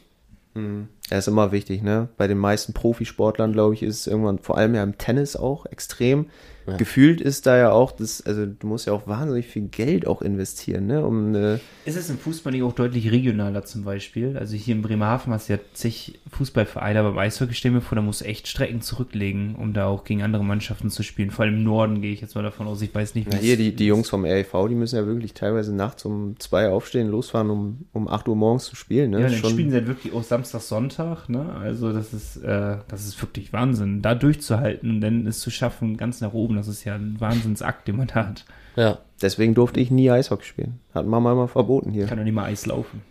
Ja, 1.10 1.18
ist 1.18 1.28
immer 1.28 1.52
wichtig, 1.52 1.82
ne? 1.82 2.08
Bei 2.16 2.26
den 2.26 2.38
meisten 2.38 2.72
Profisportlern, 2.72 3.52
glaube 3.52 3.74
ich, 3.74 3.82
ist 3.82 4.00
es 4.00 4.06
irgendwann, 4.08 4.38
vor 4.40 4.58
allem 4.58 4.74
ja 4.74 4.82
im 4.82 4.98
Tennis 4.98 5.36
auch, 5.36 5.66
extrem. 5.66 6.26
Ja. 6.66 6.76
Gefühlt 6.78 7.20
ist 7.20 7.46
da 7.46 7.56
ja 7.56 7.70
auch, 7.70 7.92
das, 7.92 8.26
also 8.26 8.44
du 8.44 8.66
musst 8.66 8.88
ja 8.88 8.92
auch 8.92 9.06
wahnsinnig 9.06 9.46
viel 9.46 9.68
Geld 9.68 10.04
auch 10.08 10.20
investieren, 10.20 10.88
ne? 10.88 11.06
Um 11.06 11.28
eine, 11.28 11.60
Ist 11.84 11.96
es 11.96 12.10
im 12.10 12.18
Fußball 12.18 12.52
nicht 12.52 12.64
auch 12.64 12.72
deutlich 12.72 13.12
regionaler 13.12 13.64
zum 13.64 13.84
Beispiel? 13.84 14.36
Also 14.36 14.56
hier 14.56 14.74
in 14.74 14.82
Bremerhaven 14.82 15.32
hast 15.32 15.48
du 15.48 15.52
ja 15.52 15.58
zig 15.74 16.18
Fußballvereine, 16.32 16.98
aber 16.98 17.10
beim 17.10 17.18
Eishockey 17.18 17.54
stehen 17.54 17.74
wir 17.74 17.82
vor, 17.82 17.94
da 17.94 18.02
musst 18.02 18.22
du 18.22 18.24
echt 18.24 18.48
Strecken 18.48 18.80
zurücklegen, 18.80 19.54
um 19.54 19.74
da 19.74 19.86
auch 19.86 20.02
gegen 20.02 20.22
andere 20.24 20.42
Mannschaften 20.42 20.90
zu 20.90 21.04
spielen. 21.04 21.30
Vor 21.30 21.44
allem 21.44 21.54
im 21.58 21.62
Norden 21.62 22.00
gehe 22.02 22.12
ich 22.12 22.20
jetzt 22.20 22.34
mal 22.34 22.42
davon 22.42 22.66
aus. 22.66 22.82
Ich 22.82 22.92
weiß 22.92 23.14
nicht, 23.14 23.32
es- 23.32 23.38
hier, 23.38 23.56
die, 23.56 23.72
die 23.76 23.86
Jungs 23.86 24.08
vom 24.08 24.24
REV, 24.24 24.66
die 24.68 24.74
müssen 24.74 24.96
ja 24.96 25.06
wirklich 25.06 25.34
teilweise 25.34 25.72
nachts 25.72 26.04
um 26.04 26.34
zwei 26.40 26.68
aufstehen, 26.70 27.06
losfahren, 27.08 27.48
um, 27.50 27.84
um 27.92 28.08
8 28.08 28.26
Uhr 28.26 28.34
morgens 28.34 28.64
zu 28.64 28.74
spielen. 28.74 29.12
Ne? 29.12 29.20
Ja, 29.20 29.28
dann 29.28 29.36
schon, 29.38 29.50
spielen 29.50 29.70
sie 29.70 29.76
halt 29.76 29.86
wirklich 29.86 30.12
auch 30.12 30.24
Samstag, 30.24 30.62
Sonntag, 30.62 30.95
ne? 31.28 31.54
Also 31.60 31.92
das 31.92 32.12
ist, 32.12 32.36
äh, 32.38 32.76
das 32.88 33.06
ist 33.06 33.20
wirklich 33.22 33.52
Wahnsinn. 33.52 34.02
Da 34.02 34.14
durchzuhalten 34.14 34.90
und 34.90 35.00
dann 35.00 35.26
es 35.26 35.40
zu 35.40 35.50
schaffen, 35.50 35.96
ganz 35.96 36.20
nach 36.20 36.32
oben, 36.32 36.56
das 36.56 36.68
ist 36.68 36.84
ja 36.84 36.94
ein 36.94 37.16
Wahnsinnsakt, 37.18 37.88
den 37.88 37.96
man 37.96 38.06
da 38.08 38.26
hat. 38.26 38.44
Ja, 38.76 38.98
deswegen 39.22 39.54
durfte 39.54 39.80
ich 39.80 39.90
nie 39.90 40.10
Eishockey 40.10 40.44
spielen. 40.44 40.80
Hat 40.94 41.06
Mama 41.06 41.32
immer 41.32 41.48
verboten 41.48 41.90
hier. 41.92 42.06
Kann 42.06 42.18
doch 42.18 42.24
nicht 42.24 42.34
mal 42.34 42.44
Eis 42.44 42.66
laufen. 42.66 43.02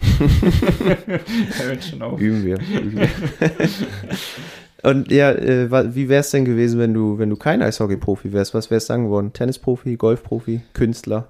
da 0.18 1.64
hört 1.64 1.84
schon 1.84 2.02
auf. 2.02 2.20
Üben 2.20 2.44
wir. 2.44 2.58
Üben 2.58 2.96
wir. 3.00 3.08
Und 4.82 5.12
ja, 5.12 5.30
äh, 5.30 5.94
wie 5.94 6.08
wär's 6.08 6.30
denn 6.32 6.44
gewesen, 6.44 6.80
wenn 6.80 6.92
du, 6.92 7.18
wenn 7.18 7.30
du 7.30 7.36
kein 7.36 7.62
Eishockey-Profi 7.62 8.32
wärst? 8.32 8.52
Was 8.52 8.70
wär's 8.70 8.86
dann 8.86 9.04
geworden? 9.04 9.32
Tennisprofi, 9.32 9.96
Golfprofi, 9.96 10.62
Künstler? 10.72 11.28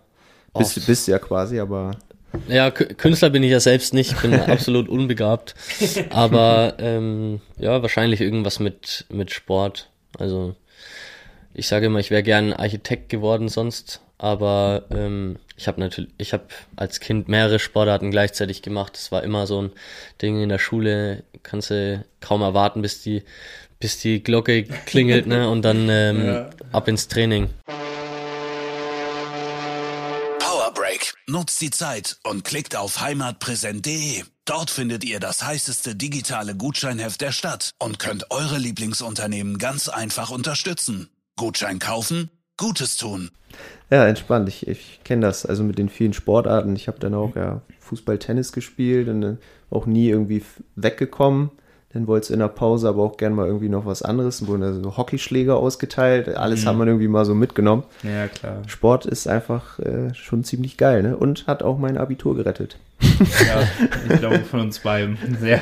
Bist, 0.57 0.79
Oh. 0.79 0.87
bist 0.87 1.07
ja 1.09 1.19
quasi, 1.19 1.61
aber 1.61 1.93
Ja, 2.49 2.69
Kü- 2.69 2.95
Künstler 2.95 3.31
bin 3.31 3.43
ich 3.43 3.51
ja 3.51 3.61
selbst 3.61 3.95
nicht, 3.95 4.21
bin 4.23 4.35
absolut 4.41 4.89
unbegabt. 4.89 5.55
Aber 6.11 6.75
ähm, 6.79 7.41
ja, 7.59 7.83
wahrscheinlich 7.83 8.21
irgendwas 8.21 8.59
mit, 8.61 9.05
mit 9.11 9.31
Sport. 9.31 9.91
Also 10.19 10.55
ich 11.55 11.69
sage 11.69 11.87
immer, 11.87 11.99
ich 11.99 12.11
wäre 12.11 12.23
gern 12.23 12.53
Architekt 12.53 13.09
geworden 13.11 13.49
sonst, 13.49 14.01
aber 14.19 14.85
ähm, 14.91 15.37
ich 15.57 15.69
habe 15.69 15.81
natürlich, 15.81 16.11
ich 16.19 16.33
habe 16.33 16.45
als 16.77 17.01
Kind 17.01 17.29
mehrere 17.29 17.59
Sportarten 17.59 18.11
gleichzeitig 18.11 18.63
gemacht. 18.63 18.95
Das 18.95 19.13
war 19.13 19.23
immer 19.23 19.47
so 19.47 19.63
ein 19.63 19.71
Ding 20.21 20.43
in 20.43 20.49
der 20.49 20.59
Schule, 20.59 21.25
kannst 21.43 21.71
du 21.71 22.05
kaum 22.21 22.41
erwarten, 22.43 22.83
bis 22.83 23.03
die, 23.03 23.23
bis 23.81 23.99
die 24.01 24.23
Glocke 24.23 24.65
klingelt, 24.87 25.27
ne? 25.27 25.49
Und 25.51 25.63
dann 25.63 25.89
ähm, 25.91 26.47
ab 26.73 26.89
ins 26.89 27.09
Training. 27.09 27.51
Nutzt 31.29 31.61
die 31.61 31.71
Zeit 31.71 32.19
und 32.25 32.45
klickt 32.45 32.75
auf 32.75 33.01
heimatpräsent.de. 33.01 34.25
Dort 34.45 34.71
findet 34.71 35.05
ihr 35.05 35.21
das 35.21 35.45
heißeste 35.45 35.95
digitale 35.95 36.57
Gutscheinheft 36.57 37.21
der 37.21 37.31
Stadt 37.31 37.71
und 37.79 38.01
könnt 38.01 38.33
eure 38.33 38.59
Lieblingsunternehmen 38.59 39.59
ganz 39.59 39.89
einfach 39.89 40.31
unterstützen. 40.31 41.11
Gutschein 41.37 41.79
kaufen, 41.79 42.29
Gutes 42.57 42.97
tun. 42.97 43.31
Ja, 43.89 44.07
entspannt. 44.09 44.49
Ich, 44.49 44.67
ich 44.67 45.01
kenne 45.05 45.23
das. 45.27 45.47
Also 45.47 45.63
mit 45.63 45.79
den 45.79 45.89
vielen 45.89 46.13
Sportarten. 46.13 46.75
Ich 46.75 46.89
habe 46.89 46.99
dann 46.99 47.15
auch 47.15 47.37
ja, 47.37 47.63
Fußball, 47.79 48.19
Tennis 48.19 48.51
gespielt 48.51 49.09
und 49.09 49.23
äh, 49.23 49.37
auch 49.71 49.87
nie 49.87 50.09
irgendwie 50.09 50.43
weggekommen. 50.75 51.53
Dann 51.95 52.07
wollte 52.07 52.25
es 52.25 52.31
in 52.31 52.39
der 52.39 52.49
Pause 52.49 52.89
aber 52.89 53.03
auch 53.03 53.17
gerne 53.17 53.35
mal 53.35 53.47
irgendwie 53.47 53.69
noch 53.69 53.85
was 53.85 54.03
anderes. 54.03 54.47
Wurden 54.47 54.63
da 54.63 54.73
so 54.73 54.97
Hockeyschläger 54.97 55.57
ausgeteilt. 55.57 56.29
Alles 56.29 56.65
hat 56.65 56.77
man 56.77 56.89
irgendwie 56.89 57.09
mal 57.09 57.25
so 57.25 57.35
mitgenommen. 57.35 57.83
Ja, 58.03 58.29
klar. 58.29 58.63
Sport 58.67 59.05
ist 59.07 59.27
einfach 59.29 59.79
äh, 59.79 60.15
schon 60.15 60.43
ziemlich 60.45 60.79
geil, 60.79 61.03
ne? 61.03 61.17
Und 61.17 61.47
hat 61.47 61.63
auch 61.63 61.79
mein 61.79 61.99
Abitur 61.99 62.35
gerettet. 62.35 62.79
Ja, 63.01 63.69
ich 64.09 64.19
glaube 64.19 64.41
von 64.41 64.61
uns 64.61 64.79
beiden. 64.79 65.17
Sehr, 65.39 65.61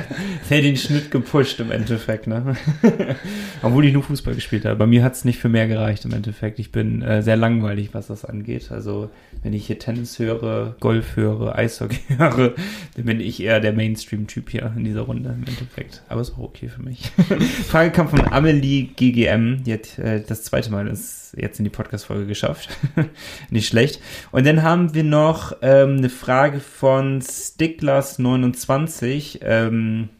sehr 0.48 0.62
den 0.62 0.76
Schnitt 0.76 1.10
gepusht 1.10 1.60
im 1.60 1.70
Endeffekt, 1.70 2.26
ne? 2.26 2.56
Obwohl 3.62 3.84
ich 3.84 3.92
nur 3.92 4.02
Fußball 4.02 4.34
gespielt 4.34 4.64
habe. 4.64 4.76
Bei 4.76 4.86
mir 4.86 5.02
hat 5.02 5.14
es 5.14 5.24
nicht 5.24 5.38
für 5.38 5.48
mehr 5.48 5.68
gereicht 5.68 6.04
im 6.04 6.12
Endeffekt. 6.12 6.58
Ich 6.58 6.72
bin 6.72 7.02
äh, 7.02 7.22
sehr 7.22 7.36
langweilig, 7.36 7.90
was 7.92 8.08
das 8.08 8.24
angeht. 8.24 8.70
Also, 8.70 9.10
wenn 9.42 9.52
ich 9.52 9.66
hier 9.66 9.78
Tennis 9.78 10.18
höre, 10.18 10.76
Golf 10.80 11.16
höre, 11.16 11.56
Eishockey 11.56 12.00
höre, 12.18 12.54
dann 12.96 13.04
bin 13.04 13.20
ich 13.20 13.42
eher 13.42 13.60
der 13.60 13.72
Mainstream-Typ 13.72 14.50
hier 14.50 14.72
in 14.76 14.84
dieser 14.84 15.02
Runde 15.02 15.30
im 15.30 15.44
Endeffekt. 15.46 16.02
Aber 16.08 16.20
ist 16.20 16.34
auch 16.34 16.38
okay 16.38 16.68
für 16.68 16.82
mich. 16.82 17.10
Frage 17.68 17.90
kam 17.90 18.08
von 18.08 18.20
Amelie 18.32 18.88
GGM. 18.96 19.64
Die 19.64 19.72
hat 19.72 19.98
äh, 19.98 20.22
das 20.26 20.44
zweite 20.44 20.70
Mal 20.70 20.88
ist 20.88 21.29
jetzt 21.36 21.58
in 21.58 21.64
die 21.64 21.70
Podcast-Folge 21.70 22.26
geschafft. 22.26 22.68
Nicht 23.50 23.68
schlecht. 23.68 24.00
Und 24.30 24.46
dann 24.46 24.62
haben 24.62 24.94
wir 24.94 25.04
noch 25.04 25.56
ähm, 25.62 25.96
eine 25.98 26.10
Frage 26.10 26.60
von 26.60 27.20
Sticklers29. 27.20 29.40
Ähm, 29.42 30.10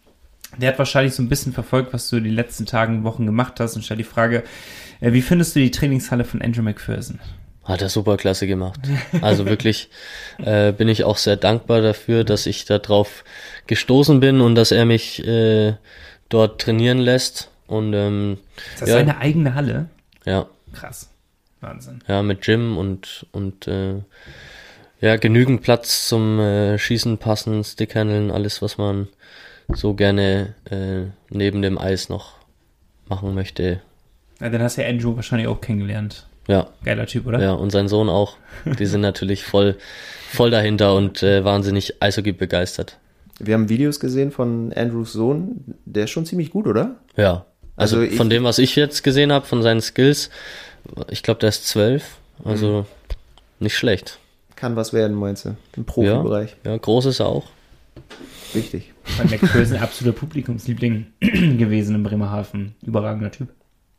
der 0.58 0.70
hat 0.70 0.78
wahrscheinlich 0.78 1.14
so 1.14 1.22
ein 1.22 1.28
bisschen 1.28 1.52
verfolgt, 1.52 1.92
was 1.92 2.08
du 2.08 2.20
die 2.20 2.30
letzten 2.30 2.66
Tagen, 2.66 3.04
Wochen 3.04 3.26
gemacht 3.26 3.60
hast 3.60 3.76
und 3.76 3.82
stellt 3.82 4.00
die 4.00 4.04
Frage, 4.04 4.42
äh, 5.00 5.12
wie 5.12 5.22
findest 5.22 5.54
du 5.54 5.60
die 5.60 5.70
Trainingshalle 5.70 6.24
von 6.24 6.42
Andrew 6.42 6.62
McPherson? 6.62 7.20
Hat 7.64 7.82
er 7.82 7.88
super 7.88 8.16
klasse 8.16 8.46
gemacht. 8.46 8.80
Also 9.20 9.46
wirklich 9.46 9.90
äh, 10.38 10.72
bin 10.72 10.88
ich 10.88 11.04
auch 11.04 11.18
sehr 11.18 11.36
dankbar 11.36 11.82
dafür, 11.82 12.24
dass 12.24 12.46
ich 12.46 12.64
da 12.64 12.78
drauf 12.78 13.22
gestoßen 13.66 14.18
bin 14.18 14.40
und 14.40 14.54
dass 14.54 14.72
er 14.72 14.86
mich 14.86 15.24
äh, 15.26 15.74
dort 16.28 16.60
trainieren 16.60 16.98
lässt. 16.98 17.50
Und 17.66 17.94
ähm, 17.94 18.38
Ist 18.74 18.82
das 18.82 18.88
ja, 18.88 18.94
seine 18.96 19.18
eigene 19.18 19.54
Halle? 19.54 19.88
ja, 20.24 20.46
Krass. 20.72 21.10
Wahnsinn. 21.60 21.98
ja, 22.08 22.22
mit 22.22 22.40
Gym 22.40 22.78
und 22.78 23.26
und 23.32 23.66
äh, 23.66 23.96
ja, 25.00 25.16
genügend 25.16 25.62
Platz 25.62 26.08
zum 26.08 26.38
äh, 26.40 26.78
Schießen, 26.78 27.18
Passen, 27.18 27.64
Stickhandeln, 27.64 28.30
alles, 28.30 28.62
was 28.62 28.78
man 28.78 29.08
so 29.68 29.94
gerne 29.94 30.54
äh, 30.70 31.10
neben 31.30 31.62
dem 31.62 31.78
Eis 31.78 32.08
noch 32.08 32.34
machen 33.08 33.34
möchte. 33.34 33.80
Ja, 34.40 34.48
dann 34.48 34.62
hast 34.62 34.78
du 34.78 34.82
ja 34.82 34.88
Andrew 34.88 35.16
wahrscheinlich 35.16 35.48
auch 35.48 35.60
kennengelernt. 35.60 36.26
Ja, 36.48 36.68
Geiler 36.84 37.06
Typ, 37.06 37.26
oder? 37.26 37.40
ja, 37.40 37.52
und 37.52 37.70
sein 37.70 37.88
Sohn 37.88 38.08
auch. 38.08 38.36
Die 38.64 38.86
sind 38.86 39.02
natürlich 39.02 39.44
voll, 39.44 39.76
voll 40.30 40.50
dahinter 40.50 40.94
und 40.94 41.22
äh, 41.22 41.44
wahnsinnig 41.44 42.02
Eishockey 42.02 42.32
begeistert. 42.32 42.98
Wir 43.38 43.54
haben 43.54 43.68
Videos 43.68 44.00
gesehen 44.00 44.32
von 44.32 44.72
Andrews 44.72 45.12
Sohn. 45.12 45.76
Der 45.84 46.04
ist 46.04 46.10
schon 46.10 46.26
ziemlich 46.26 46.50
gut, 46.50 46.66
oder? 46.66 46.96
Ja. 47.16 47.46
Also, 47.80 47.96
Also 47.96 48.10
ich- 48.10 48.16
von 48.16 48.30
dem, 48.30 48.44
was 48.44 48.58
ich 48.58 48.76
jetzt 48.76 49.02
gesehen 49.02 49.32
habe, 49.32 49.46
von 49.46 49.62
seinen 49.62 49.80
Skills, 49.80 50.30
ich 51.10 51.22
glaube, 51.22 51.40
der 51.40 51.48
ist 51.48 51.66
zwölf. 51.66 52.16
Also 52.44 52.86
nicht 53.58 53.76
schlecht. 53.76 54.18
Kann 54.56 54.76
was 54.76 54.92
werden, 54.92 55.16
meinst 55.16 55.44
du? 55.44 55.56
Im 55.76 55.84
Profibereich. 55.84 56.56
Ja, 56.64 56.76
groß 56.76 57.06
ist 57.06 57.20
er 57.20 57.26
auch. 57.26 57.46
Wichtig. 58.52 58.92
Bei 59.18 59.24
McPherson 59.24 59.78
absoluter 59.78 60.18
Publikumsliebling 60.18 61.06
gewesen 61.20 61.94
in 61.96 62.02
Bremerhaven. 62.02 62.74
Überragender 62.84 63.30
Typ. 63.30 63.48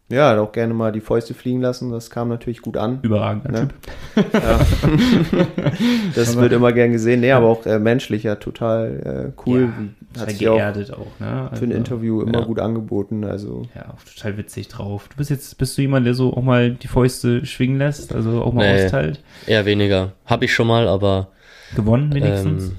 Ja, 0.09 0.29
hat 0.31 0.39
auch 0.39 0.51
gerne 0.51 0.73
mal 0.73 0.91
die 0.91 0.99
Fäuste 0.99 1.33
fliegen 1.33 1.61
lassen. 1.61 1.89
Das 1.91 2.09
kam 2.09 2.27
natürlich 2.27 2.61
gut 2.61 2.75
an. 2.77 2.99
Überragender 3.01 3.69
Ja. 4.13 4.57
Typ. 4.57 5.01
Das 6.15 6.35
wird 6.35 6.51
immer 6.53 6.73
gern 6.73 6.91
gesehen. 6.91 7.21
Nee, 7.21 7.31
aber 7.31 7.47
auch 7.47 7.65
äh, 7.65 7.79
menschlich 7.79 8.23
ja 8.23 8.35
total 8.35 9.31
äh, 9.35 9.41
cool. 9.45 9.61
Ja, 9.61 10.00
Hat 10.19 10.29
sich 10.31 10.47
auch 10.47 10.55
geerdet 10.55 10.91
auch, 10.93 11.19
ne? 11.19 11.49
für 11.53 11.63
ein 11.65 11.71
Also, 11.71 11.73
Interview 11.73 12.21
immer 12.21 12.39
ja. 12.39 12.45
gut 12.45 12.59
angeboten. 12.59 13.23
Also 13.23 13.63
Ja, 13.75 13.93
auch 13.93 14.03
total 14.03 14.37
witzig 14.37 14.67
drauf. 14.67 15.07
Du 15.09 15.15
bist 15.17 15.29
jetzt, 15.29 15.57
bist 15.57 15.77
du 15.77 15.81
jemand, 15.81 16.05
der 16.05 16.13
so 16.13 16.33
auch 16.35 16.41
mal 16.41 16.71
die 16.71 16.87
Fäuste 16.87 17.45
schwingen 17.45 17.77
lässt, 17.77 18.13
also 18.13 18.41
auch 18.43 18.53
mal 18.53 18.73
Nee. 18.75 18.83
austeilt? 18.85 19.21
Eher 19.47 19.65
weniger. 19.65 20.11
Habe 20.25 20.45
ich 20.45 20.53
schon 20.53 20.67
mal, 20.67 20.87
aber 20.87 21.29
Gewonnen 21.75 22.13
wenigstens? 22.13 22.69
ähm, 22.69 22.75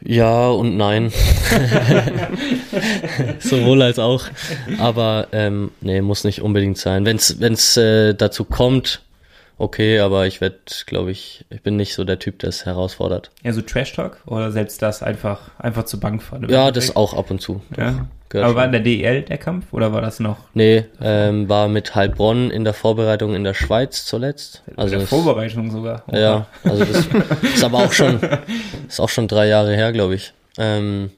ja 0.00 0.48
und 0.48 0.76
nein. 0.76 1.10
Sowohl 3.40 3.82
als 3.82 3.98
auch. 3.98 4.24
Aber 4.78 5.28
ähm, 5.32 5.70
nee, 5.80 6.00
muss 6.00 6.24
nicht 6.24 6.40
unbedingt 6.42 6.78
sein. 6.78 7.04
Wenn 7.04 7.16
es 7.16 7.76
äh, 7.76 8.14
dazu 8.14 8.44
kommt, 8.44 9.02
okay, 9.58 9.98
aber 10.00 10.26
ich 10.26 10.40
werde, 10.40 10.56
glaube 10.86 11.10
ich, 11.10 11.44
ich 11.50 11.62
bin 11.62 11.76
nicht 11.76 11.94
so 11.94 12.04
der 12.04 12.18
Typ, 12.18 12.38
der 12.38 12.48
es 12.50 12.64
herausfordert. 12.64 13.30
Ja, 13.42 13.52
so 13.52 13.60
Trash 13.62 13.92
Talk 13.92 14.18
oder 14.26 14.50
selbst 14.52 14.80
das 14.82 15.02
einfach, 15.02 15.50
einfach 15.58 15.84
zur 15.84 16.00
Bank 16.00 16.22
fahren? 16.22 16.46
Ja, 16.48 16.70
das 16.70 16.96
auch 16.96 17.14
ab 17.14 17.30
und 17.30 17.40
zu. 17.40 17.60
Ja. 17.76 18.06
Aber 18.34 18.54
war 18.56 18.64
in 18.66 18.72
der 18.72 18.82
DEL 18.82 19.22
der 19.22 19.38
Kampf 19.38 19.72
oder 19.72 19.94
war 19.94 20.02
das 20.02 20.20
noch 20.20 20.36
Nee, 20.52 20.84
ähm, 21.00 21.48
war 21.48 21.66
mit 21.66 21.94
Heilbronn 21.94 22.50
in 22.50 22.62
der 22.62 22.74
Vorbereitung 22.74 23.34
in 23.34 23.42
der 23.42 23.54
Schweiz 23.54 24.04
zuletzt. 24.04 24.62
in 24.66 24.76
Also 24.78 24.94
der 24.96 25.04
es- 25.04 25.08
Vorbereitung 25.08 25.70
sogar? 25.70 26.02
Ja, 26.12 26.46
also 26.62 26.84
das 26.84 27.06
ist 27.54 27.64
aber 27.64 27.78
auch 27.78 27.92
schon, 27.92 28.20
ist 28.86 29.00
auch 29.00 29.08
schon 29.08 29.28
drei 29.28 29.46
Jahre 29.48 29.74
her, 29.74 29.92
glaube 29.92 30.14
ich. 30.14 30.34
Ähm, 30.58 31.10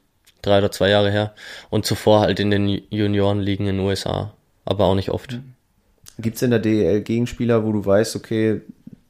drei 0.43 0.59
oder 0.59 0.71
zwei 0.71 0.89
Jahre 0.89 1.11
her. 1.11 1.33
Und 1.69 1.85
zuvor 1.85 2.21
halt 2.21 2.39
in 2.39 2.53
den 2.53 2.69
Juniorenligen 2.91 3.67
in 3.67 3.79
den 3.79 3.85
USA. 3.87 4.33
Aber 4.65 4.85
auch 4.85 4.95
nicht 4.95 5.11
oft. 5.11 5.41
Gibt 6.23 6.37
es 6.37 6.43
in 6.43 6.51
der 6.51 6.61
DEL 6.61 7.03
Gegenspieler, 7.03 7.65
wo 7.65 7.73
du 7.73 7.85
weißt, 7.85 8.17
okay, 8.17 8.61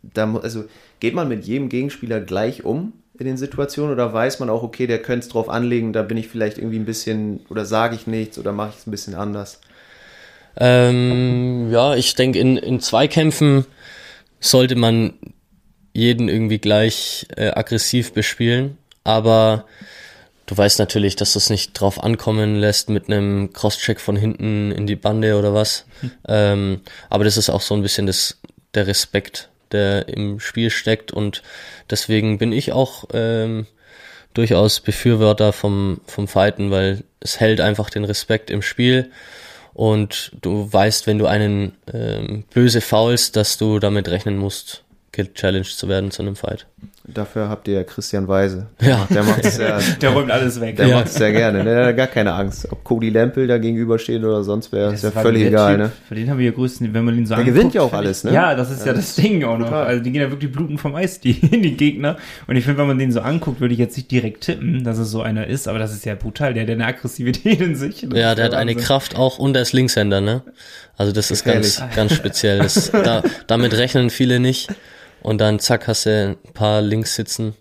da, 0.02 0.26
mu- 0.26 0.38
also 0.38 0.64
geht 1.00 1.14
man 1.14 1.28
mit 1.28 1.44
jedem 1.44 1.68
Gegenspieler 1.68 2.20
gleich 2.20 2.64
um 2.64 2.92
in 3.18 3.26
den 3.26 3.36
Situationen 3.36 3.92
oder 3.92 4.12
weiß 4.12 4.40
man 4.40 4.48
auch, 4.48 4.62
okay, 4.62 4.86
der 4.86 5.02
könnte 5.02 5.26
es 5.26 5.28
drauf 5.28 5.48
anlegen, 5.50 5.92
da 5.92 6.02
bin 6.02 6.16
ich 6.16 6.28
vielleicht 6.28 6.56
irgendwie 6.58 6.78
ein 6.78 6.86
bisschen 6.86 7.40
oder 7.50 7.66
sage 7.66 7.94
ich 7.94 8.06
nichts 8.06 8.38
oder 8.38 8.52
mache 8.52 8.70
ich 8.70 8.76
es 8.76 8.86
ein 8.86 8.90
bisschen 8.90 9.14
anders. 9.14 9.60
Ähm, 10.56 11.68
ja, 11.70 11.94
ich 11.94 12.14
denke, 12.14 12.38
in, 12.38 12.56
in 12.56 12.80
Zweikämpfen 12.80 13.66
sollte 14.40 14.74
man 14.74 15.12
jeden 15.92 16.28
irgendwie 16.28 16.58
gleich 16.58 17.26
äh, 17.36 17.48
aggressiv 17.50 18.12
bespielen. 18.12 18.78
Aber 19.04 19.64
du 20.50 20.56
weißt 20.56 20.80
natürlich, 20.80 21.14
dass 21.14 21.34
das 21.34 21.48
nicht 21.48 21.74
drauf 21.74 22.02
ankommen 22.02 22.56
lässt 22.56 22.90
mit 22.90 23.06
einem 23.08 23.52
Crosscheck 23.52 24.00
von 24.00 24.16
hinten 24.16 24.72
in 24.72 24.86
die 24.86 24.96
Bande 24.96 25.38
oder 25.38 25.54
was. 25.54 25.86
Ähm, 26.26 26.80
aber 27.08 27.24
das 27.24 27.36
ist 27.36 27.50
auch 27.50 27.60
so 27.60 27.74
ein 27.74 27.82
bisschen 27.82 28.06
das, 28.06 28.40
der 28.74 28.88
Respekt, 28.88 29.48
der 29.70 30.08
im 30.08 30.40
Spiel 30.40 30.70
steckt. 30.70 31.12
Und 31.12 31.42
deswegen 31.88 32.38
bin 32.38 32.52
ich 32.52 32.72
auch 32.72 33.04
ähm, 33.12 33.66
durchaus 34.34 34.80
Befürworter 34.80 35.52
vom, 35.52 36.00
vom 36.06 36.26
Fighten, 36.26 36.72
weil 36.72 37.04
es 37.20 37.38
hält 37.38 37.60
einfach 37.60 37.88
den 37.88 38.04
Respekt 38.04 38.50
im 38.50 38.62
Spiel. 38.62 39.12
Und 39.72 40.32
du 40.40 40.70
weißt, 40.72 41.06
wenn 41.06 41.18
du 41.18 41.26
einen 41.26 41.76
ähm, 41.92 42.42
böse 42.52 42.80
faulst, 42.80 43.36
dass 43.36 43.56
du 43.56 43.78
damit 43.78 44.08
rechnen 44.08 44.36
musst, 44.36 44.82
gechallenged 45.12 45.76
zu 45.76 45.88
werden 45.88 46.10
zu 46.10 46.22
einem 46.22 46.34
Fight. 46.34 46.66
Dafür 47.14 47.48
habt 47.48 47.68
ihr 47.68 47.74
ja 47.74 47.84
Christian 47.84 48.28
Weise. 48.28 48.66
Ja. 48.80 49.06
Der 49.10 49.22
macht 49.22 49.44
es 49.44 49.58
ja, 49.58 49.78
Der 50.00 50.10
räumt 50.10 50.30
alles 50.30 50.60
weg. 50.60 50.76
der 50.76 50.86
Ja. 50.86 50.96
macht's 50.98 51.14
sehr 51.14 51.32
gerne. 51.32 51.64
Der 51.64 51.86
hat 51.86 51.96
gar 51.96 52.06
keine 52.06 52.32
Angst. 52.32 52.70
Ob 52.70 52.84
Cody 52.84 53.10
Lempel 53.10 53.46
da 53.46 53.58
gegenübersteht 53.58 54.22
oder 54.22 54.42
sonst 54.44 54.72
wer, 54.72 54.90
ist 54.92 55.04
ja 55.04 55.10
völlig 55.10 55.46
egal, 55.46 55.72
Typ, 55.76 55.82
ne? 55.86 55.92
Für 56.08 56.14
den 56.14 56.30
haben 56.30 56.38
wir 56.38 56.46
ja 56.46 56.52
größten, 56.52 56.92
wenn 56.94 57.04
man 57.04 57.16
ihn 57.16 57.26
so 57.26 57.34
Der 57.34 57.40
anguckt, 57.40 57.56
gewinnt 57.56 57.74
ja 57.74 57.82
auch 57.82 57.92
alles, 57.92 58.24
ne? 58.24 58.32
Ja, 58.32 58.54
das 58.54 58.70
ist 58.70 58.86
ja 58.86 58.92
das 58.92 59.14
Ding 59.14 59.44
auch 59.44 59.58
noch. 59.58 59.66
Total. 59.66 59.86
Also 59.86 60.02
die 60.02 60.10
gehen 60.12 60.22
ja 60.22 60.30
wirklich 60.30 60.52
bluten 60.52 60.78
vom 60.78 60.94
Eis, 60.94 61.20
die, 61.20 61.34
die 61.40 61.76
Gegner. 61.76 62.16
Und 62.46 62.56
ich 62.56 62.64
finde, 62.64 62.78
wenn 62.78 62.86
man 62.88 62.98
den 62.98 63.12
so 63.12 63.20
anguckt, 63.20 63.60
würde 63.60 63.74
ich 63.74 63.80
jetzt 63.80 63.96
nicht 63.96 64.10
direkt 64.10 64.42
tippen, 64.42 64.84
dass 64.84 64.98
es 64.98 65.10
so 65.10 65.22
einer 65.22 65.46
ist, 65.46 65.68
aber 65.68 65.78
das 65.78 65.92
ist 65.92 66.04
ja 66.04 66.14
brutal. 66.14 66.54
Der 66.54 66.62
hat 66.62 66.68
ja 66.68 66.74
eine 66.74 66.86
Aggressivität 66.86 67.60
in 67.60 67.76
sich. 67.76 68.06
Das 68.08 68.18
Ja, 68.18 68.34
der 68.34 68.44
hat 68.46 68.54
eine 68.54 68.72
Wahnsinn. 68.72 68.86
Kraft 68.86 69.16
auch 69.16 69.38
und 69.38 69.56
er 69.56 69.62
ist 69.62 69.72
Linkshänder, 69.72 70.20
ne? 70.20 70.42
Also 70.96 71.12
das 71.12 71.30
ist 71.30 71.44
ganz, 71.44 71.82
ganz 71.96 72.14
speziell. 72.14 72.58
Das, 72.58 72.90
da, 72.92 73.22
damit 73.46 73.72
rechnen 73.74 74.10
viele 74.10 74.38
nicht. 74.38 74.68
Und 75.22 75.38
dann 75.40 75.58
zack, 75.58 75.86
hast 75.88 76.06
du 76.06 76.36
ein 76.46 76.52
paar 76.54 76.80
links 76.82 77.14
sitzen. 77.14 77.54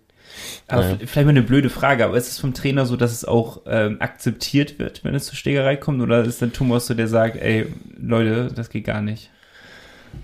Aber 0.67 0.83
Ja. 0.83 0.91
f- 0.93 0.97
vielleicht 0.99 1.25
mal 1.25 1.29
eine 1.31 1.41
blöde 1.41 1.69
Frage, 1.69 2.05
aber 2.05 2.15
ist 2.17 2.29
es 2.29 2.39
vom 2.39 2.53
Trainer 2.53 2.85
so, 2.85 2.95
dass 2.95 3.11
es 3.11 3.25
auch 3.25 3.61
ähm, 3.67 3.97
akzeptiert 3.99 4.79
wird, 4.79 5.03
wenn 5.03 5.13
es 5.15 5.25
zur 5.25 5.35
Schlägerei 5.35 5.75
kommt? 5.75 6.01
Oder 6.01 6.23
ist 6.23 6.41
dann 6.41 6.53
Thomas 6.53 6.87
so, 6.87 6.93
der 6.93 7.07
sagt, 7.07 7.35
ey, 7.37 7.67
Leute, 7.99 8.49
das 8.55 8.69
geht 8.69 8.85
gar 8.85 9.01
nicht? 9.01 9.29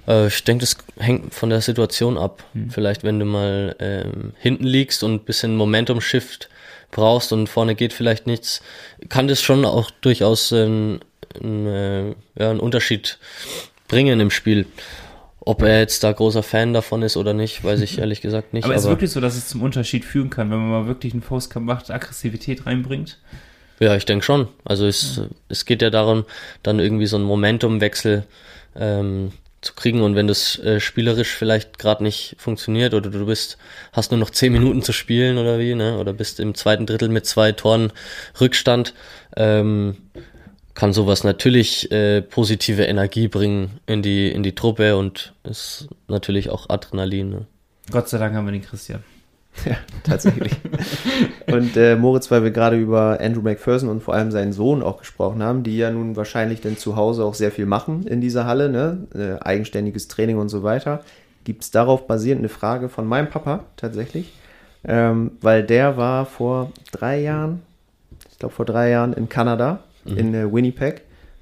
Äh, 0.07 0.27
ich 0.27 0.43
denke, 0.43 0.61
das 0.61 0.77
hängt 0.97 1.33
von 1.33 1.49
der 1.49 1.61
Situation 1.61 2.17
ab. 2.17 2.43
Vielleicht, 2.69 3.03
wenn 3.03 3.19
du 3.19 3.25
mal 3.25 3.75
ähm, 3.79 4.31
hinten 4.39 4.63
liegst 4.63 5.03
und 5.03 5.13
ein 5.15 5.25
bisschen 5.25 5.55
Momentum-Shift 5.57 6.49
brauchst 6.91 7.33
und 7.33 7.47
vorne 7.49 7.75
geht 7.75 7.91
vielleicht 7.91 8.25
nichts, 8.25 8.61
kann 9.09 9.27
das 9.27 9.41
schon 9.41 9.65
auch 9.65 9.91
durchaus 10.01 10.51
ähm, 10.53 11.01
ein, 11.43 11.67
äh, 11.67 12.07
ja, 12.39 12.51
einen 12.51 12.61
Unterschied 12.61 13.17
bringen 13.89 14.19
im 14.21 14.31
Spiel. 14.31 14.65
Ob 15.45 15.61
er 15.61 15.79
jetzt 15.79 16.03
da 16.03 16.11
großer 16.11 16.43
Fan 16.43 16.73
davon 16.73 17.03
ist 17.03 17.17
oder 17.17 17.33
nicht, 17.33 17.63
weiß 17.63 17.81
ich 17.81 17.99
ehrlich 17.99 18.21
gesagt 18.21 18.53
nicht. 18.53 18.63
Aber, 18.63 18.73
Aber, 18.73 18.77
ist 18.79 18.85
es 18.85 18.89
wirklich 18.89 19.11
so, 19.11 19.21
dass 19.21 19.35
es 19.35 19.47
zum 19.47 19.61
Unterschied 19.61 20.03
führen 20.03 20.29
kann, 20.29 20.49
wenn 20.49 20.57
man 20.57 20.69
mal 20.69 20.87
wirklich 20.87 21.13
einen 21.13 21.21
Faustkampf 21.21 21.65
macht, 21.65 21.91
Aggressivität 21.91 22.65
reinbringt? 22.65 23.19
ja, 23.79 23.95
ich 23.95 24.05
denke 24.05 24.23
schon. 24.23 24.47
Also 24.63 24.87
es, 24.87 25.21
es 25.49 25.65
geht 25.65 25.81
ja 25.81 25.89
darum, 25.89 26.25
dann 26.63 26.79
irgendwie 26.79 27.07
so 27.07 27.17
einen 27.17 27.25
Momentumwechsel 27.25 28.25
ähm, 28.75 29.31
zu 29.61 29.73
kriegen. 29.73 30.01
Und 30.01 30.15
wenn 30.15 30.27
das 30.27 30.57
äh, 30.59 30.79
spielerisch 30.79 31.33
vielleicht 31.33 31.79
gerade 31.79 32.03
nicht 32.03 32.35
funktioniert 32.37 32.93
oder 32.93 33.09
du 33.09 33.25
bist, 33.25 33.57
hast 33.91 34.11
nur 34.11 34.19
noch 34.19 34.29
zehn 34.29 34.53
Minuten 34.53 34.81
zu 34.81 34.93
spielen 34.93 35.37
oder 35.37 35.59
wie, 35.59 35.75
ne? 35.75 35.97
Oder 35.97 36.13
bist 36.13 36.39
im 36.39 36.55
zweiten 36.55 36.85
Drittel 36.85 37.09
mit 37.09 37.25
zwei 37.25 37.51
Toren 37.51 37.91
Rückstand, 38.39 38.93
ähm, 39.35 39.97
kann 40.75 40.93
sowas 40.93 41.23
natürlich 41.23 41.91
äh, 41.91 42.21
positive 42.21 42.83
Energie 42.83 43.27
bringen 43.27 43.79
in 43.87 44.01
die 44.01 44.31
in 44.31 44.43
die 44.43 44.53
Truppe 44.53 44.97
und 44.97 45.33
ist 45.43 45.87
natürlich 46.07 46.49
auch 46.49 46.69
Adrenalin. 46.69 47.29
Ne? 47.29 47.45
Gott 47.91 48.09
sei 48.09 48.17
Dank 48.17 48.35
haben 48.35 48.45
wir 48.45 48.51
den 48.51 48.61
Christian. 48.61 49.03
Ja, 49.63 49.77
tatsächlich. 50.03 50.51
und 51.47 51.77
äh, 51.77 51.95
Moritz, 51.95 52.29
weil 52.29 52.43
wir 52.43 52.51
gerade 52.51 52.77
über 52.77 53.19
Andrew 53.21 53.41
McPherson 53.41 53.87
und 53.87 54.03
vor 54.03 54.13
allem 54.13 54.29
seinen 54.29 54.51
Sohn 54.51 54.83
auch 54.83 54.97
gesprochen 54.97 55.41
haben, 55.41 55.63
die 55.63 55.77
ja 55.77 55.91
nun 55.91 56.17
wahrscheinlich 56.17 56.59
dann 56.59 56.75
zu 56.75 56.97
Hause 56.97 57.23
auch 57.23 57.35
sehr 57.35 57.51
viel 57.51 57.65
machen 57.65 58.05
in 58.05 58.19
dieser 58.19 58.45
Halle, 58.45 58.69
ne? 58.69 59.07
Äh, 59.15 59.41
eigenständiges 59.41 60.09
Training 60.09 60.37
und 60.37 60.49
so 60.49 60.63
weiter. 60.63 61.05
Gibt 61.45 61.63
es 61.63 61.71
darauf 61.71 62.05
basierend 62.05 62.41
eine 62.41 62.49
Frage 62.49 62.89
von 62.89 63.07
meinem 63.07 63.29
Papa 63.29 63.63
tatsächlich, 63.77 64.33
ähm, 64.83 65.31
weil 65.39 65.63
der 65.63 65.95
war 65.95 66.25
vor 66.25 66.73
drei 66.91 67.21
Jahren, 67.21 67.61
ich 68.29 68.39
glaube 68.39 68.53
vor 68.53 68.65
drei 68.65 68.89
Jahren 68.89 69.13
in 69.13 69.29
Kanada, 69.29 69.79
mhm. 70.05 70.17
in 70.17 70.33
äh, 70.33 70.53
Winnipeg, 70.53 71.01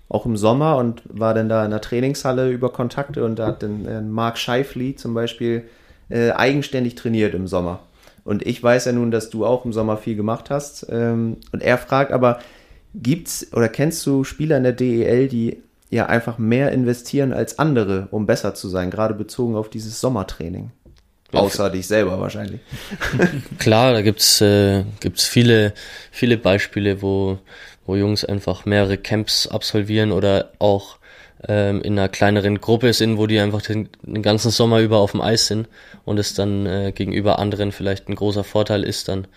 auch 0.09 0.25
im 0.25 0.37
Sommer 0.37 0.77
und 0.77 1.01
war 1.05 1.33
dann 1.33 1.49
da 1.49 1.63
in 1.65 1.71
der 1.71 1.81
Trainingshalle 1.81 2.49
über 2.49 2.71
Kontakte 2.71 3.23
und 3.23 3.37
da 3.37 3.47
hat 3.47 3.63
dann 3.63 3.85
äh, 3.85 4.01
Mark 4.01 4.37
Scheifli 4.37 4.95
zum 4.95 5.13
Beispiel 5.13 5.65
äh, 6.09 6.31
eigenständig 6.31 6.95
trainiert 6.95 7.33
im 7.33 7.47
Sommer. 7.47 7.79
Und 8.23 8.45
ich 8.45 8.61
weiß 8.61 8.85
ja 8.85 8.91
nun, 8.91 9.11
dass 9.11 9.29
du 9.29 9.45
auch 9.45 9.65
im 9.65 9.73
Sommer 9.73 9.97
viel 9.97 10.15
gemacht 10.15 10.49
hast. 10.49 10.85
Ähm, 10.89 11.37
und 11.51 11.61
er 11.61 11.77
fragt 11.77 12.11
aber, 12.11 12.39
gibt's 12.95 13.47
oder 13.53 13.69
kennst 13.69 14.05
du 14.05 14.23
Spieler 14.23 14.57
in 14.57 14.63
der 14.63 14.73
DEL, 14.73 15.27
die 15.27 15.57
ja 15.89 16.05
einfach 16.05 16.37
mehr 16.37 16.71
investieren 16.71 17.33
als 17.33 17.59
andere, 17.59 18.07
um 18.11 18.25
besser 18.25 18.55
zu 18.55 18.69
sein, 18.69 18.91
gerade 18.91 19.13
bezogen 19.13 19.55
auf 19.55 19.69
dieses 19.69 19.99
Sommertraining? 19.99 20.71
Außer 21.33 21.71
dich 21.71 21.87
selber 21.87 22.19
wahrscheinlich. 22.19 22.61
Klar, 23.57 23.93
da 23.93 24.01
gibt's 24.03 24.39
äh, 24.39 24.83
gibt's 24.99 25.25
viele 25.25 25.73
viele 26.11 26.37
Beispiele, 26.37 27.01
wo 27.01 27.39
wo 27.85 27.95
Jungs 27.95 28.25
einfach 28.25 28.65
mehrere 28.65 28.97
Camps 28.97 29.47
absolvieren 29.47 30.11
oder 30.11 30.51
auch 30.59 30.97
ähm, 31.47 31.81
in 31.81 31.97
einer 31.97 32.09
kleineren 32.09 32.61
Gruppe 32.61 32.93
sind, 32.93 33.17
wo 33.17 33.27
die 33.27 33.39
einfach 33.39 33.61
den, 33.61 33.89
den, 34.01 34.23
ganzen 34.23 34.51
Sommer 34.51 34.79
über 34.79 34.99
auf 34.99 35.11
dem 35.11 35.21
Eis 35.21 35.47
sind 35.47 35.67
und 36.05 36.17
es 36.17 36.33
dann 36.33 36.65
äh, 36.65 36.91
gegenüber 36.93 37.39
anderen 37.39 37.71
vielleicht 37.71 38.07
ein 38.07 38.15
großer 38.15 38.43
Vorteil 38.43 38.83
ist 38.83 39.07
dann. 39.07 39.27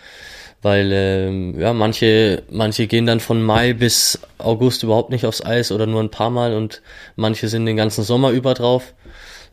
Weil 0.63 0.91
ähm, 0.93 1.61
ja, 1.61 1.73
manche, 1.73 2.43
manche 2.51 2.87
gehen 2.87 3.07
dann 3.07 3.21
von 3.21 3.43
Mai 3.43 3.73
bis 3.73 4.21
August 4.39 4.83
überhaupt 4.83 5.11
nicht 5.11 5.27
aufs 5.27 5.45
Eis 5.45 5.71
oder 5.71 5.87
nur 5.87 6.03
ein 6.03 6.11
paar 6.11 6.31
Mal 6.31 6.55
und 6.55 6.83
manche 7.15 7.49
sind 7.49 7.67
den 7.67 7.77
ganzen 7.77 8.05
Sommer 8.05 8.31
über 8.31 8.55
drauf. 8.55 8.95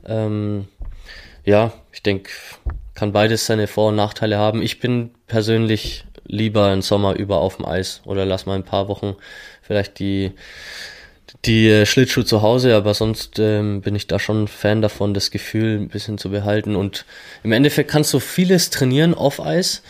Ähm, 0.05 0.67
ja, 1.43 1.73
ich 1.91 2.03
denke, 2.03 2.31
kann 2.93 3.11
beides 3.11 3.45
seine 3.45 3.67
Vor- 3.67 3.89
und 3.89 3.95
Nachteile 3.95 4.37
haben. 4.37 4.61
Ich 4.61 4.79
bin 4.79 5.11
persönlich 5.27 6.05
lieber 6.26 6.67
einen 6.67 6.82
Sommer 6.82 7.15
über 7.15 7.38
auf 7.38 7.57
dem 7.57 7.65
Eis 7.65 8.01
oder 8.05 8.26
lass 8.26 8.45
mal 8.45 8.55
ein 8.55 8.63
paar 8.63 8.88
Wochen 8.88 9.15
vielleicht 9.61 9.99
die 9.99 10.32
die 11.45 11.67
äh, 11.69 11.86
Schlittschuhe 11.86 12.26
zu 12.26 12.41
Hause, 12.41 12.76
aber 12.76 12.93
sonst 12.93 13.39
ähm, 13.39 13.82
bin 13.82 13.95
ich 13.95 14.07
da 14.07 14.19
schon 14.19 14.47
Fan 14.47 14.82
davon, 14.82 15.13
das 15.13 15.32
Gefühl 15.32 15.80
ein 15.80 15.88
bisschen 15.89 16.17
zu 16.17 16.30
behalten. 16.30 16.76
Und 16.76 17.05
im 17.43 17.51
Endeffekt 17.51 17.89
kannst 17.89 18.13
du 18.13 18.19
vieles 18.19 18.69
trainieren 18.69 19.13
auf 19.13 19.41
Eis 19.41 19.82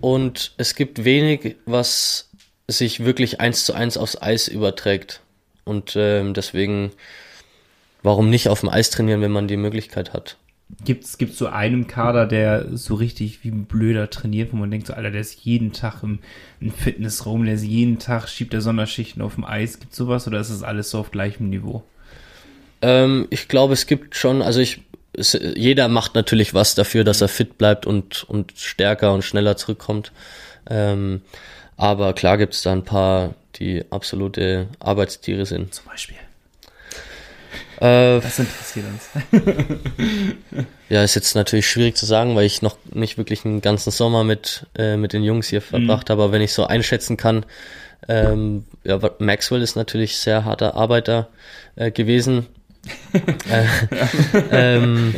und 0.00 0.52
es 0.56 0.74
gibt 0.74 1.04
wenig, 1.04 1.56
was 1.66 2.28
sich 2.68 3.04
wirklich 3.04 3.40
eins 3.40 3.64
zu 3.64 3.72
eins 3.72 3.96
aufs 3.96 4.20
Eis 4.20 4.46
überträgt. 4.48 5.20
Und 5.64 5.94
ähm, 5.96 6.34
deswegen, 6.34 6.92
warum 8.02 8.30
nicht 8.30 8.48
auf 8.48 8.60
dem 8.60 8.68
Eis 8.68 8.90
trainieren, 8.90 9.20
wenn 9.20 9.32
man 9.32 9.48
die 9.48 9.56
Möglichkeit 9.56 10.12
hat? 10.12 10.36
Gibt 10.84 11.04
es 11.04 11.38
so 11.38 11.46
einen 11.46 11.86
Kader, 11.86 12.26
der 12.26 12.76
so 12.76 12.94
richtig 12.94 13.44
wie 13.44 13.50
ein 13.50 13.64
Blöder 13.64 14.08
trainiert, 14.10 14.52
wo 14.52 14.56
man 14.56 14.70
denkt, 14.70 14.86
so, 14.86 14.94
Alter, 14.94 15.10
der 15.10 15.20
ist 15.20 15.44
jeden 15.44 15.72
Tag 15.72 16.02
im, 16.02 16.20
im 16.60 16.72
Fitnessraum, 16.72 17.44
der 17.44 17.54
ist 17.54 17.64
jeden 17.64 17.98
Tag, 17.98 18.28
schiebt 18.28 18.52
der 18.52 18.60
Sonderschichten 18.60 19.22
auf 19.22 19.34
dem 19.34 19.44
Eis. 19.44 19.78
Gibt 19.78 19.94
sowas 19.94 20.26
oder 20.26 20.40
ist 20.40 20.50
das 20.50 20.62
alles 20.62 20.90
so 20.90 20.98
auf 20.98 21.10
gleichem 21.10 21.50
Niveau? 21.50 21.82
Ähm, 22.82 23.26
ich 23.30 23.48
glaube, 23.48 23.74
es 23.74 23.86
gibt 23.86 24.16
schon, 24.16 24.42
also 24.42 24.60
ich, 24.60 24.80
es, 25.12 25.38
jeder 25.54 25.88
macht 25.88 26.14
natürlich 26.14 26.54
was 26.54 26.74
dafür, 26.74 27.04
dass 27.04 27.20
er 27.20 27.28
fit 27.28 27.58
bleibt 27.58 27.86
und, 27.86 28.24
und 28.24 28.52
stärker 28.56 29.12
und 29.12 29.22
schneller 29.22 29.56
zurückkommt. 29.56 30.12
Ähm, 30.68 31.22
aber 31.76 32.12
klar 32.12 32.38
gibt 32.38 32.54
es 32.54 32.62
da 32.62 32.72
ein 32.72 32.84
paar, 32.84 33.34
die 33.56 33.84
absolute 33.90 34.68
Arbeitstiere 34.80 35.46
sind. 35.46 35.74
Zum 35.74 35.86
Beispiel. 35.86 36.16
Äh, 37.80 38.20
das 38.20 38.38
interessiert 38.38 38.84
uns. 38.86 39.08
ja, 40.90 41.02
ist 41.02 41.14
jetzt 41.14 41.34
natürlich 41.34 41.66
schwierig 41.66 41.96
zu 41.96 42.04
sagen, 42.04 42.36
weil 42.36 42.44
ich 42.44 42.60
noch 42.60 42.76
nicht 42.92 43.16
wirklich 43.16 43.44
einen 43.44 43.62
ganzen 43.62 43.90
Sommer 43.90 44.22
mit, 44.22 44.66
äh, 44.76 44.96
mit 44.96 45.14
den 45.14 45.22
Jungs 45.22 45.48
hier 45.48 45.62
verbracht 45.62 46.08
mhm. 46.08 46.12
habe. 46.12 46.22
Aber 46.24 46.32
wenn 46.32 46.42
ich 46.42 46.52
so 46.52 46.66
einschätzen 46.66 47.16
kann, 47.16 47.46
ähm, 48.08 48.64
ja, 48.84 48.98
Maxwell 49.18 49.62
ist 49.62 49.76
natürlich 49.76 50.18
sehr 50.18 50.44
harter 50.44 50.74
Arbeiter 50.74 51.28
äh, 51.76 51.90
gewesen. 51.90 52.46
äh, 53.50 53.64
ähm, 54.50 55.14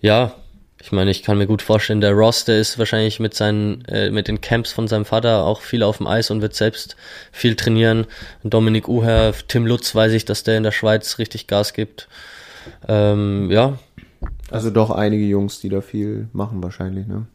ja, 0.00 0.34
ich 0.82 0.92
meine, 0.92 1.10
ich 1.10 1.22
kann 1.22 1.36
mir 1.36 1.46
gut 1.46 1.60
vorstellen, 1.60 2.00
der 2.00 2.12
Ross, 2.12 2.44
der 2.46 2.58
ist 2.58 2.78
wahrscheinlich 2.78 3.20
mit 3.20 3.34
seinen, 3.34 3.84
äh, 3.84 4.10
mit 4.10 4.28
den 4.28 4.40
Camps 4.40 4.72
von 4.72 4.88
seinem 4.88 5.04
Vater 5.04 5.44
auch 5.44 5.60
viel 5.60 5.82
auf 5.82 5.98
dem 5.98 6.06
Eis 6.06 6.30
und 6.30 6.40
wird 6.40 6.54
selbst 6.54 6.96
viel 7.32 7.54
trainieren. 7.54 8.06
Dominik 8.42 8.88
Uher, 8.88 9.34
Tim 9.46 9.66
Lutz 9.66 9.94
weiß 9.94 10.12
ich, 10.12 10.24
dass 10.24 10.42
der 10.42 10.56
in 10.56 10.62
der 10.62 10.72
Schweiz 10.72 11.18
richtig 11.18 11.46
Gas 11.46 11.74
gibt. 11.74 12.08
Ähm, 12.88 13.50
ja. 13.50 13.78
Also 14.50 14.70
doch 14.70 14.90
einige 14.90 15.24
Jungs, 15.24 15.60
die 15.60 15.68
da 15.68 15.80
viel 15.82 16.28
machen 16.32 16.62
wahrscheinlich, 16.62 17.06
ne? 17.06 17.26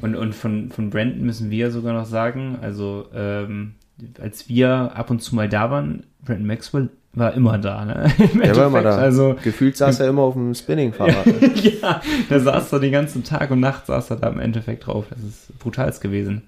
Und, 0.00 0.16
und 0.16 0.34
von, 0.34 0.70
von 0.70 0.88
Brandon 0.88 1.20
müssen 1.20 1.50
wir 1.50 1.70
sogar 1.70 1.92
noch 1.92 2.06
sagen, 2.06 2.58
also 2.62 3.06
ähm, 3.14 3.74
als 4.20 4.48
wir 4.48 4.92
ab 4.94 5.10
und 5.10 5.20
zu 5.20 5.34
mal 5.34 5.48
da 5.48 5.70
waren, 5.70 6.04
Brandon 6.24 6.46
Maxwell 6.46 6.88
war 7.12 7.34
immer 7.34 7.58
da, 7.58 7.84
ne? 7.84 8.12
Der 8.42 8.56
war 8.56 8.66
immer 8.66 8.82
da. 8.82 8.96
Also, 8.96 9.36
Gefühlt 9.42 9.76
saß 9.76 10.00
er 10.00 10.08
immer 10.08 10.22
auf 10.22 10.34
dem 10.34 10.54
Spinning-Fahrrad. 10.54 11.26
ja, 11.82 12.00
der 12.30 12.40
saß 12.40 12.70
da 12.70 12.78
den 12.78 12.92
ganzen 12.92 13.24
Tag 13.24 13.50
und 13.50 13.60
Nacht 13.60 13.86
saß 13.86 14.10
er 14.10 14.16
da 14.16 14.28
im 14.28 14.38
Endeffekt 14.38 14.86
drauf. 14.86 15.06
Das 15.10 15.20
ist 15.20 15.58
brutal 15.58 15.90
gewesen. 16.00 16.42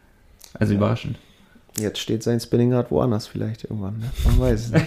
Also 0.55 0.75
ja. 0.75 0.79
überraschend. 0.79 1.17
Jetzt 1.79 1.99
steht 1.99 2.23
sein 2.23 2.41
Spinningrad 2.41 2.91
woanders 2.91 3.27
vielleicht 3.27 3.65
irgendwann, 3.65 3.99
ne? 3.99 4.11
Man 4.25 4.41
weiß 4.41 4.61
es 4.61 4.71
nicht. 4.73 4.87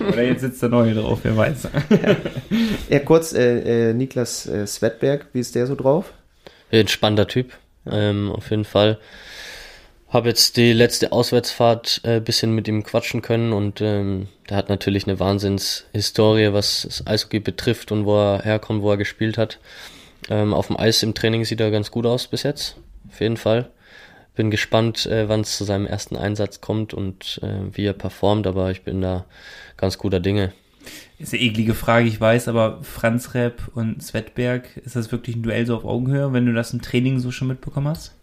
Oder 0.12 0.22
jetzt 0.22 0.40
sitzt 0.40 0.62
der 0.62 0.70
Neue 0.70 0.94
drauf, 0.94 1.20
wer 1.22 1.36
weiß. 1.36 1.68
ja. 1.90 2.16
ja, 2.88 2.98
kurz, 3.00 3.32
äh, 3.32 3.90
äh, 3.90 3.94
Niklas 3.94 4.46
äh, 4.46 4.66
Svetberg, 4.66 5.26
wie 5.32 5.40
ist 5.40 5.54
der 5.54 5.66
so 5.66 5.74
drauf? 5.74 6.12
Entspannter 6.70 7.26
Typ, 7.26 7.52
ähm, 7.86 8.32
auf 8.32 8.50
jeden 8.50 8.64
Fall 8.64 8.98
habe 10.08 10.28
jetzt 10.28 10.56
die 10.56 10.72
letzte 10.72 11.12
Auswärtsfahrt 11.12 12.00
äh, 12.04 12.20
bisschen 12.20 12.54
mit 12.54 12.66
ihm 12.66 12.82
quatschen 12.82 13.20
können 13.20 13.52
und 13.52 13.80
ähm, 13.80 14.28
der 14.48 14.56
hat 14.56 14.70
natürlich 14.70 15.06
eine 15.06 15.20
Wahnsinnshistorie, 15.20 16.52
was 16.52 16.82
das 16.82 17.06
Eishockey 17.06 17.40
betrifft 17.40 17.92
und 17.92 18.06
wo 18.06 18.16
er 18.16 18.42
herkommt, 18.42 18.82
wo 18.82 18.90
er 18.90 18.96
gespielt 18.96 19.36
hat. 19.36 19.58
Ähm, 20.30 20.54
auf 20.54 20.68
dem 20.68 20.78
Eis 20.78 21.02
im 21.02 21.14
Training 21.14 21.44
sieht 21.44 21.60
er 21.60 21.70
ganz 21.70 21.90
gut 21.90 22.06
aus 22.06 22.26
bis 22.26 22.42
jetzt, 22.42 22.76
auf 23.10 23.20
jeden 23.20 23.36
Fall. 23.36 23.70
Bin 24.34 24.50
gespannt, 24.50 25.04
äh, 25.06 25.28
wann 25.28 25.40
es 25.40 25.56
zu 25.56 25.64
seinem 25.64 25.86
ersten 25.86 26.16
Einsatz 26.16 26.60
kommt 26.60 26.94
und 26.94 27.40
äh, 27.42 27.76
wie 27.76 27.84
er 27.84 27.92
performt, 27.92 28.46
aber 28.46 28.70
ich 28.70 28.82
bin 28.82 29.02
da 29.02 29.26
ganz 29.76 29.98
guter 29.98 30.20
Dinge. 30.20 30.52
Ist 31.18 31.34
eine 31.34 31.42
eklige 31.42 31.74
Frage, 31.74 32.08
ich 32.08 32.18
weiß, 32.18 32.48
aber 32.48 32.78
Franz 32.82 33.34
Repp 33.34 33.70
und 33.74 34.02
Svetberg, 34.02 34.76
ist 34.78 34.96
das 34.96 35.12
wirklich 35.12 35.36
ein 35.36 35.42
Duell 35.42 35.66
so 35.66 35.76
auf 35.76 35.84
Augenhöhe, 35.84 36.32
wenn 36.32 36.46
du 36.46 36.54
das 36.54 36.72
im 36.72 36.80
Training 36.80 37.18
so 37.18 37.30
schon 37.30 37.48
mitbekommen 37.48 37.88
hast? 37.88 38.14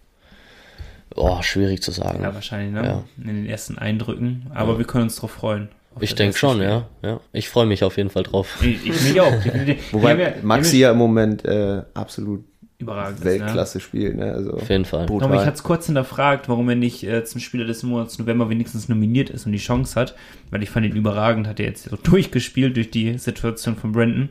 Oh, 1.15 1.41
schwierig 1.41 1.81
zu 1.81 1.91
sagen. 1.91 2.21
Ja, 2.21 2.33
wahrscheinlich, 2.33 2.73
ne? 2.73 2.87
Ja. 2.87 3.03
In 3.17 3.35
den 3.35 3.45
ersten 3.45 3.77
Eindrücken. 3.77 4.47
Aber 4.53 4.73
ja. 4.73 4.77
wir 4.79 4.85
können 4.85 5.05
uns 5.05 5.15
drauf 5.15 5.31
freuen. 5.31 5.69
Ich 6.01 6.13
denke 6.13 6.37
schon, 6.37 6.61
ja. 6.61 6.87
ja. 7.01 7.21
Ich 7.31 7.49
freue 7.49 7.65
mich 7.65 7.83
auf 7.83 7.95
jeden 7.97 8.09
Fall 8.09 8.23
drauf. 8.23 8.61
Ich, 8.61 8.85
ich 8.85 9.01
mich 9.01 9.21
auch. 9.21 9.31
Wobei 9.91 10.17
ja, 10.17 10.33
Maxi 10.43 10.79
ja 10.79 10.91
im 10.91 10.97
Moment 10.97 11.45
äh, 11.45 11.83
absolut 11.93 12.43
überragend 12.77 13.23
Weltklasse 13.23 13.77
ist, 13.77 13.85
ne? 13.85 13.87
spielt. 13.87 14.17
Ne? 14.17 14.33
Also 14.33 14.53
auf 14.53 14.69
jeden 14.69 14.85
Fall. 14.85 15.05
Brutal. 15.05 15.29
Aber 15.29 15.39
ich 15.39 15.45
hatte 15.45 15.55
es 15.55 15.63
kurz 15.63 15.85
hinterfragt, 15.85 16.49
warum 16.49 16.67
er 16.69 16.75
nicht 16.75 17.03
äh, 17.03 17.23
zum 17.23 17.39
Spieler 17.39 17.65
des 17.65 17.83
Monats 17.83 18.19
November 18.19 18.49
wenigstens 18.49 18.89
nominiert 18.89 19.29
ist 19.29 19.45
und 19.45 19.53
die 19.53 19.57
Chance 19.57 19.99
hat. 19.99 20.15
Weil 20.51 20.63
ich 20.63 20.69
fand 20.69 20.85
ihn 20.85 20.95
überragend, 20.95 21.47
hat 21.47 21.59
er 21.59 21.67
jetzt 21.67 21.89
so 21.89 21.95
durchgespielt 22.03 22.75
durch 22.75 22.91
die 22.91 23.17
Situation 23.17 23.77
von 23.77 23.93
Brandon, 23.93 24.29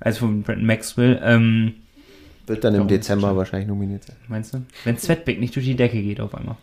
also 0.00 0.20
von 0.20 0.42
Brandon 0.42 0.66
Maxwell. 0.66 1.20
Ähm, 1.22 1.74
wird 2.46 2.64
dann 2.64 2.74
im 2.74 2.88
Dezember 2.88 3.36
wahrscheinlich 3.36 3.68
nominiert 3.68 4.04
sein. 4.04 4.16
Meinst 4.28 4.54
du? 4.54 4.62
Wenn 4.84 4.98
Svetbeck 4.98 5.40
nicht 5.40 5.54
durch 5.54 5.66
die 5.66 5.76
Decke 5.76 6.00
geht 6.02 6.20
auf 6.20 6.34
einmal. 6.34 6.56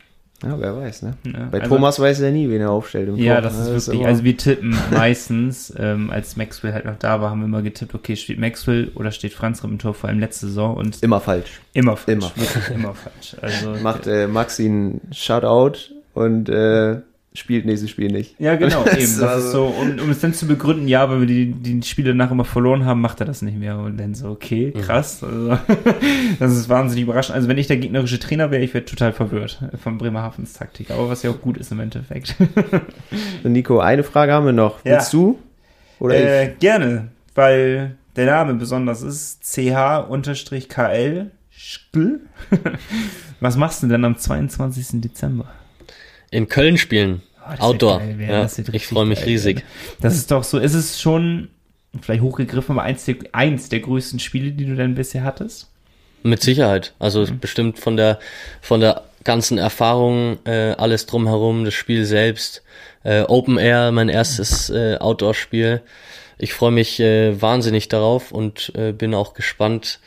Ja, 0.43 0.57
wer 0.57 0.77
weiß, 0.77 1.01
ne? 1.01 1.17
Ja, 1.25 1.49
Bei 1.51 1.59
also, 1.59 1.75
Thomas 1.75 1.99
weiß 1.99 2.21
er 2.21 2.31
nie, 2.31 2.49
wen 2.49 2.61
er 2.61 2.71
aufstellt. 2.71 3.09
ja, 3.17 3.35
Tor. 3.35 3.41
das 3.41 3.59
ist 3.59 3.67
das 3.67 3.87
wirklich. 3.87 4.01
Ist 4.03 4.07
also 4.07 4.23
wir 4.23 4.37
tippen 4.37 4.77
meistens, 4.91 5.73
ähm, 5.77 6.09
als 6.11 6.37
Maxwell 6.37 6.71
halt 6.71 6.85
noch 6.85 6.97
da 6.97 7.19
war, 7.19 7.29
haben 7.29 7.41
wir 7.41 7.45
immer 7.45 7.61
getippt, 7.61 7.93
okay, 7.93 8.15
steht 8.15 8.39
Maxwell 8.39 8.91
oder 8.95 9.11
steht 9.11 9.33
Franz 9.33 9.63
im 9.65 9.77
Tor, 9.79 9.93
vor 9.93 10.09
allem 10.09 10.19
letzte 10.19 10.47
Saison. 10.47 10.77
Und 10.77 11.03
immer 11.03 11.19
falsch. 11.19 11.59
Immer 11.73 11.97
falsch. 11.97 12.15
Immer, 12.15 12.31
immer 12.73 12.93
falsch. 12.93 13.35
Also, 13.41 13.71
Macht 13.83 14.07
äh, 14.07 14.27
Maxi 14.27 14.65
einen 14.65 15.01
Shutout 15.11 15.93
und 16.13 16.47
äh, 16.47 17.01
spielt 17.33 17.65
nächstes 17.65 17.89
Spiel 17.89 18.11
nicht. 18.11 18.39
Ja, 18.39 18.55
genau, 18.55 18.85
eben. 18.85 19.19
Das 19.19 19.43
ist 19.43 19.51
so, 19.51 19.65
um, 19.65 19.99
um 19.99 20.09
es 20.09 20.19
dann 20.19 20.33
zu 20.33 20.47
begründen, 20.47 20.87
ja, 20.87 21.09
weil 21.09 21.21
wir 21.21 21.27
die, 21.27 21.51
die 21.51 21.81
Spiele 21.83 22.09
danach 22.09 22.31
immer 22.31 22.45
verloren 22.45 22.85
haben, 22.85 23.01
macht 23.01 23.19
er 23.19 23.25
das 23.25 23.41
nicht 23.41 23.57
mehr. 23.57 23.77
Und 23.77 23.97
dann 23.97 24.15
so, 24.15 24.29
okay, 24.29 24.71
krass. 24.71 25.23
Also, 25.23 25.57
das 26.39 26.55
ist 26.55 26.69
wahnsinnig 26.69 27.03
überraschend. 27.03 27.35
Also, 27.35 27.47
wenn 27.47 27.57
ich 27.57 27.67
der 27.67 27.77
gegnerische 27.77 28.19
Trainer 28.19 28.51
wäre, 28.51 28.63
ich 28.63 28.73
wäre 28.73 28.85
total 28.85 29.13
verwirrt 29.13 29.61
von 29.81 29.97
Bremerhavens 29.97 30.53
Taktik. 30.53 30.91
Aber 30.91 31.09
was 31.09 31.23
ja 31.23 31.29
auch 31.29 31.41
gut 31.41 31.57
ist 31.57 31.71
im 31.71 31.79
Endeffekt. 31.79 32.35
Nico, 33.43 33.79
eine 33.79 34.03
Frage 34.03 34.33
haben 34.33 34.45
wir 34.45 34.53
noch. 34.53 34.83
Ja. 34.83 34.93
Willst 34.93 35.13
du? 35.13 35.39
Oder 35.99 36.43
äh, 36.43 36.53
gerne, 36.59 37.09
weil 37.35 37.95
der 38.15 38.25
Name 38.25 38.55
besonders 38.55 39.01
ist. 39.01 39.43
CH-KL. 39.43 41.31
Was 43.41 43.57
machst 43.57 43.83
du 43.83 43.87
denn 43.87 44.05
am 44.05 44.17
22. 44.17 45.01
Dezember? 45.01 45.45
In 46.31 46.47
Köln 46.47 46.77
spielen. 46.77 47.21
Oh, 47.59 47.63
Outdoor. 47.63 47.99
geil 47.99 48.17
ja, 48.19 48.47
ich 48.71 48.85
freue 48.87 49.05
mich 49.05 49.19
geil 49.19 49.29
riesig. 49.29 49.63
Das 50.01 50.15
ist 50.15 50.29
doch 50.29 50.43
so, 50.43 50.59
ist 50.59 50.75
es 50.75 51.01
schon, 51.01 51.49
vielleicht 52.01 52.21
hochgegriffen, 52.21 52.77
aber 52.77 52.83
eins 52.83 53.05
der, 53.05 53.15
eins 53.31 53.69
der 53.69 53.79
größten 53.79 54.19
Spiele, 54.19 54.51
die 54.51 54.65
du 54.65 54.75
denn 54.75 54.93
bisher 54.95 55.23
hattest? 55.23 55.67
Mit 56.21 56.41
Sicherheit. 56.43 56.93
Also 56.99 57.21
Mhm. 57.21 57.39
bestimmt 57.39 57.79
von 57.79 57.97
der 57.97 58.19
von 58.61 58.81
der 58.81 59.03
ganzen 59.23 59.57
Erfahrung, 59.57 60.37
äh, 60.45 60.71
alles 60.71 61.05
drumherum, 61.05 61.65
das 61.65 61.73
Spiel 61.73 62.05
selbst, 62.05 62.61
äh, 63.03 63.21
Open 63.23 63.57
Air, 63.57 63.91
mein 63.91 64.09
erstes 64.09 64.69
äh, 64.69 64.97
Outdoor-Spiel. 64.97 65.81
Ich 66.37 66.53
freue 66.53 66.71
mich 66.71 66.99
äh, 66.99 67.41
wahnsinnig 67.41 67.89
darauf 67.89 68.31
und 68.31 68.71
äh, 68.75 68.91
bin 68.91 69.13
auch 69.13 69.33
gespannt. 69.33 69.99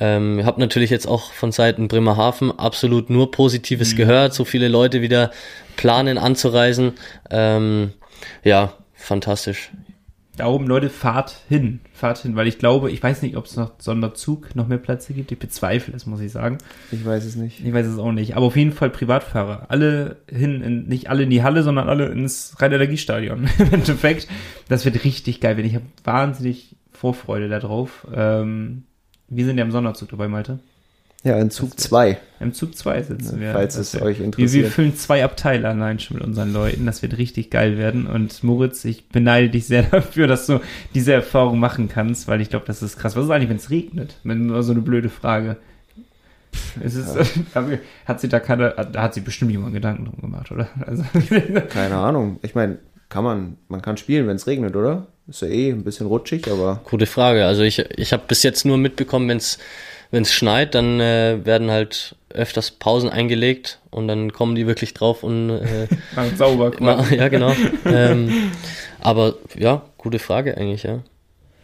Ähm, 0.00 0.44
habe 0.44 0.58
natürlich 0.60 0.90
jetzt 0.90 1.06
auch 1.06 1.32
von 1.32 1.52
Seiten 1.52 1.86
Bremerhaven 1.88 2.50
absolut 2.58 3.10
nur 3.10 3.26
Mhm. 3.26 3.30
Positives 3.32 3.94
gehört. 3.96 4.34
So 4.34 4.44
viele 4.44 4.68
Leute 4.68 5.02
wieder 5.02 5.30
planen 5.76 6.18
anzureisen. 6.18 6.92
Ähm, 7.30 7.92
ja, 8.42 8.72
fantastisch. 8.94 9.70
Da 10.36 10.46
oben, 10.46 10.66
Leute, 10.66 10.88
fahrt 10.88 11.36
hin. 11.50 11.80
Fahrt 11.92 12.18
hin, 12.18 12.34
weil 12.34 12.46
ich 12.46 12.58
glaube, 12.58 12.90
ich 12.90 13.02
weiß 13.02 13.20
nicht, 13.20 13.36
ob 13.36 13.44
es 13.44 13.56
noch 13.56 13.72
Sonderzug 13.78 14.56
noch 14.56 14.68
mehr 14.68 14.78
Plätze 14.78 15.12
gibt. 15.12 15.30
Ich 15.32 15.38
bezweifle 15.38 15.94
es, 15.94 16.06
muss 16.06 16.20
ich 16.20 16.32
sagen. 16.32 16.56
ich 16.90 17.04
weiß 17.04 17.26
es 17.26 17.36
nicht. 17.36 17.62
Ich 17.62 17.72
weiß 17.74 17.84
es 17.86 17.98
auch 17.98 18.12
nicht. 18.12 18.36
Aber 18.36 18.46
auf 18.46 18.56
jeden 18.56 18.72
Fall 18.72 18.88
Privatfahrer. 18.88 19.66
Alle 19.68 20.16
hin, 20.30 20.62
in, 20.62 20.86
nicht 20.86 21.10
alle 21.10 21.24
in 21.24 21.30
die 21.30 21.42
Halle, 21.42 21.62
sondern 21.62 21.90
alle 21.90 22.06
ins 22.06 22.54
Rhein-Energiestadion. 22.58 23.50
Im 23.58 23.72
Endeffekt. 23.74 24.28
Das 24.68 24.86
wird 24.86 25.04
richtig 25.04 25.40
geil 25.40 25.58
werden. 25.58 25.66
Ich 25.66 25.74
habe 25.74 25.84
wahnsinnig 26.04 26.74
Vorfreude 26.90 27.50
darauf. 27.50 28.06
Ähm, 28.14 28.84
wir 29.30 29.44
sind 29.46 29.56
ja 29.58 29.64
im 29.64 29.70
Sonderzug 29.72 30.10
dabei, 30.10 30.28
Malte. 30.28 30.58
Ja, 31.22 31.36
in 31.38 31.50
Zug 31.50 31.78
2. 31.78 32.16
Im 32.40 32.54
Zug 32.54 32.74
2 32.74 33.02
sitzen 33.02 33.40
wir. 33.40 33.52
falls 33.52 33.76
es 33.76 33.92
wär- 33.94 34.02
euch 34.02 34.16
Wir, 34.16 34.20
wir 34.20 34.24
interessiert. 34.26 34.68
füllen 34.72 34.96
zwei 34.96 35.22
Abteile 35.22 35.68
allein 35.68 35.98
schon 35.98 36.16
mit 36.16 36.24
unseren 36.26 36.50
Leuten. 36.50 36.86
Das 36.86 37.02
wird 37.02 37.18
richtig 37.18 37.50
geil 37.50 37.76
werden. 37.76 38.06
Und 38.06 38.42
Moritz, 38.42 38.86
ich 38.86 39.08
beneide 39.10 39.50
dich 39.50 39.66
sehr 39.66 39.82
dafür, 39.90 40.26
dass 40.26 40.46
du 40.46 40.60
diese 40.94 41.12
Erfahrung 41.12 41.58
machen 41.58 41.90
kannst, 41.90 42.26
weil 42.26 42.40
ich 42.40 42.48
glaube, 42.48 42.64
das 42.66 42.82
ist 42.82 42.96
krass. 42.98 43.16
Was 43.16 43.26
ist 43.26 43.30
eigentlich, 43.30 43.50
wenn 43.50 43.58
es 43.58 43.68
regnet? 43.68 44.16
Wenn 44.24 44.46
nur 44.46 44.62
so 44.62 44.72
eine 44.72 44.80
blöde 44.80 45.10
Frage. 45.10 45.56
Ist 46.82 46.96
es, 46.96 47.14
hat 48.06 48.20
sie 48.20 48.28
da 48.28 48.40
keine, 48.40 48.70
da 48.90 49.02
hat 49.02 49.12
sie 49.14 49.20
bestimmt 49.20 49.50
jemand 49.52 49.74
Gedanken 49.74 50.06
drum 50.06 50.20
gemacht, 50.20 50.50
oder? 50.50 50.68
Also, 50.86 51.04
Keine 51.68 51.96
Ahnung. 51.96 52.38
Ich 52.42 52.54
meine, 52.54 52.78
kann 53.08 53.24
man, 53.24 53.56
man 53.68 53.82
kann 53.82 53.96
spielen, 53.98 54.26
wenn 54.26 54.36
es 54.36 54.46
regnet, 54.46 54.74
oder? 54.74 55.06
Ist 55.30 55.42
ja 55.42 55.48
eh 55.48 55.70
ein 55.70 55.84
bisschen 55.84 56.06
rutschig, 56.06 56.48
aber 56.50 56.80
Gute 56.84 57.06
Frage. 57.06 57.46
Also 57.46 57.62
ich, 57.62 57.78
ich 57.78 58.12
habe 58.12 58.24
bis 58.28 58.42
jetzt 58.42 58.64
nur 58.66 58.76
mitbekommen, 58.78 59.28
wenn 59.28 59.38
es 59.38 59.58
wenn 60.12 60.22
es 60.24 60.32
schneit, 60.34 60.74
dann 60.74 60.98
äh, 60.98 61.38
werden 61.44 61.70
halt 61.70 62.16
öfters 62.30 62.72
Pausen 62.72 63.08
eingelegt 63.10 63.78
und 63.90 64.08
dann 64.08 64.32
kommen 64.32 64.56
die 64.56 64.66
wirklich 64.66 64.92
drauf 64.92 65.22
und 65.22 65.50
äh, 65.50 65.86
sauber 66.36 66.72
ma- 66.80 66.96
quasi. 66.96 67.14
ja 67.16 67.28
genau. 67.28 67.52
ähm, 67.86 68.32
aber 69.00 69.36
ja, 69.56 69.82
gute 69.98 70.18
Frage 70.18 70.56
eigentlich, 70.56 70.82
ja. 70.82 70.98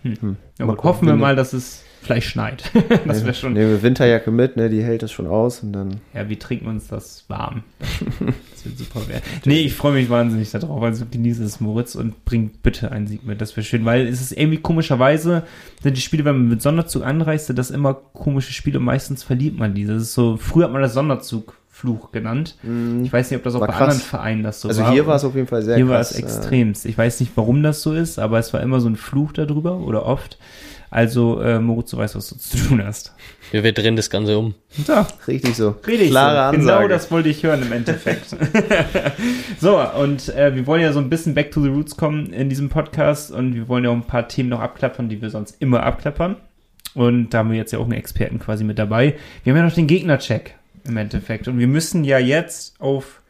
Ja, 0.04 0.12
Mal 0.12 0.36
gut, 0.66 0.76
gucken, 0.76 0.84
hoffen 0.84 1.08
wir 1.08 1.16
mal, 1.16 1.34
dass 1.34 1.52
es 1.52 1.82
vielleicht 2.06 2.28
schneit. 2.28 2.70
das 3.06 3.24
wäre 3.24 3.34
schon. 3.34 3.52
nehmen 3.52 3.70
wir 3.70 3.82
Winterjacke 3.82 4.30
mit, 4.30 4.56
ne? 4.56 4.70
Die 4.70 4.82
hält 4.82 5.02
das 5.02 5.12
schon 5.12 5.26
aus 5.26 5.62
und 5.62 5.72
dann. 5.72 6.00
Ja, 6.14 6.28
wir 6.28 6.38
trinken 6.38 6.66
uns 6.68 6.88
das 6.88 7.24
warm. 7.28 7.62
Das 8.56 8.64
wird 8.64 8.78
super 8.78 9.06
werden. 9.08 9.22
Nee, 9.44 9.60
ich 9.60 9.74
freue 9.74 9.92
mich 9.92 10.08
wahnsinnig 10.10 10.50
darauf. 10.50 10.82
Also 10.82 11.04
genieße 11.08 11.44
es, 11.44 11.60
Moritz, 11.60 11.94
und 11.94 12.24
bring 12.24 12.50
bitte 12.62 12.90
einen 12.90 13.06
Sieg 13.06 13.24
mit. 13.24 13.40
Das 13.40 13.54
wäre 13.56 13.64
schön, 13.64 13.84
weil 13.84 14.06
es 14.08 14.20
ist 14.20 14.32
irgendwie 14.32 14.56
komischerweise, 14.56 15.42
sind 15.82 15.96
die 15.96 16.00
Spiele, 16.00 16.24
wenn 16.24 16.36
man 16.36 16.48
mit 16.48 16.62
Sonderzug 16.62 17.04
anreist, 17.04 17.46
sind 17.46 17.58
das 17.58 17.70
immer 17.70 17.94
komische 17.94 18.52
Spiele 18.52 18.78
und 18.78 18.84
meistens 18.86 19.22
verliebt 19.22 19.58
man 19.58 19.74
die. 19.74 19.84
Das 19.84 20.00
ist 20.02 20.14
so, 20.14 20.36
früher 20.36 20.64
hat 20.64 20.72
man 20.72 20.82
das 20.82 20.94
Sonderzugfluch 20.94 22.10
genannt. 22.12 22.56
Ich 23.04 23.12
weiß 23.12 23.30
nicht, 23.30 23.38
ob 23.38 23.44
das 23.44 23.54
auch 23.54 23.60
War 23.60 23.68
bei 23.68 23.74
krass. 23.74 23.82
anderen 23.82 24.00
Vereinen 24.02 24.42
das 24.42 24.60
so 24.62 24.68
Also 24.68 24.82
war. 24.82 24.90
hier 24.92 25.06
war 25.06 25.16
es 25.16 25.24
auf 25.24 25.34
jeden 25.34 25.46
Fall 25.46 25.62
sehr 25.62 25.76
Hier 25.76 25.88
war 25.88 25.96
krass. 25.98 26.12
es 26.12 26.16
extremst. 26.18 26.86
Ich 26.86 26.96
weiß 26.96 27.20
nicht, 27.20 27.32
warum 27.36 27.62
das 27.62 27.82
so 27.82 27.92
ist, 27.92 28.18
aber 28.18 28.38
es 28.38 28.52
war 28.52 28.62
immer 28.62 28.80
so 28.80 28.88
ein 28.88 28.96
Fluch 28.96 29.32
darüber 29.32 29.76
oder 29.78 30.06
oft. 30.06 30.38
Also, 30.90 31.40
äh, 31.40 31.58
Moritz, 31.58 31.90
du 31.90 31.96
weißt, 31.96 32.14
was 32.14 32.28
du 32.28 32.36
zu 32.36 32.56
tun 32.68 32.84
hast. 32.84 33.12
Wir, 33.50 33.64
wir 33.64 33.72
drehen 33.72 33.96
das 33.96 34.10
Ganze 34.10 34.38
um. 34.38 34.54
Äh, 34.86 35.04
richtig 35.26 35.56
so. 35.56 35.76
Richtig 35.86 36.10
Klare 36.10 36.34
so. 36.34 36.56
Ansage. 36.56 36.82
Genau 36.82 36.88
das 36.88 37.10
wollte 37.10 37.28
ich 37.28 37.42
hören 37.42 37.62
im 37.62 37.72
Endeffekt. 37.72 38.36
so, 39.60 39.80
und 39.80 40.28
äh, 40.30 40.54
wir 40.54 40.66
wollen 40.66 40.82
ja 40.82 40.92
so 40.92 41.00
ein 41.00 41.10
bisschen 41.10 41.34
back 41.34 41.50
to 41.50 41.60
the 41.62 41.68
roots 41.68 41.96
kommen 41.96 42.32
in 42.32 42.48
diesem 42.48 42.68
Podcast 42.68 43.32
und 43.32 43.54
wir 43.54 43.68
wollen 43.68 43.84
ja 43.84 43.90
auch 43.90 43.94
ein 43.94 44.06
paar 44.06 44.28
Themen 44.28 44.48
noch 44.48 44.60
abklappern, 44.60 45.08
die 45.08 45.20
wir 45.20 45.30
sonst 45.30 45.56
immer 45.60 45.82
abklappern. 45.82 46.36
Und 46.94 47.30
da 47.30 47.38
haben 47.38 47.50
wir 47.50 47.58
jetzt 47.58 47.72
ja 47.72 47.78
auch 47.78 47.84
einen 47.84 47.92
Experten 47.92 48.38
quasi 48.38 48.64
mit 48.64 48.78
dabei. 48.78 49.16
Wir 49.44 49.52
haben 49.52 49.58
ja 49.58 49.64
noch 49.64 49.74
den 49.74 49.86
Gegnercheck 49.86 50.54
im 50.84 50.96
Endeffekt. 50.96 51.48
Und 51.48 51.58
wir 51.58 51.66
müssen 51.66 52.04
ja 52.04 52.18
jetzt 52.18 52.80
auf. 52.80 53.22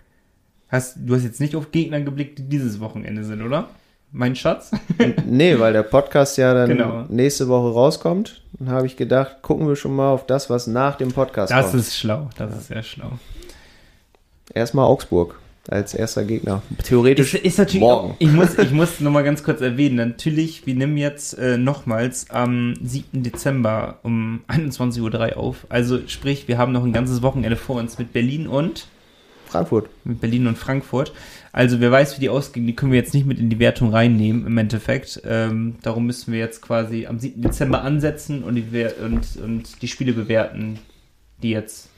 Hast, 0.69 0.97
du 0.99 1.15
hast 1.15 1.23
jetzt 1.23 1.41
nicht 1.41 1.55
auf 1.55 1.71
Gegner 1.71 2.01
geblickt, 2.01 2.39
die 2.39 2.49
dieses 2.49 2.81
Wochenende 2.81 3.25
sind, 3.25 3.41
oder? 3.43 3.69
Mein 4.19 4.35
Schatz? 4.35 4.71
Nee, 5.27 5.59
weil 5.59 5.75
der 5.75 5.83
Podcast 5.83 6.39
ja 6.39 6.55
dann 6.55 6.71
Genau. 6.71 7.05
nächste 7.11 7.49
Woche 7.49 7.71
rauskommt. 7.75 8.41
Dann 8.59 8.71
habe 8.71 8.87
ich 8.87 8.97
gedacht, 8.97 9.43
gucken 9.43 9.69
wir 9.69 9.77
schon 9.77 9.95
mal 9.95 10.11
auf 10.11 10.25
das, 10.27 10.49
was 10.49 10.67
nach 10.67 10.97
dem 10.97 11.13
Podcast 11.13 11.53
Das 11.53 11.67
kommt. 11.73 11.83
ist 11.83 11.99
schlau. 11.99 12.31
Das 12.39 12.57
ist 12.57 12.69
sehr 12.69 12.83
schlau. 12.83 13.13
Erstmal 14.55 14.87
Augsburg 14.87 15.39
als 15.69 15.93
erster 15.93 16.25
Gegner. 16.25 16.63
Theoretisch 16.85 17.35
Ist, 17.35 17.45
ist 17.45 17.59
natürlich 17.59 17.81
morgen. 17.81 18.13
Auch, 18.13 18.17
ich 18.19 18.33
muss, 18.33 18.57
ich 18.57 18.71
muss 18.71 19.01
noch 19.01 19.11
mal 19.11 19.23
ganz 19.25 19.43
kurz 19.43 19.61
erwähnen, 19.61 19.97
natürlich, 19.97 20.65
wir 20.67 20.75
nehmen 20.77 20.97
jetzt 20.97 21.37
äh, 21.39 21.59
nochmals 21.59 22.31
am 22.31 22.75
7. 22.83 23.23
Dezember 23.23 23.99
um 24.03 24.45
21.03 24.49 25.33
Uhr 25.33 25.37
auf. 25.37 25.67
Also 25.69 25.99
sprich, 26.07 26.49
wir 26.49 26.57
haben 26.57 26.73
noch 26.73 26.85
ein 26.85 26.93
ganzes 26.95 27.21
Wochenende 27.21 27.57
vor 27.57 27.77
uns 27.77 27.99
mit 27.99 28.13
Berlin 28.15 28.47
und 28.47 28.87
Frankfurt. 29.47 29.89
mit 30.05 30.21
Berlin 30.21 30.47
und 30.47 30.57
Frankfurt. 30.57 31.13
Also 31.57 31.81
wer 31.81 31.91
weiß, 31.91 32.17
wie 32.17 32.21
die 32.21 32.29
ausgehen, 32.29 32.67
die 32.67 32.77
können 32.77 32.93
wir 32.93 32.99
jetzt 32.99 33.15
nicht 33.15 33.25
mit 33.25 33.39
in 33.39 33.49
die 33.49 33.59
Wertung 33.59 33.89
reinnehmen 33.91 34.47
im 34.47 34.59
Endeffekt. 34.59 35.23
Ähm, 35.25 35.77
darum 35.81 36.05
müssen 36.05 36.31
wir 36.31 36.39
jetzt 36.39 36.61
quasi 36.61 37.07
am 37.07 37.19
7. 37.19 37.41
Dezember 37.41 37.81
ansetzen 37.81 38.45
und 38.45 38.57
die, 38.57 38.87
und, 39.03 39.25
und 39.43 39.81
die 39.81 39.89
Spiele 39.89 40.13
bewerten, 40.13 40.79
die 41.43 41.53
jetzt 41.53 41.89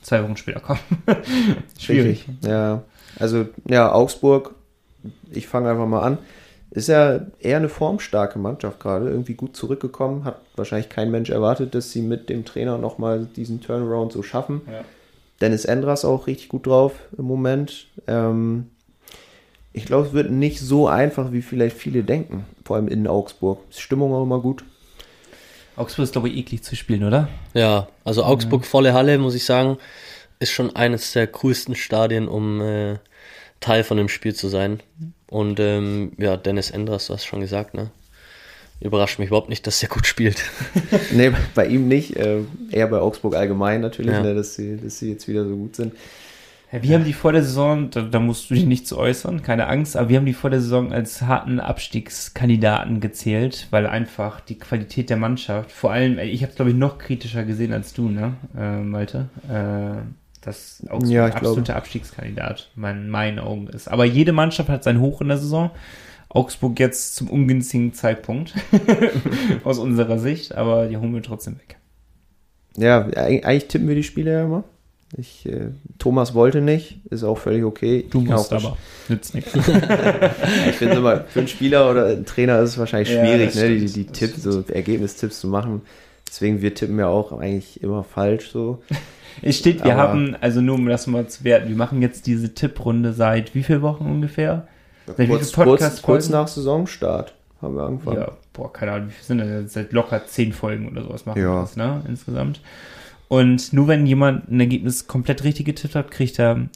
zwei 0.00 0.24
Wochen 0.24 0.38
später 0.38 0.60
kommen. 0.60 0.80
Schwierig. 1.78 2.26
Richtig. 2.26 2.48
Ja, 2.48 2.82
also 3.18 3.48
ja, 3.68 3.92
Augsburg, 3.92 4.54
ich 5.32 5.48
fange 5.48 5.68
einfach 5.68 5.86
mal 5.86 6.00
an, 6.00 6.16
ist 6.70 6.88
ja 6.88 7.26
eher 7.40 7.58
eine 7.58 7.68
formstarke 7.68 8.38
Mannschaft 8.38 8.80
gerade, 8.80 9.10
irgendwie 9.10 9.34
gut 9.34 9.54
zurückgekommen, 9.54 10.24
hat 10.24 10.40
wahrscheinlich 10.56 10.88
kein 10.88 11.10
Mensch 11.10 11.28
erwartet, 11.28 11.74
dass 11.74 11.92
sie 11.92 12.00
mit 12.00 12.30
dem 12.30 12.46
Trainer 12.46 12.78
nochmal 12.78 13.28
diesen 13.36 13.60
Turnaround 13.60 14.12
so 14.12 14.22
schaffen. 14.22 14.62
Ja. 14.66 14.82
Dennis 15.42 15.66
Endras 15.66 16.06
auch 16.06 16.26
richtig 16.26 16.48
gut 16.48 16.66
drauf 16.66 16.94
im 17.18 17.26
Moment. 17.26 17.88
Ähm, 18.06 18.70
ich 19.72 19.84
glaube, 19.86 20.08
es 20.08 20.12
wird 20.12 20.30
nicht 20.30 20.60
so 20.60 20.88
einfach, 20.88 21.32
wie 21.32 21.42
vielleicht 21.42 21.76
viele 21.76 22.02
denken, 22.02 22.44
vor 22.64 22.76
allem 22.76 22.88
in 22.88 23.06
Augsburg. 23.06 23.60
Ist 23.70 23.80
Stimmung 23.80 24.12
auch 24.12 24.22
immer 24.22 24.40
gut. 24.40 24.64
Augsburg 25.76 26.04
ist, 26.04 26.12
glaube 26.12 26.28
ich, 26.28 26.36
eklig 26.36 26.62
zu 26.62 26.74
spielen, 26.74 27.04
oder? 27.04 27.28
Ja, 27.54 27.88
also. 28.04 28.24
Augsburg 28.24 28.64
volle 28.64 28.94
Halle, 28.94 29.18
muss 29.18 29.34
ich 29.34 29.44
sagen, 29.44 29.78
ist 30.40 30.50
schon 30.50 30.74
eines 30.74 31.12
der 31.12 31.26
coolsten 31.28 31.74
Stadien, 31.76 32.26
um 32.28 32.60
äh, 32.60 32.96
Teil 33.60 33.84
von 33.84 33.96
dem 33.96 34.08
Spiel 34.08 34.34
zu 34.34 34.48
sein. 34.48 34.80
Und 35.30 35.60
ähm, 35.60 36.12
ja, 36.18 36.36
Dennis 36.36 36.70
Endras, 36.70 37.06
du 37.06 37.14
hast 37.14 37.26
schon 37.26 37.40
gesagt, 37.40 37.74
ne? 37.74 37.90
Überrascht 38.80 39.18
mich 39.18 39.28
überhaupt 39.28 39.48
nicht, 39.48 39.66
dass 39.66 39.82
er 39.82 39.88
gut 39.88 40.06
spielt. 40.06 40.40
nee, 41.12 41.32
bei 41.56 41.66
ihm 41.66 41.88
nicht, 41.88 42.16
äh, 42.16 42.38
eher 42.70 42.86
bei 42.86 42.98
Augsburg 43.00 43.34
allgemein 43.34 43.80
natürlich, 43.80 44.12
Ja. 44.12 44.22
ne, 44.22 44.34
dass, 44.36 44.54
sie, 44.54 44.76
dass 44.76 45.00
sie 45.00 45.10
jetzt 45.10 45.26
wieder 45.26 45.44
so 45.44 45.56
gut 45.56 45.74
sind. 45.74 45.94
Ja, 46.70 46.82
wir 46.82 46.94
haben 46.96 47.04
die 47.04 47.14
vor 47.14 47.32
der 47.32 47.42
Saison, 47.42 47.88
da, 47.90 48.02
da 48.02 48.20
musst 48.20 48.50
du 48.50 48.54
dich 48.54 48.66
nicht 48.66 48.86
zu 48.86 48.98
äußern, 48.98 49.42
keine 49.42 49.68
Angst, 49.68 49.96
aber 49.96 50.10
wir 50.10 50.18
haben 50.18 50.26
die 50.26 50.34
vor 50.34 50.50
der 50.50 50.60
Saison 50.60 50.92
als 50.92 51.22
harten 51.22 51.60
Abstiegskandidaten 51.60 53.00
gezählt, 53.00 53.68
weil 53.70 53.86
einfach 53.86 54.40
die 54.40 54.58
Qualität 54.58 55.08
der 55.08 55.16
Mannschaft, 55.16 55.72
vor 55.72 55.92
allem, 55.92 56.18
ich 56.18 56.42
habe 56.42 56.50
es 56.50 56.56
glaube 56.56 56.70
ich 56.72 56.76
noch 56.76 56.98
kritischer 56.98 57.44
gesehen 57.44 57.72
als 57.72 57.94
du, 57.94 58.10
ne, 58.10 58.34
äh, 58.56 58.80
Malte, 58.82 59.28
äh, 59.48 60.02
dass 60.42 60.82
Augsburg 60.88 61.10
Ja, 61.10 61.24
ein 61.24 61.32
absoluter 61.32 61.76
Abstiegskandidat 61.76 62.70
mein, 62.74 63.04
in 63.04 63.08
meinen 63.10 63.38
Augen 63.38 63.66
ist. 63.68 63.88
Aber 63.88 64.04
jede 64.04 64.32
Mannschaft 64.32 64.68
hat 64.68 64.84
sein 64.84 65.00
Hoch 65.00 65.20
in 65.22 65.28
der 65.28 65.38
Saison. 65.38 65.70
Augsburg 66.28 66.78
jetzt 66.78 67.16
zum 67.16 67.28
ungünstigen 67.30 67.94
Zeitpunkt 67.94 68.54
aus 69.64 69.78
unserer 69.78 70.18
Sicht, 70.18 70.54
aber 70.54 70.86
die 70.88 70.98
holen 70.98 71.14
wir 71.14 71.22
trotzdem 71.22 71.56
weg. 71.58 71.78
Ja, 72.76 73.00
eig- 73.06 73.44
eigentlich 73.44 73.68
tippen 73.68 73.88
wir 73.88 73.94
die 73.94 74.02
Spiele 74.04 74.32
ja 74.32 74.44
immer. 74.44 74.64
Ich, 75.16 75.46
äh, 75.46 75.68
Thomas 75.98 76.34
wollte 76.34 76.60
nicht, 76.60 77.00
ist 77.10 77.24
auch 77.24 77.38
völlig 77.38 77.64
okay. 77.64 78.06
Du 78.10 78.20
Ich 78.22 78.28
musst 78.28 78.52
aber. 78.52 78.76
Nützt 79.08 79.34
nichts. 79.34 79.52
Ich 80.68 80.76
finde 80.76 80.96
immer, 80.96 81.20
für 81.22 81.38
einen 81.40 81.48
Spieler 81.48 81.90
oder 81.90 82.06
einen 82.06 82.26
Trainer 82.26 82.58
ist 82.60 82.70
es 82.70 82.78
wahrscheinlich 82.78 83.10
Ja, 83.10 83.24
schwierig, 83.24 83.46
das 83.52 83.62
ne, 83.62 83.68
die, 83.70 83.88
stimmt, 83.88 83.96
die 83.96 84.12
Tipps, 84.12 84.42
so 84.42 84.62
Ergebnistipps 84.68 85.40
zu 85.40 85.48
machen. 85.48 85.82
Deswegen, 86.28 86.60
wir 86.60 86.74
tippen 86.74 86.98
ja 86.98 87.06
auch 87.08 87.32
eigentlich 87.32 87.82
immer 87.82 88.04
falsch 88.04 88.50
so. 88.50 88.82
Es 89.40 89.56
steht, 89.56 89.82
wir 89.82 89.94
Aber- 89.94 90.02
haben, 90.10 90.36
also 90.40 90.60
nur 90.60 90.74
um 90.74 90.86
das 90.86 91.06
mal 91.06 91.26
zu 91.26 91.42
werten, 91.44 91.68
wir 91.70 91.76
machen 91.76 92.02
jetzt 92.02 92.26
diese 92.26 92.52
Tipprunde 92.54 93.12
seit 93.14 93.54
wie 93.54 93.62
viel 93.62 93.80
Wochen 93.80 94.04
ungefähr? 94.04 94.68
Seit 95.06 95.18
wie 95.20 95.26
Kurz, 95.28 95.52
kurz, 95.52 96.02
kurz 96.02 96.28
nach 96.28 96.48
Saisonstart 96.48 97.34
haben 97.62 97.76
wir 97.76 97.84
angefangen. 97.84 98.18
Ja, 98.18 98.32
boah, 98.52 98.70
keine 98.72 98.92
Ahnung, 98.92 99.08
wie 99.08 99.12
viel 99.12 99.24
sind 99.24 99.38
das? 99.38 99.72
Seit 99.72 99.92
locker 99.92 100.26
zehn 100.26 100.52
Folgen 100.52 100.86
oder 100.90 101.02
sowas 101.02 101.24
machen 101.24 101.40
Ja. 101.40 101.54
wir 101.54 101.60
das, 101.62 101.76
ne, 101.76 102.02
insgesamt. 102.06 102.60
Und 103.28 103.72
nur 103.72 103.88
wenn 103.88 104.06
jemand 104.06 104.50
ein 104.50 104.60
Ergebnis 104.60 105.06
komplett 105.06 105.44
richtig 105.44 105.66
getippt 105.66 105.94
hat, 105.94 106.10
kriegt 106.10 106.38
er 106.38 106.68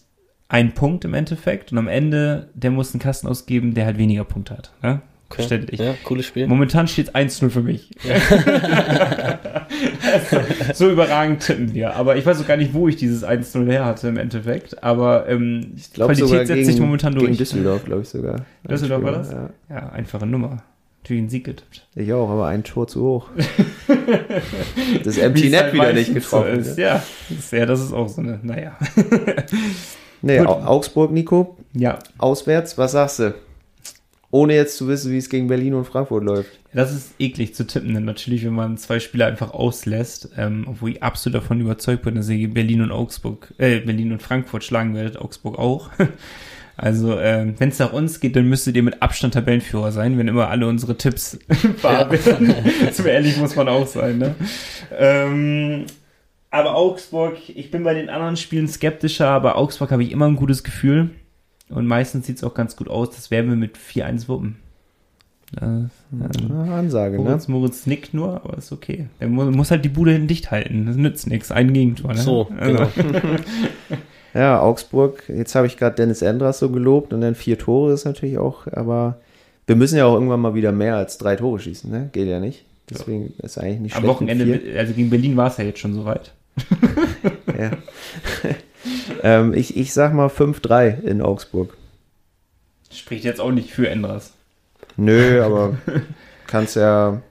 einen 0.49 0.73
Punkt 0.73 1.05
im 1.07 1.15
Endeffekt 1.15 1.73
und 1.73 1.79
am 1.79 1.89
Ende, 1.89 2.49
der 2.55 2.71
muss 2.71 2.93
einen 2.93 3.01
Kasten 3.01 3.27
ausgeben, 3.27 3.73
der 3.75 3.87
halt 3.87 3.97
weniger 3.99 4.25
Punkte 4.25 4.57
hat, 4.59 4.73
ne? 4.83 5.01
Okay. 5.31 5.43
Verständlich. 5.45 5.81
Ja, 5.81 5.95
cooles 6.05 6.27
Spiel. 6.27 6.47
Momentan 6.47 6.87
steht 6.89 7.17
1-0 7.17 7.49
für 7.49 7.63
mich. 7.63 7.89
so 10.75 10.91
überragend 10.91 11.41
tippen 11.41 11.73
wir. 11.73 11.97
Aber 11.97 12.17
ich 12.17 12.27
weiß 12.27 12.43
auch 12.43 12.47
gar 12.47 12.59
nicht, 12.59 12.75
wo 12.75 12.87
ich 12.87 12.97
dieses 12.97 13.25
1-0 13.25 13.65
her 13.71 13.87
hatte 13.87 14.09
im 14.09 14.19
Endeffekt. 14.19 14.83
Aber 14.83 15.27
ähm, 15.29 15.73
Ich 15.77 15.87
sogar 15.89 16.09
Qualität 16.09 16.29
setzt 16.47 16.53
gegen, 16.53 16.65
sich 16.67 16.81
momentan 16.81 17.15
gegen 17.15 17.27
durch. 17.29 17.39
Düsseldorf, 17.39 17.83
glaube 17.85 18.03
ich 18.03 18.09
sogar. 18.11 18.45
Düsseldorf 18.69 19.03
war 19.03 19.13
Ja. 19.13 19.19
das? 19.19 19.35
Ja, 19.71 19.89
einfache 19.89 20.27
Nummer. 20.27 20.63
Natürlich 21.03 21.21
einen 21.23 21.31
Sieg 21.31 21.45
getippt. 21.45 21.87
Ich 21.97 22.13
auch, 22.13 22.31
aber 22.31 22.47
ein 22.47 22.63
Tor 22.63 22.87
zu 22.87 23.03
hoch. 23.03 23.29
das 25.05 25.19
Empty 25.19 25.51
Net 25.51 25.63
halt 25.65 25.73
wieder 25.75 25.93
nicht 25.93 26.15
getroffen. 26.15 26.63
So 26.63 26.71
ist. 26.71 26.79
Ja, 26.79 27.03
das 27.29 27.39
ist, 27.39 27.53
ja, 27.53 27.67
das 27.67 27.81
ist 27.81 27.93
auch 27.93 28.09
so 28.09 28.21
eine, 28.21 28.39
naja. 28.43 28.77
Nee, 30.25 30.39
Gut. 30.39 30.47
Au- 30.47 30.63
Augsburg, 30.65 31.11
Nico, 31.11 31.57
Ja, 31.75 31.99
auswärts, 32.19 32.79
was 32.79 32.93
sagst 32.93 33.19
du? 33.19 33.35
Ohne 34.31 34.55
jetzt 34.55 34.77
zu 34.77 34.87
wissen, 34.87 35.11
wie 35.11 35.17
es 35.19 35.29
gegen 35.29 35.49
Berlin 35.49 35.75
und 35.75 35.85
Frankfurt 35.85 36.23
läuft. 36.23 36.61
das 36.73 36.93
ist 36.95 37.15
eklig 37.19 37.57
zu 37.57 37.67
tippen, 37.67 37.93
denn 37.93 38.05
natürlich, 38.05 38.45
wenn 38.45 38.53
man 38.55 38.79
zwei 38.79 39.01
Spieler 39.01 39.27
einfach 39.27 39.51
auslässt, 39.53 40.29
ähm, 40.39 40.65
obwohl 40.69 40.91
ich 40.93 41.03
absolut 41.03 41.43
davon 41.43 41.61
überzeugt 41.61 42.03
bin, 42.05 42.15
dass 42.15 42.29
ihr 42.29 42.49
Berlin 42.49 42.83
und 42.83 42.93
Augsburg, 42.93 43.53
äh, 43.59 43.81
Berlin 43.81 44.13
und 44.13 44.23
Frankfurt 44.23 44.63
schlagen 44.63 44.95
werdet, 44.95 45.19
Augsburg 45.19 45.59
auch. 45.59 45.91
Also, 46.83 47.17
ähm, 47.21 47.55
wenn 47.59 47.69
es 47.69 47.79
nach 47.79 47.93
uns 47.93 48.19
geht, 48.19 48.35
dann 48.35 48.49
müsstet 48.49 48.75
ihr 48.75 48.83
mit 48.83 49.03
Abstand 49.03 49.35
Tabellenführer 49.35 49.93
sein, 49.93 50.19
wenn 50.19 50.27
immer 50.27 50.49
alle 50.49 50.67
unsere 50.67 50.99
Tipps 50.99 51.39
wahr 51.83 52.11
werden. 52.11 52.53
so 52.93 53.05
ehrlich 53.05 53.37
muss 53.37 53.55
man 53.55 53.69
auch 53.69 53.87
sein, 53.87 54.19
ne? 54.19 54.35
Ähm, 54.99 55.85
aber 56.51 56.75
Augsburg, 56.75 57.37
ich 57.49 57.71
bin 57.71 57.85
bei 57.85 57.95
den 57.95 58.11
anderen 58.11 58.37
Spielen 58.37 58.67
skeptischer, 58.67 59.29
aber 59.29 59.57
Augsburg 59.59 59.93
habe 59.93 60.03
ich 60.03 60.11
immer 60.11 60.27
ein 60.27 60.35
gutes 60.35 60.65
Gefühl. 60.65 61.11
Und 61.69 61.87
meistens 61.87 62.27
sieht 62.27 62.39
es 62.39 62.45
auch 62.45 62.53
ganz 62.53 62.75
gut 62.75 62.89
aus. 62.89 63.11
Das 63.11 63.31
werden 63.31 63.49
wir 63.49 63.57
mit 63.57 63.79
4-1 63.79 64.27
wuppen. 64.27 64.57
Das, 65.53 65.91
ähm, 66.13 66.51
Ansage, 66.69 67.17
ne? 67.17 67.23
Moritz, 67.23 67.47
Moritz 67.47 67.87
nickt 67.87 68.13
nur, 68.13 68.45
aber 68.45 68.59
ist 68.59 68.73
okay. 68.73 69.07
Der 69.21 69.29
mu 69.29 69.45
muss 69.53 69.71
halt 69.71 69.85
die 69.85 69.89
Bude 69.89 70.11
hinten 70.11 70.27
dicht 70.27 70.51
halten. 70.51 70.87
Das 70.87 70.97
nützt 70.97 71.29
nichts. 71.29 71.53
Ein 71.53 71.73
Gegentor. 71.73 72.13
Ne? 72.13 72.19
So, 72.19 72.49
Also, 72.59 72.89
Ja, 74.35 74.61
Augsburg, 74.61 75.25
jetzt 75.29 75.55
habe 75.55 75.67
ich 75.67 75.77
gerade 75.77 75.97
Dennis 75.97 76.23
Endras 76.23 76.59
so 76.59 76.71
gelobt 76.71 77.13
und 77.13 77.21
dann 77.21 77.35
vier 77.35 77.59
Tore 77.59 77.93
ist 77.93 78.05
natürlich 78.05 78.39
auch, 78.39 78.67
aber 78.73 79.19
wir 79.67 79.77
müssen 79.77 79.99
ja 79.99 80.07
auch 80.07 80.15
irgendwann 80.15 80.41
mal 80.41 80.55
wieder 80.55 80.73
mehr 80.73 80.97
als 80.97 81.19
drei 81.19 81.37
Tore 81.37 81.59
schießen, 81.59 81.91
ne? 81.91 82.09
Geht 82.13 82.29
ja 82.29 82.41
nicht. 82.41 82.65
Deswegen 82.91 83.35
ist 83.43 83.59
eigentlich 83.59 83.81
nicht 83.81 83.97
am 83.97 84.03
schlecht. 84.03 84.21
mit 84.21 84.39
Wochenende, 84.39 84.79
also 84.79 84.93
gegen 84.93 85.11
Berlin 85.11 85.37
war 85.37 85.49
es 85.49 85.57
ja 85.57 85.65
jetzt 85.65 85.79
schon 85.79 85.95
soweit. 85.95 86.33
Ja. 87.59 87.71
ähm, 89.23 89.55
ich, 89.55 89.77
ich 89.77 89.93
sag 89.93 90.15
mal 90.15 90.29
5-3 90.29 91.03
in 91.03 91.23
Augsburg. 91.23 91.77
Spricht 92.91 93.25
jetzt 93.25 93.41
auch 93.41 93.53
nicht 93.53 93.71
für 93.71 93.89
Endras. 93.89 94.33
Nö, 94.97 95.43
aber 95.43 95.79
kannst 96.47 96.77
ja, 96.77 97.23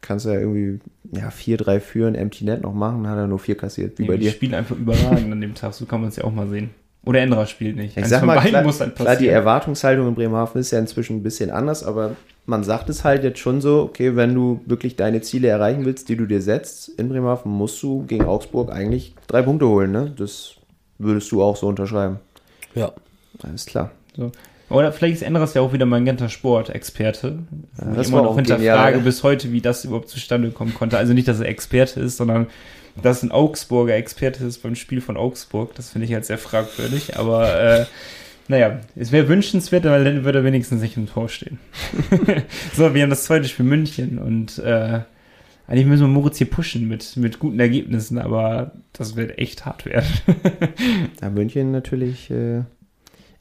kannst 0.00 0.26
ja 0.26 0.34
irgendwie 0.34 0.80
ja, 1.12 1.28
4-3 1.28 1.80
führen, 1.80 2.14
Empty 2.14 2.44
Net 2.44 2.62
noch 2.62 2.74
machen, 2.74 3.06
hat 3.06 3.18
er 3.18 3.26
nur 3.26 3.38
4 3.38 3.56
kassiert, 3.56 3.98
wie 3.98 4.02
Nee, 4.02 4.08
bei 4.08 4.16
die 4.16 4.22
dir. 4.24 4.30
spielen 4.32 4.54
einfach 4.54 4.76
überragend 4.76 5.30
an 5.30 5.40
dem 5.40 5.54
Tag. 5.54 5.74
So 5.74 5.84
kann 5.86 6.00
man 6.00 6.08
es 6.08 6.16
ja 6.16 6.24
auch 6.24 6.32
mal 6.32 6.48
sehen. 6.48 6.70
Oder 7.04 7.20
Endras 7.20 7.50
spielt 7.50 7.76
nicht. 7.76 7.96
Ich 7.96 7.98
Eins 7.98 8.10
sag 8.10 8.20
von 8.20 8.28
mal, 8.28 8.36
beiden 8.36 8.50
klar, 8.50 8.62
muss 8.62 8.80
halt 8.80 8.94
klar, 8.94 9.16
die. 9.16 9.28
Erwartungshaltung 9.28 10.08
in 10.08 10.14
Bremerhaven 10.14 10.60
ist 10.60 10.70
ja 10.70 10.78
inzwischen 10.78 11.16
ein 11.16 11.22
bisschen 11.22 11.50
anders, 11.50 11.82
aber 11.84 12.16
man 12.46 12.62
sagt 12.64 12.88
es 12.90 13.04
halt 13.04 13.24
jetzt 13.24 13.40
schon 13.40 13.60
so, 13.60 13.82
okay, 13.82 14.14
wenn 14.16 14.34
du 14.34 14.60
wirklich 14.66 14.96
deine 14.96 15.20
Ziele 15.20 15.48
erreichen 15.48 15.84
willst, 15.84 16.08
die 16.08 16.16
du 16.16 16.26
dir 16.26 16.40
setzt 16.40 16.88
in 16.88 17.08
Bremerhaven, 17.08 17.50
musst 17.50 17.82
du 17.82 18.04
gegen 18.06 18.24
Augsburg 18.24 18.70
eigentlich 18.70 19.14
drei 19.26 19.42
Punkte 19.42 19.68
holen, 19.68 19.90
ne? 19.92 20.12
Das 20.16 20.54
würdest 20.98 21.30
du 21.32 21.42
auch 21.42 21.56
so 21.56 21.66
unterschreiben. 21.66 22.20
Ja. 22.74 22.92
Alles 23.42 23.66
klar. 23.66 23.90
So. 24.16 24.30
Oder 24.72 24.92
vielleicht 24.92 25.16
ist 25.16 25.22
Endras 25.22 25.54
ja 25.54 25.62
auch 25.62 25.72
wieder 25.72 25.86
mein 25.86 26.04
ganzer 26.04 26.28
Sport-Experte. 26.28 27.38
Ja, 27.78 27.94
das 27.94 28.06
ich 28.06 28.12
immer 28.12 28.22
auch 28.22 28.30
noch 28.30 28.36
hinterfrage 28.36 28.98
bis 29.00 29.22
heute, 29.22 29.52
wie 29.52 29.60
das 29.60 29.84
überhaupt 29.84 30.08
zustande 30.08 30.50
kommen 30.50 30.74
konnte. 30.74 30.98
Also 30.98 31.12
nicht, 31.12 31.28
dass 31.28 31.40
er 31.40 31.48
Experte 31.48 32.00
ist, 32.00 32.16
sondern 32.16 32.46
dass 33.00 33.22
ein 33.22 33.30
Augsburger 33.30 33.94
Experte 33.94 34.44
ist 34.44 34.62
beim 34.62 34.74
Spiel 34.74 35.00
von 35.00 35.16
Augsburg. 35.16 35.74
Das 35.74 35.90
finde 35.90 36.06
ich 36.06 36.14
halt 36.14 36.24
sehr 36.24 36.38
fragwürdig. 36.38 37.18
Aber 37.18 37.60
äh, 37.60 37.86
naja, 38.48 38.80
es 38.96 39.12
wäre 39.12 39.28
wünschenswert, 39.28 39.84
weil 39.84 40.04
dann 40.04 40.24
würde 40.24 40.40
er 40.40 40.44
wenigstens 40.44 40.82
nicht 40.82 40.96
im 40.96 41.06
Tor 41.06 41.28
stehen. 41.28 41.58
so, 42.74 42.94
wir 42.94 43.02
haben 43.02 43.10
das 43.10 43.24
zweite 43.24 43.48
Spiel 43.48 43.64
München 43.64 44.18
und 44.18 44.58
äh, 44.58 45.00
eigentlich 45.66 45.86
müssen 45.86 46.02
wir 46.02 46.08
Moritz 46.08 46.38
hier 46.38 46.50
pushen 46.50 46.88
mit, 46.88 47.16
mit 47.16 47.38
guten 47.38 47.60
Ergebnissen, 47.60 48.18
aber 48.18 48.72
das 48.92 49.16
wird 49.16 49.38
echt 49.38 49.64
hart 49.64 49.86
werden. 49.86 50.08
Ja, 51.22 51.30
München 51.30 51.70
natürlich. 51.70 52.30
Äh, 52.30 52.62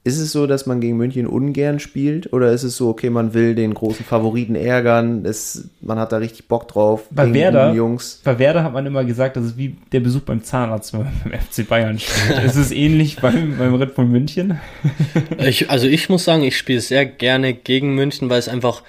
ist 0.04 0.18
es 0.18 0.32
so, 0.32 0.47
dass 0.47 0.66
man 0.66 0.82
gegen 0.82 0.97
München 0.97 1.28
ungern 1.28 1.80
spielt? 1.80 2.34
Oder 2.34 2.52
ist 2.52 2.64
es 2.64 2.76
so, 2.76 2.89
okay, 2.89 3.10
man 3.12 3.34
will 3.36 3.54
den 3.54 3.74
großen 3.76 4.04
Favoriten 4.04 4.56
ärgern, 4.56 5.26
es, 5.26 5.70
man 5.82 5.99
hat 5.99 6.12
da 6.12 6.18
richtig 6.18 6.47
Bock 6.47 6.68
drauf? 6.68 7.04
Bei 7.12 7.24
gegen 7.26 7.36
Werder- 7.36 7.74
Jungs. 7.74 8.20
Bei 8.24 8.39
Werder 8.39 8.64
hat 8.64 8.74
man 8.74 8.86
immer 8.86 9.04
gesagt, 9.06 9.38
das 9.38 9.45
ist 9.45 9.58
wie 9.58 9.76
der 9.91 9.99
Besuch 9.99 10.22
beim 10.22 10.43
Zahnarzt, 10.43 10.93
wenn 10.93 11.02
man 11.04 11.14
beim 11.24 11.34
FC 11.39 11.68
Bayern 11.68 11.99
spielt. 11.99 12.43
ist 12.43 12.56
es 12.56 12.72
ähnlich 12.72 13.18
beim, 13.18 13.58
beim 13.58 13.76
Red 13.76 13.93
Bull 13.95 14.06
München? 14.06 14.60
Ich, 15.38 15.70
also 15.70 15.88
ich 15.88 16.10
muss 16.10 16.24
sagen, 16.24 16.43
ich 16.43 16.58
spiele 16.58 16.82
sehr 16.82 17.06
gerne 17.06 17.54
gegen 17.54 17.95
München, 17.95 18.30
weil 18.30 18.39
es 18.39 18.47
einfach 18.47 18.84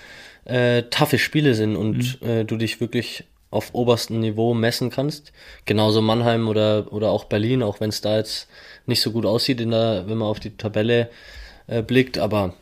äh, 0.44 0.82
taffe 0.90 1.18
Spiele 1.18 1.54
sind 1.54 1.76
und 1.76 2.20
äh, 2.22 2.44
du 2.44 2.56
dich 2.56 2.80
wirklich 2.80 3.24
auf 3.52 3.74
oberstem 3.74 4.18
Niveau 4.18 4.54
messen 4.54 4.90
kannst. 4.90 5.32
Genauso 5.66 6.02
Mannheim 6.02 6.48
oder, 6.48 6.92
oder 6.92 7.10
auch 7.10 7.24
Berlin, 7.24 7.62
auch 7.62 7.78
wenn 7.80 7.90
es 7.90 8.00
da 8.00 8.16
jetzt 8.16 8.48
nicht 8.86 9.00
so 9.00 9.12
gut 9.12 9.24
aussieht, 9.26 9.60
in 9.60 9.70
der, 9.70 10.04
wenn 10.08 10.18
man 10.18 10.26
auf 10.28 10.40
die 10.40 10.56
Tabelle 10.56 11.08
äh, 11.68 11.82
blickt, 11.82 12.18
aber 12.18 12.54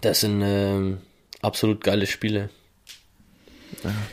das 0.00 0.20
sind 0.20 0.40
ähm, 0.44 0.98
absolut 1.40 1.82
geile 1.82 2.06
Spiele. 2.06 2.50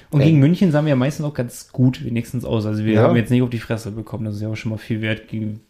Und 0.09 0.21
gegen 0.21 0.39
München 0.39 0.71
sahen 0.71 0.85
wir 0.85 0.91
ja 0.91 0.95
meistens 0.95 1.25
auch 1.25 1.33
ganz 1.33 1.69
gut 1.71 2.03
wenigstens 2.03 2.45
aus. 2.45 2.65
Also 2.65 2.85
wir 2.85 2.93
Ja. 2.93 3.01
haben 3.03 3.15
jetzt 3.15 3.29
nicht 3.29 3.41
auf 3.41 3.49
die 3.49 3.59
Fresse 3.59 3.91
bekommen. 3.91 4.25
Das 4.25 4.35
ist 4.35 4.41
ja 4.41 4.47
auch 4.47 4.55
schon 4.55 4.71
mal 4.71 4.77
viel 4.77 5.01
wert 5.01 5.27
gegen. 5.27 5.61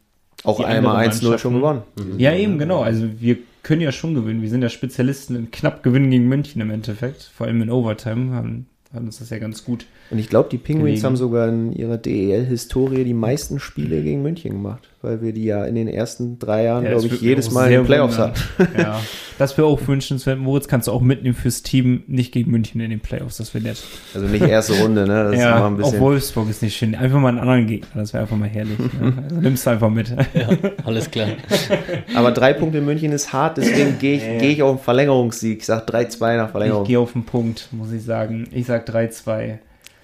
Auch 0.43 0.59
einmal 0.61 0.95
anderen 1.05 1.33
1-0 1.33 1.37
schon 1.39 1.55
gewonnen. 1.55 1.81
Ja, 2.17 2.33
eben, 2.33 2.59
genau. 2.59 2.81
Also 2.81 3.07
wir 3.19 3.37
können 3.63 3.81
ja 3.81 3.91
schon 3.91 4.13
gewinnen. 4.13 4.41
Wir 4.41 4.49
sind 4.49 4.61
ja 4.61 4.69
Spezialisten 4.69 5.35
in 5.35 5.51
knapp 5.51 5.83
gewinnen 5.83 6.11
gegen 6.11 6.27
München 6.29 6.61
im 6.61 6.69
Endeffekt. 6.69 7.23
Vor 7.23 7.47
allem 7.47 7.61
in 7.61 7.69
Overtime 7.69 8.33
haben, 8.33 8.67
haben 8.93 9.05
uns 9.07 9.19
das 9.19 9.31
ja 9.31 9.39
ganz 9.39 9.65
gut. 9.65 9.85
Und 10.11 10.17
ich 10.17 10.27
glaube, 10.29 10.49
die 10.49 10.57
Penguins 10.57 10.85
Gelegen. 11.01 11.03
haben 11.05 11.15
sogar 11.17 11.47
in 11.49 11.71
ihrer 11.71 11.97
DEL-Historie 11.97 13.03
die 13.03 13.13
meisten 13.13 13.59
Spiele 13.59 14.01
gegen 14.01 14.23
München 14.23 14.51
gemacht, 14.53 14.89
weil 15.03 15.21
wir 15.21 15.33
die 15.33 15.43
ja 15.45 15.65
in 15.65 15.75
den 15.75 15.87
ersten 15.87 16.39
drei 16.39 16.63
Jahren, 16.63 16.83
Ja, 16.83 16.91
glaube 16.97 17.05
ich, 17.07 17.21
jedes 17.21 17.49
auch 17.49 17.51
Mal 17.51 17.65
in 17.67 17.71
den 17.73 17.85
Playoffs 17.85 18.17
hatten. 18.17 18.39
Ja, 18.75 18.99
das 19.37 19.55
wäre 19.57 19.67
auch 19.67 19.79
wünschenswert. 19.87 20.39
Moritz 20.39 20.67
kannst 20.67 20.87
du 20.87 20.91
auch 20.93 21.01
mitnehmen 21.01 21.35
fürs 21.35 21.61
Team, 21.61 22.01
nicht 22.07 22.31
gegen 22.31 22.49
München 22.49 22.81
in 22.81 22.89
den 22.89 23.01
Playoffs. 23.01 23.37
Das 23.37 23.53
wäre 23.53 23.63
nett. 23.65 23.77
Also 24.15 24.25
nicht 24.25 24.41
erste 24.41 24.73
Runde, 24.81 25.05
ne? 25.05 25.25
Das 25.25 25.33
ist 25.35 25.39
ja, 25.41 25.67
ein 25.67 25.73
auch 25.73 25.77
bisschen. 25.77 25.99
Wolfsburg 25.99 26.49
ist 26.49 26.63
nicht 26.63 26.75
schön. 26.75 26.95
Einfach 26.95 27.19
mal 27.19 27.29
einen 27.29 27.39
anderen 27.39 27.67
Gegner. 27.67 27.87
Das 28.01 28.11
wäre 28.13 28.23
einfach 28.23 28.37
mal 28.37 28.49
herrlich. 28.49 28.79
ne? 28.79 29.13
Also 29.29 29.35
nimmst 29.41 29.65
du 29.67 29.69
einfach 29.69 29.89
mit. 29.91 30.09
Ja, 30.09 30.49
alles 30.85 31.11
klar. 31.11 31.27
Aber 32.15 32.31
drei 32.31 32.53
Punkte 32.53 32.79
in 32.79 32.85
München 32.85 33.11
ist 33.11 33.31
hart, 33.31 33.57
deswegen 33.57 33.99
gehe 33.99 34.15
ich, 34.15 34.23
gehe 34.41 34.49
ich 34.53 34.63
auf 34.63 34.69
einen 34.71 34.79
Verlängerungssieg. 34.79 35.59
Ich 35.59 35.65
sag 35.67 35.87
3-2 35.87 36.37
nach 36.37 36.45
Ich 36.45 36.51
Verlängerung. 36.51 36.83
gehe 36.85 36.99
auf 36.99 37.13
den 37.13 37.25
Punkt, 37.25 37.67
muss 37.71 37.91
ich 37.91 38.03
sagen. 38.03 38.47
Ich 38.51 38.65
sag 38.65 38.89
3-2 38.89 39.59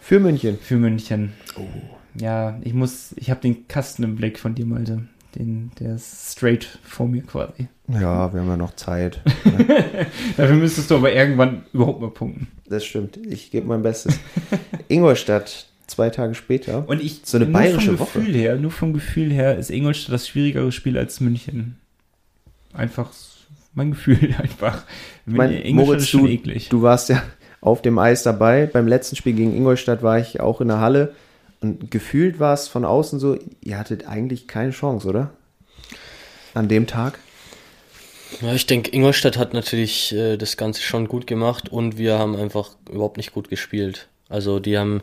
Für 0.06 0.20
München. 0.20 0.60
für 0.62 0.76
München. 0.76 1.34
Ja, 2.14 2.60
ich 2.62 2.76
muss, 2.76 3.16
ich 3.18 3.32
habe 3.32 3.42
den 3.42 3.68
Kasten 3.68 4.04
im 4.04 4.16
Blick 4.16 4.38
von 4.38 4.54
dir, 4.54 4.68
Malte. 4.68 5.08
Den, 5.34 5.72
der 5.80 5.96
ist 5.96 6.32
straight 6.32 6.78
vor 6.84 7.08
mir 7.08 7.24
quasi. 7.24 7.70
Ja, 7.88 8.32
wir 8.32 8.42
haben 8.42 8.48
ja 8.48 8.56
noch 8.56 8.76
Zeit. 8.76 9.20
Dafür 10.38 10.58
müsstest 10.58 10.92
du 10.92 10.98
aber 10.98 11.12
irgendwann 11.12 11.64
überhaupt 11.74 12.02
mal 12.02 12.12
punkten. 12.12 12.50
Das 12.70 12.86
stimmt. 12.86 13.18
Ich 13.18 13.50
gebe 13.50 13.66
mein 13.66 13.82
Bestes. 13.82 14.20
Ingolstadt, 14.90 15.66
zwei 15.88 16.12
Tage 16.12 16.36
später. 16.36 16.88
Und 16.88 17.02
ich, 17.02 17.22
So 17.24 17.38
eine 17.38 17.48
bayerische 17.48 17.98
vom 17.98 18.06
Gefühl 18.06 18.36
her, 18.36 18.58
nur 18.58 18.70
vom 18.70 18.94
Gefühl 18.94 19.34
her 19.34 19.58
ist 19.58 19.72
Ingolstadt 19.72 20.14
das 20.14 20.28
schwierigere 20.28 20.72
Spiel 20.72 21.00
als 21.00 21.20
München. 21.20 21.80
Einfach 22.74 23.12
mein 23.74 23.90
Gefühl 23.90 24.36
einfach. 24.38 24.84
Mein, 25.26 25.52
Ingolstadt 25.52 25.74
Moritz, 25.74 26.12
du, 26.12 26.28
eklig. 26.28 26.70
du 26.70 26.84
warst 26.84 27.10
ja 27.10 27.24
auf 27.66 27.82
dem 27.82 27.98
Eis 27.98 28.22
dabei. 28.22 28.68
Beim 28.68 28.88
letzten 28.88 29.16
Spiel 29.16 29.34
gegen 29.34 29.56
Ingolstadt 29.56 30.04
war 30.04 30.20
ich 30.20 30.40
auch 30.40 30.62
in 30.62 30.68
der 30.68 30.80
Halle. 30.80 31.16
Und 31.62 31.90
gefühlt 31.90 32.40
war 32.40 32.54
es 32.54 32.68
von 32.68 32.86
außen 32.86 33.20
so, 33.20 33.38
ihr 33.62 33.80
hattet 33.80 34.08
eigentlich 34.08 34.48
keine 34.48 34.72
Chance, 34.72 35.08
oder? 35.08 35.32
An 36.54 36.68
dem 36.68 36.86
Tag? 36.86 37.18
Ja, 38.42 38.54
ich 38.54 38.68
denke, 38.68 38.92
Ingolstadt 38.92 39.38
hat 39.38 39.54
natürlich 39.54 40.14
äh, 40.14 40.38
das 40.38 40.58
Ganze 40.58 40.82
schon 40.82 41.08
gut 41.08 41.26
gemacht 41.26 41.70
und 41.70 41.98
wir 41.98 42.20
haben 42.20 42.36
einfach 42.36 42.72
überhaupt 42.90 43.18
nicht 43.18 43.34
gut 43.34 43.50
gespielt. 43.50 44.08
Also 44.30 44.60
die 44.60 44.78
haben 44.78 45.02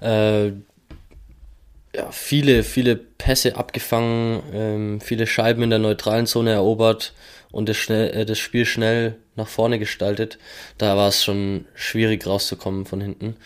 äh, 0.00 0.48
ja, 0.48 2.10
viele, 2.10 2.62
viele 2.62 2.96
Pässe 2.96 3.56
abgefangen, 3.56 4.42
ähm, 4.52 5.00
viele 5.00 5.26
Scheiben 5.26 5.62
in 5.62 5.70
der 5.70 5.78
neutralen 5.80 6.26
Zone 6.26 6.52
erobert 6.52 7.12
und 7.50 7.68
das, 7.68 7.76
schnell, 7.76 8.10
äh, 8.10 8.26
das 8.26 8.38
Spiel 8.38 8.66
schnell 8.66 9.16
nach 9.36 9.48
vorne 9.48 9.78
gestaltet. 9.78 10.38
Da 10.76 10.96
war 10.96 11.08
es 11.08 11.22
schon 11.22 11.66
schwierig 11.74 12.26
rauszukommen 12.26 12.84
von 12.84 13.00
hinten. 13.00 13.36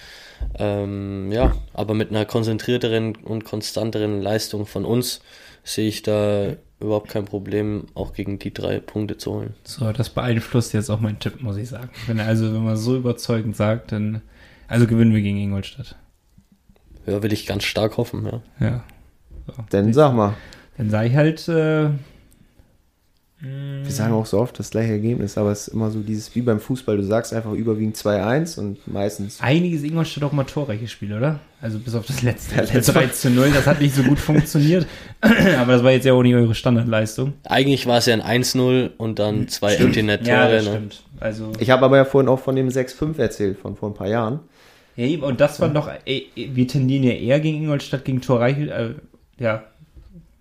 Ähm, 0.58 1.30
ja, 1.30 1.54
aber 1.72 1.94
mit 1.94 2.10
einer 2.10 2.24
konzentrierteren 2.24 3.16
und 3.16 3.44
konstanteren 3.44 4.20
Leistung 4.20 4.66
von 4.66 4.84
uns 4.84 5.20
sehe 5.62 5.88
ich 5.88 6.02
da 6.02 6.56
überhaupt 6.80 7.08
kein 7.10 7.24
Problem, 7.24 7.86
auch 7.94 8.12
gegen 8.12 8.38
die 8.40 8.52
drei 8.52 8.80
Punkte 8.80 9.16
zu 9.16 9.32
holen. 9.32 9.54
So, 9.62 9.92
das 9.92 10.10
beeinflusst 10.10 10.74
jetzt 10.74 10.90
auch 10.90 11.00
meinen 11.00 11.20
Tipp, 11.20 11.40
muss 11.40 11.56
ich 11.56 11.68
sagen. 11.68 11.90
Wenn 12.06 12.18
er 12.18 12.26
also, 12.26 12.52
wenn 12.52 12.64
man 12.64 12.76
so 12.76 12.96
überzeugend 12.96 13.56
sagt, 13.56 13.92
dann, 13.92 14.22
also 14.66 14.86
gewinnen 14.86 15.14
wir 15.14 15.22
gegen 15.22 15.38
Ingolstadt. 15.38 15.96
Ja, 17.06 17.22
will 17.22 17.32
ich 17.32 17.46
ganz 17.46 17.64
stark 17.64 17.96
hoffen, 17.96 18.26
ja. 18.26 18.42
Ja. 18.60 18.84
So. 19.46 19.64
Dann 19.70 19.92
sag 19.92 20.12
mal. 20.14 20.34
Dann 20.76 20.90
sage 20.90 21.08
ich 21.08 21.14
halt, 21.14 21.48
äh, 21.48 21.90
Wir 23.44 23.90
sagen 23.90 24.12
auch 24.12 24.24
so 24.24 24.38
oft 24.38 24.56
das 24.60 24.70
gleiche 24.70 24.92
Ergebnis, 24.92 25.36
aber 25.36 25.50
es 25.50 25.66
ist 25.66 25.74
immer 25.74 25.90
so 25.90 25.98
dieses, 25.98 26.32
wie 26.36 26.42
beim 26.42 26.60
Fußball, 26.60 26.96
du 26.96 27.02
sagst 27.02 27.34
einfach 27.34 27.50
überwiegend 27.52 27.96
2-1 27.96 28.56
und 28.56 28.86
meistens 28.86 29.40
einiges 29.40 29.82
Ingolstadt 29.82 30.22
auch 30.22 30.30
mal 30.30 30.44
torreiches 30.44 30.92
Spiel, 30.92 31.12
oder? 31.12 31.40
Also 31.60 31.80
bis 31.80 31.96
auf 31.96 32.06
das 32.06 32.22
letzte. 32.22 32.54
Das 32.72 32.86
3 32.86 33.08
zu 33.08 33.30
0, 33.30 33.50
das 33.50 33.66
hat 33.66 33.80
nicht 33.80 33.96
so 33.96 34.04
gut 34.04 34.20
funktioniert. 34.20 34.86
aber 35.20 35.72
das 35.72 35.82
war 35.82 35.90
jetzt 35.90 36.04
ja 36.04 36.12
auch 36.12 36.22
nicht 36.22 36.36
eure 36.36 36.54
Standardleistung. 36.54 37.32
Eigentlich 37.42 37.86
war 37.86 37.98
es 37.98 38.06
ja 38.06 38.14
ein 38.14 38.44
1-0 38.44 38.90
und 38.96 39.18
dann 39.18 39.48
zwei 39.48 39.74
Empty 39.74 40.04
Net 40.04 40.20
Tore. 40.20 40.30
Ja, 40.30 40.48
das 40.48 40.64
ne? 40.64 40.70
stimmt. 40.70 41.02
Also, 41.18 41.52
Ich 41.58 41.70
habe 41.70 41.84
aber 41.84 41.96
ja 41.96 42.04
vorhin 42.04 42.28
auch 42.28 42.38
von 42.38 42.54
dem 42.54 42.68
6-5 42.68 43.18
erzählt, 43.18 43.58
von 43.58 43.74
vor 43.74 43.90
ein 43.90 43.94
paar 43.94 44.08
Jahren. 44.08 44.38
ja, 44.94 45.04
eben, 45.04 45.24
und 45.24 45.40
das 45.40 45.58
war 45.58 45.68
doch, 45.68 45.90
ey, 46.04 46.28
wir 46.36 46.68
tendieren 46.68 47.02
ja 47.02 47.12
eher 47.12 47.40
gegen 47.40 47.64
Ingolstadt 47.64 48.04
gegen 48.04 48.20
torreiche, 48.20 48.70
äh, 48.70 48.94
ja, 49.42 49.64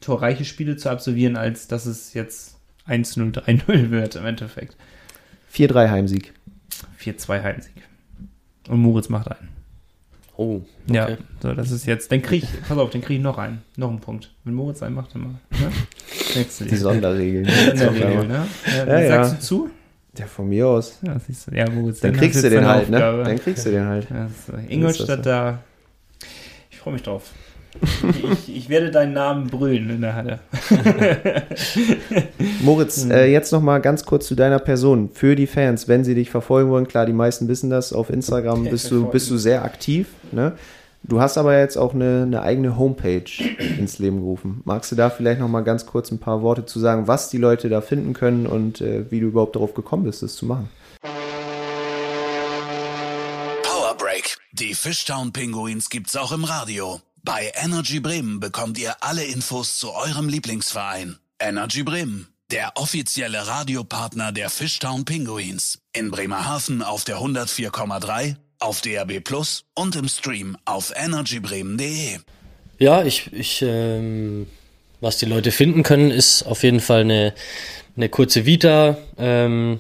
torreiche 0.02 0.46
Spiele 0.46 0.78
zu 0.78 0.90
absolvieren, 0.90 1.36
als 1.36 1.68
dass 1.68 1.88
es 1.88 2.14
jetzt 2.14 2.61
1-0, 2.88 3.34
3-0 3.34 3.90
wird 3.92 4.16
im 4.16 4.26
Endeffekt. 4.26 4.76
4-3 5.54 5.90
Heimsieg. 5.90 6.34
4-2 7.02 7.44
Heimsieg. 7.44 7.74
Und 8.70 8.80
Moritz 8.80 9.10
macht 9.10 9.28
einen. 9.30 9.50
Oh, 10.38 10.62
okay. 10.90 10.94
Ja, 10.96 11.18
so, 11.42 11.54
das 11.54 11.72
ist 11.72 11.86
jetzt, 11.86 12.12
dann 12.12 12.22
krieg 12.22 12.44
ich, 12.44 12.62
pass 12.68 12.78
auf, 12.78 12.90
dann 12.90 13.02
krieg 13.02 13.18
ich 13.18 13.22
noch 13.22 13.38
einen, 13.38 13.62
noch 13.76 13.90
einen 13.90 14.00
Punkt. 14.00 14.34
Wenn 14.44 14.54
Moritz 14.54 14.82
einen 14.82 14.96
macht, 14.96 15.14
dann 15.14 15.22
mal, 15.22 15.30
ne? 15.52 15.72
Die 16.72 16.76
Sonderregeln. 16.78 17.46
In 17.46 17.78
der 17.78 17.94
Regel, 17.94 18.28
ne? 18.28 18.48
Ja, 18.66 18.86
Ja, 18.88 19.00
ja. 19.02 19.10
sagst 19.26 19.34
du 19.34 19.46
zu? 19.46 19.70
Ja, 20.18 20.26
von 20.26 20.50
mir 20.50 20.68
aus. 20.68 21.00
Ja, 21.04 21.20
siehst 21.20 21.48
du. 21.48 21.56
Ja, 21.56 21.70
Moritz, 21.70 22.00
Dann 22.00 22.14
hast 22.14 22.20
kriegst 22.20 22.44
du 22.44 22.50
den 22.50 22.66
halt, 22.66 22.90
ne? 22.90 22.98
Aufgabe. 22.98 23.24
Dann 23.24 23.40
kriegst 23.40 23.66
du 23.66 23.72
den 23.72 23.86
halt. 23.86 24.10
Ja, 24.10 24.28
so. 24.48 24.54
Ingolstadt 24.68 25.26
da. 25.26 25.60
Ich 26.70 26.78
freue 26.80 26.94
mich 26.94 27.04
drauf. 27.04 27.32
Ich, 28.34 28.56
ich 28.56 28.70
werde 28.70 28.92
deinen 28.92 29.14
Namen 29.14 29.48
brüllen 29.48 29.90
in 29.90 30.02
der 30.02 30.16
Halle. 30.16 30.40
Moritz, 32.62 33.06
Mhm. 33.06 33.12
äh, 33.12 33.26
jetzt 33.28 33.52
noch 33.52 33.62
mal 33.62 33.80
ganz 33.80 34.06
kurz 34.06 34.28
zu 34.28 34.36
deiner 34.36 34.60
Person. 34.60 35.10
Für 35.14 35.36
die 35.36 35.48
Fans, 35.48 35.88
wenn 35.88 36.04
sie 36.04 36.16
dich 36.16 36.30
verfolgen 36.30 36.70
wollen, 36.70 36.88
klar, 36.88 37.06
die 37.06 37.14
meisten 37.14 37.48
wissen 37.48 37.70
das, 37.70 37.94
auf 37.94 38.10
Instagram 38.10 38.66
bist 38.66 38.92
du, 38.92 39.06
bist 39.08 39.30
du 39.30 39.38
sehr 39.38 39.64
aktiv. 39.64 40.08
Ne? 40.32 40.54
Du 41.04 41.20
hast 41.20 41.38
aber 41.38 41.58
jetzt 41.58 41.78
auch 41.78 41.94
eine, 41.96 42.24
eine 42.28 42.42
eigene 42.44 42.78
Homepage 42.78 43.24
ins 43.80 43.98
Leben 43.98 44.18
gerufen. 44.18 44.62
Magst 44.66 44.92
du 44.92 44.96
da 44.96 45.10
vielleicht 45.10 45.40
noch 45.40 45.48
mal 45.48 45.62
ganz 45.62 45.86
kurz 45.88 46.12
ein 46.12 46.20
paar 46.20 46.44
Worte 46.44 46.66
zu 46.68 46.80
sagen, 46.80 47.08
was 47.08 47.30
die 47.30 47.38
Leute 47.40 47.70
da 47.70 47.82
finden 47.82 48.14
können 48.14 48.46
und 48.46 48.82
äh, 48.82 49.10
wie 49.10 49.20
du 49.20 49.28
überhaupt 49.28 49.56
darauf 49.56 49.74
gekommen 49.74 50.04
bist, 50.04 50.22
das 50.22 50.36
zu 50.36 50.46
machen? 50.46 50.70
Power 53.64 53.96
Break. 53.98 54.38
Die 54.52 54.76
Fishtown 54.76 55.34
Pinguins 55.34 55.90
gibt's 55.90 56.16
auch 56.16 56.32
im 56.32 56.44
Radio. 56.44 57.00
Bei 57.24 57.52
Energy 57.54 58.00
Bremen 58.00 58.40
bekommt 58.40 58.80
ihr 58.80 58.96
alle 59.02 59.24
Infos 59.24 59.78
zu 59.78 59.92
eurem 59.92 60.28
Lieblingsverein. 60.28 61.20
Energy 61.40 61.84
Bremen, 61.84 62.28
der 62.50 62.72
offizielle 62.76 63.46
Radiopartner 63.46 64.32
der 64.32 64.50
Fishtown 64.50 65.06
Pinguins. 65.06 65.78
In 65.94 66.10
Bremerhaven 66.10 66.82
auf 66.82 67.04
der 67.04 67.18
104,3, 67.18 68.38
auf 68.58 68.82
DAB 68.82 69.20
Plus 69.20 69.66
und 69.76 69.96
im 69.96 70.08
Stream 70.08 70.58
auf 70.66 70.92
energybremen.de. 70.96 72.18
Ja, 72.80 73.04
ich, 73.04 73.32
ich 73.32 73.62
ähm, 73.62 74.48
was 75.00 75.18
die 75.18 75.28
Leute 75.28 75.52
finden 75.52 75.84
können, 75.84 76.10
ist 76.10 76.42
auf 76.42 76.64
jeden 76.64 76.80
Fall 76.80 77.02
eine, 77.02 77.36
eine 77.96 78.10
kurze 78.10 78.48
Vita, 78.48 78.98
ähm, 79.20 79.80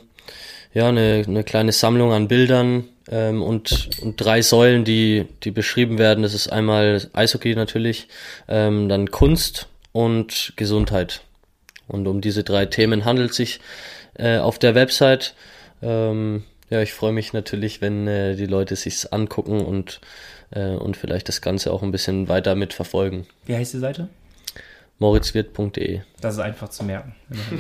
ja, 0.75 0.89
eine, 0.89 1.23
eine 1.27 1.43
kleine 1.43 1.71
Sammlung 1.71 2.11
an 2.11 2.27
Bildern 2.27 2.83
ähm, 3.11 3.43
und, 3.43 3.89
und 4.01 4.15
drei 4.17 4.41
Säulen, 4.41 4.83
die, 4.83 5.27
die 5.43 5.51
beschrieben 5.51 5.97
werden. 5.97 6.23
Das 6.23 6.33
ist 6.33 6.47
einmal 6.47 7.07
Eishockey 7.13 7.53
natürlich, 7.55 8.07
ähm, 8.47 8.89
dann 8.89 9.11
Kunst 9.11 9.67
und 9.91 10.53
Gesundheit. 10.55 11.21
Und 11.87 12.07
um 12.07 12.21
diese 12.21 12.43
drei 12.43 12.65
Themen 12.65 13.05
handelt 13.05 13.33
sich 13.33 13.59
äh, 14.15 14.37
auf 14.37 14.57
der 14.57 14.75
Website. 14.75 15.35
Ähm, 15.81 16.43
ja, 16.69 16.81
ich 16.81 16.93
freue 16.93 17.11
mich 17.11 17.33
natürlich, 17.33 17.81
wenn 17.81 18.07
äh, 18.07 18.35
die 18.35 18.45
Leute 18.45 18.77
sich's 18.77 19.05
angucken 19.05 19.59
und, 19.59 19.99
äh, 20.51 20.69
und 20.69 20.95
vielleicht 20.95 21.27
das 21.27 21.41
Ganze 21.41 21.73
auch 21.73 21.83
ein 21.83 21.91
bisschen 21.91 22.29
weiter 22.29 22.55
mitverfolgen. 22.55 23.27
Wie 23.45 23.55
heißt 23.55 23.73
die 23.73 23.79
Seite? 23.79 24.07
moritzwirt.de 25.01 25.99
Das 26.21 26.35
ist 26.35 26.39
einfach 26.39 26.69
zu 26.69 26.85
merken. 26.85 27.13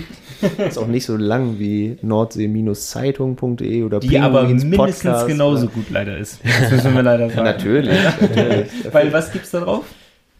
Ist 0.67 0.77
auch 0.77 0.87
nicht 0.87 1.05
so 1.05 1.17
lang 1.17 1.57
wie 1.59 1.97
nordsee-zeitung.de 2.01 3.83
oder 3.83 3.99
Die 3.99 4.17
aber 4.19 4.43
mindestens 4.43 4.77
Podcast 4.77 5.27
genauso 5.27 5.65
oder- 5.65 5.73
gut 5.73 5.89
leider 5.89 6.17
ist. 6.17 6.39
Das 6.43 6.71
müssen 6.71 6.93
wir 6.93 7.03
leider 7.03 7.29
sagen. 7.31 7.43
Natürlich, 7.43 7.97
natürlich. 8.21 8.67
Weil 8.91 9.11
was 9.11 9.31
gibt's 9.31 9.51
da 9.51 9.61
drauf? 9.61 9.85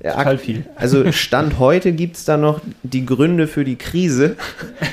Total 0.04 0.38
viel. 0.38 0.66
Also 0.76 1.12
Stand 1.12 1.60
heute 1.60 1.92
gibt 1.92 2.18
es 2.18 2.26
da 2.26 2.38
noch 2.38 2.60
die 2.82 3.06
Gründe 3.06 3.48
für 3.48 3.64
die 3.64 3.76
Krise. 3.76 4.36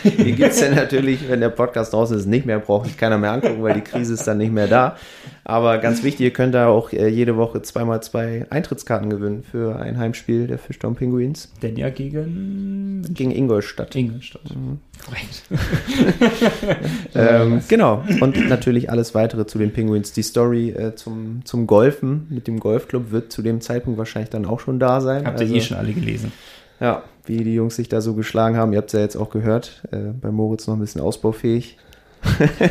Die 0.05 0.33
gibt 0.33 0.53
es 0.53 0.61
ja 0.61 0.71
natürlich, 0.71 1.29
wenn 1.29 1.41
der 1.41 1.49
Podcast 1.49 1.93
draußen 1.95 2.17
ist, 2.17 2.27
nicht 2.27 2.45
mehr, 2.45 2.59
braucht 2.59 2.87
sich 2.87 2.97
keiner 2.97 3.17
mehr 3.17 3.33
angucken, 3.33 3.63
weil 3.63 3.75
die 3.75 3.81
Krise 3.81 4.15
ist 4.15 4.27
dann 4.27 4.39
nicht 4.39 4.53
mehr 4.53 4.67
da. 4.67 4.97
Aber 5.45 5.79
ganz 5.79 6.03
wichtig, 6.03 6.27
ihr 6.27 6.33
könnt 6.33 6.55
da 6.55 6.69
auch 6.69 6.93
äh, 6.93 7.09
jede 7.09 7.39
Woche 7.39 7.63
zweimal 7.63 8.03
zwei 8.03 8.47
Eintrittskarten 8.51 9.09
gewinnen 9.09 9.45
für 9.51 9.81
ein 9.81 9.97
Heimspiel 9.97 10.47
der 10.47 10.59
Fischtown 10.59 10.95
Pinguins 10.95 11.51
Denn 11.63 11.77
ja 11.77 11.89
gegen 11.89 13.03
gegen 13.09 13.31
Ingolstadt. 13.31 13.95
Ingolstadt. 13.97 14.43
Korrekt. 15.05 15.43
Ähm, 17.15 17.63
genau. 17.69 18.05
Und 18.21 18.49
natürlich 18.49 18.91
alles 18.91 19.15
weitere 19.15 19.47
zu 19.47 19.59
den 19.59 19.73
Penguins. 19.73 20.13
Die 20.13 20.23
Story 20.23 20.71
äh, 20.71 20.95
zum, 20.95 21.41
zum 21.45 21.67
Golfen 21.67 22.27
mit 22.29 22.47
dem 22.47 22.61
Golfclub 22.61 23.11
wird 23.11 23.33
zu 23.33 23.43
dem 23.43 23.61
Zeitpunkt 23.61 23.99
wahrscheinlich 23.99 24.31
dann 24.31 24.45
auch 24.45 24.61
schon 24.61 24.79
da 24.79 24.98
sein. 25.01 25.27
Habt 25.27 25.41
ihr 25.41 25.45
Also- 25.47 25.55
eh 25.57 25.61
schon 25.61 25.77
alle 25.77 25.93
gelesen. 25.93 26.33
Ja, 26.81 27.03
wie 27.27 27.43
die 27.45 27.55
Jungs 27.55 27.77
sich 27.77 27.89
da 27.89 28.01
so 28.01 28.15
geschlagen 28.15 28.57
haben. 28.57 28.73
Ihr 28.73 28.79
habt 28.79 28.89
es 28.89 28.93
ja 28.95 29.01
jetzt 29.01 29.17
auch 29.17 29.31
gehört. 29.31 29.83
Äh, 29.91 30.13
bei 30.21 30.31
Moritz 30.31 30.67
noch 30.67 30.75
ein 30.75 30.81
bisschen 30.81 31.01
ausbaufähig. 31.01 31.77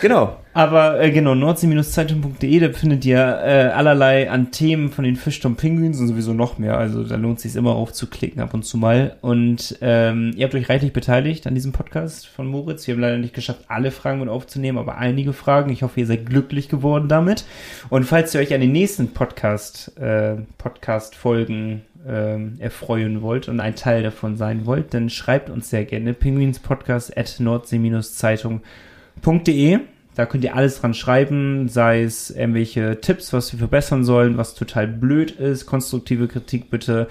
Genau. 0.00 0.36
Aber 0.54 1.00
äh, 1.00 1.10
genau, 1.10 1.34
nordsee-zeitung.de, 1.34 2.60
da 2.60 2.72
findet 2.72 3.04
ihr 3.04 3.18
äh, 3.18 3.72
allerlei 3.74 4.30
an 4.30 4.52
Themen 4.52 4.90
von 4.90 5.04
den 5.04 5.16
Fischton 5.16 5.56
Penguins 5.56 5.98
und 5.98 6.06
sowieso 6.06 6.32
noch 6.32 6.58
mehr. 6.58 6.78
Also 6.78 7.02
da 7.02 7.16
lohnt 7.16 7.38
es 7.38 7.42
sich 7.42 7.56
immer 7.56 7.74
aufzuklicken 7.74 8.40
ab 8.40 8.54
und 8.54 8.64
zu 8.64 8.78
mal. 8.78 9.16
Und 9.20 9.76
ähm, 9.80 10.30
ihr 10.36 10.44
habt 10.44 10.54
euch 10.54 10.68
reichlich 10.68 10.92
beteiligt 10.92 11.48
an 11.48 11.56
diesem 11.56 11.72
Podcast 11.72 12.28
von 12.28 12.46
Moritz. 12.46 12.86
Wir 12.86 12.94
haben 12.94 13.00
leider 13.00 13.18
nicht 13.18 13.34
geschafft, 13.34 13.64
alle 13.66 13.90
Fragen 13.90 14.20
mit 14.20 14.28
aufzunehmen, 14.28 14.78
aber 14.78 14.96
einige 14.96 15.32
Fragen. 15.32 15.72
Ich 15.72 15.82
hoffe, 15.82 15.98
ihr 15.98 16.06
seid 16.06 16.26
glücklich 16.26 16.68
geworden 16.68 17.08
damit. 17.08 17.44
Und 17.90 18.04
falls 18.04 18.32
ihr 18.32 18.40
euch 18.40 18.54
an 18.54 18.60
den 18.60 18.70
nächsten 18.70 19.08
Podcast, 19.08 19.98
äh, 19.98 20.36
Podcast-Folgen 20.58 21.82
ähm, 22.06 22.58
erfreuen 22.60 23.22
wollt 23.22 23.48
und 23.48 23.58
ein 23.58 23.74
Teil 23.74 24.04
davon 24.04 24.36
sein 24.36 24.66
wollt, 24.66 24.94
dann 24.94 25.10
schreibt 25.10 25.50
uns 25.50 25.70
sehr 25.70 25.84
gerne 25.84 26.14
pinguinspodcast 26.14 27.18
at 27.18 27.40
nordsee-zeitung.de. 27.40 29.80
Da 30.14 30.26
könnt 30.26 30.44
ihr 30.44 30.54
alles 30.54 30.80
dran 30.80 30.94
schreiben, 30.94 31.68
sei 31.68 32.02
es 32.02 32.30
irgendwelche 32.30 33.00
Tipps, 33.00 33.32
was 33.32 33.52
wir 33.52 33.58
verbessern 33.58 34.04
sollen, 34.04 34.36
was 34.36 34.54
total 34.54 34.86
blöd 34.86 35.32
ist, 35.32 35.66
konstruktive 35.66 36.28
Kritik 36.28 36.70
bitte, 36.70 37.08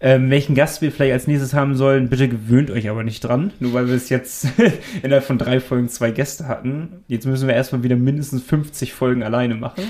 ähm, 0.00 0.30
welchen 0.30 0.54
Gast 0.54 0.80
wir 0.80 0.92
vielleicht 0.92 1.12
als 1.12 1.26
nächstes 1.26 1.54
haben 1.54 1.74
sollen. 1.74 2.08
Bitte 2.08 2.28
gewöhnt 2.28 2.70
euch 2.70 2.88
aber 2.88 3.02
nicht 3.02 3.24
dran, 3.24 3.52
nur 3.58 3.72
weil 3.72 3.88
wir 3.88 3.94
es 3.94 4.08
jetzt 4.08 4.46
innerhalb 5.02 5.24
von 5.24 5.38
drei 5.38 5.58
Folgen 5.58 5.88
zwei 5.88 6.12
Gäste 6.12 6.46
hatten. 6.46 7.04
Jetzt 7.08 7.26
müssen 7.26 7.48
wir 7.48 7.54
erstmal 7.54 7.82
wieder 7.82 7.96
mindestens 7.96 8.42
50 8.42 8.92
Folgen 8.92 9.22
alleine 9.22 9.56
machen. 9.56 9.82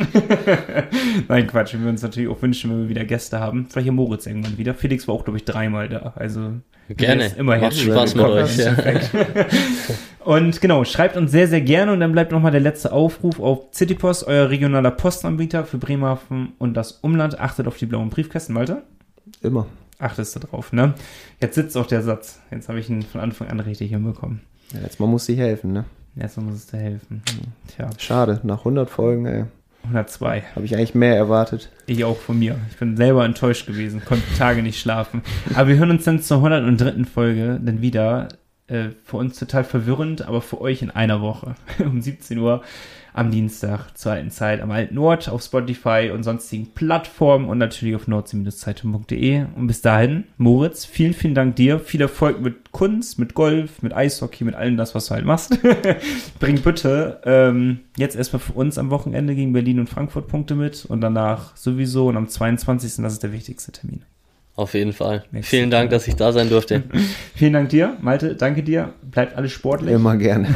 Nein, 1.28 1.46
Quatsch, 1.46 1.74
wir 1.74 1.88
uns 1.88 2.02
natürlich 2.02 2.30
auch 2.30 2.40
wünschen, 2.40 2.70
wenn 2.70 2.82
wir 2.82 2.88
wieder 2.88 3.04
Gäste 3.04 3.40
haben. 3.40 3.66
Vielleicht 3.68 3.86
ja 3.86 3.92
Moritz 3.92 4.26
irgendwann 4.26 4.56
wieder. 4.56 4.74
Felix 4.74 5.06
war 5.06 5.14
auch, 5.14 5.24
glaube 5.24 5.36
ich, 5.36 5.44
dreimal 5.44 5.88
da. 5.88 6.14
Also 6.16 6.54
Gerne. 6.88 7.32
Immer 7.36 7.58
Macht 7.58 7.76
Spaß 7.76 8.14
mit 8.14 8.24
euch. 8.26 8.56
Ja. 8.58 8.76
Und 10.24 10.60
genau, 10.60 10.84
schreibt 10.84 11.16
uns 11.16 11.30
sehr, 11.30 11.48
sehr 11.48 11.60
gerne 11.60 11.92
und 11.92 12.00
dann 12.00 12.12
bleibt 12.12 12.32
nochmal 12.32 12.50
der 12.50 12.60
letzte 12.60 12.92
Aufruf 12.92 13.40
auf 13.40 13.66
Citypost, 13.74 14.26
euer 14.26 14.48
regionaler 14.48 14.90
Postanbieter 14.90 15.66
für 15.66 15.76
Bremerhaven 15.76 16.54
und 16.58 16.74
das 16.74 16.92
Umland. 16.92 17.38
Achtet 17.38 17.66
auf 17.66 17.76
die 17.76 17.84
blauen 17.84 18.08
Briefkästen, 18.08 18.54
Malte. 18.54 18.84
Immer. 19.42 19.66
Achtest 19.98 20.34
du 20.34 20.40
drauf, 20.40 20.72
ne? 20.72 20.94
Jetzt 21.42 21.56
sitzt 21.56 21.76
auch 21.76 21.86
der 21.86 22.02
Satz. 22.02 22.40
Jetzt 22.50 22.70
habe 22.70 22.80
ich 22.80 22.88
ihn 22.88 23.02
von 23.02 23.20
Anfang 23.20 23.48
an 23.48 23.60
richtig 23.60 23.90
hinbekommen. 23.90 24.40
Ja, 24.72 24.80
jetzt 24.80 24.98
mal 24.98 25.06
muss 25.06 25.28
ich 25.28 25.38
helfen, 25.38 25.74
ne? 25.74 25.84
Erstmal 26.16 26.46
muss 26.46 26.56
es 26.56 26.66
dir 26.68 26.78
helfen. 26.78 27.22
Tja, 27.68 27.90
Schade, 27.98 28.40
nach 28.44 28.60
100 28.60 28.88
Folgen, 28.88 29.26
ey, 29.26 29.44
102. 29.84 30.42
habe 30.54 30.64
ich 30.64 30.74
eigentlich 30.74 30.94
mehr 30.94 31.16
erwartet. 31.16 31.70
Ich 31.86 32.04
auch 32.04 32.16
von 32.16 32.38
mir. 32.38 32.56
Ich 32.70 32.76
bin 32.76 32.96
selber 32.96 33.24
enttäuscht 33.24 33.66
gewesen, 33.66 34.02
konnte 34.04 34.24
Tage 34.36 34.62
nicht 34.62 34.80
schlafen. 34.80 35.22
Aber 35.54 35.68
wir 35.68 35.76
hören 35.76 35.90
uns 35.90 36.04
dann 36.04 36.20
zur 36.20 36.38
103. 36.38 37.04
Folge 37.04 37.60
dann 37.62 37.80
wieder. 37.80 38.28
Äh, 38.66 38.90
für 39.04 39.18
uns 39.18 39.38
total 39.38 39.62
verwirrend, 39.62 40.26
aber 40.26 40.40
für 40.40 40.58
euch 40.60 40.80
in 40.80 40.90
einer 40.90 41.20
Woche. 41.20 41.54
um 41.80 42.00
17 42.00 42.38
Uhr 42.38 42.62
am 43.14 43.30
Dienstag 43.30 43.96
zur 43.96 44.12
alten 44.12 44.30
Zeit 44.30 44.60
am 44.60 44.72
alten 44.72 44.98
Ort 44.98 45.28
auf 45.28 45.40
Spotify 45.40 46.10
und 46.12 46.24
sonstigen 46.24 46.74
Plattformen 46.74 47.48
und 47.48 47.58
natürlich 47.58 47.94
auf 47.94 48.08
nordsee-zeitung.de. 48.08 49.46
Und 49.54 49.68
bis 49.68 49.80
dahin, 49.80 50.24
Moritz, 50.36 50.84
vielen, 50.84 51.14
vielen 51.14 51.36
Dank 51.36 51.54
dir. 51.56 51.78
Viel 51.78 52.00
Erfolg 52.00 52.40
mit 52.40 52.72
Kunst, 52.72 53.20
mit 53.20 53.34
Golf, 53.34 53.82
mit 53.82 53.94
Eishockey, 53.94 54.42
mit 54.42 54.56
allem 54.56 54.76
das, 54.76 54.96
was 54.96 55.06
du 55.06 55.14
halt 55.14 55.24
machst. 55.24 55.56
Bring 56.40 56.60
bitte 56.60 57.20
ähm, 57.24 57.80
jetzt 57.96 58.16
erstmal 58.16 58.40
für 58.40 58.52
uns 58.52 58.78
am 58.78 58.90
Wochenende 58.90 59.36
gegen 59.36 59.52
Berlin 59.52 59.78
und 59.78 59.88
Frankfurt 59.88 60.26
Punkte 60.26 60.56
mit 60.56 60.84
und 60.84 61.00
danach 61.00 61.56
sowieso 61.56 62.08
und 62.08 62.16
am 62.16 62.28
22. 62.28 62.96
das 62.96 63.12
ist 63.12 63.22
der 63.22 63.32
wichtigste 63.32 63.70
Termin. 63.70 64.04
Auf 64.56 64.74
jeden 64.74 64.92
Fall. 64.92 65.24
Nächstes 65.32 65.50
Vielen 65.50 65.70
Dank, 65.70 65.90
dass 65.90 66.06
ich 66.06 66.14
da 66.14 66.32
sein 66.32 66.48
durfte. 66.48 66.84
Vielen 67.34 67.54
Dank 67.54 67.70
dir, 67.70 67.96
Malte, 68.00 68.36
danke 68.36 68.62
dir. 68.62 68.94
Bleibt 69.02 69.36
alles 69.36 69.50
sportlich. 69.52 69.92
Immer 69.92 70.16
gerne. 70.16 70.54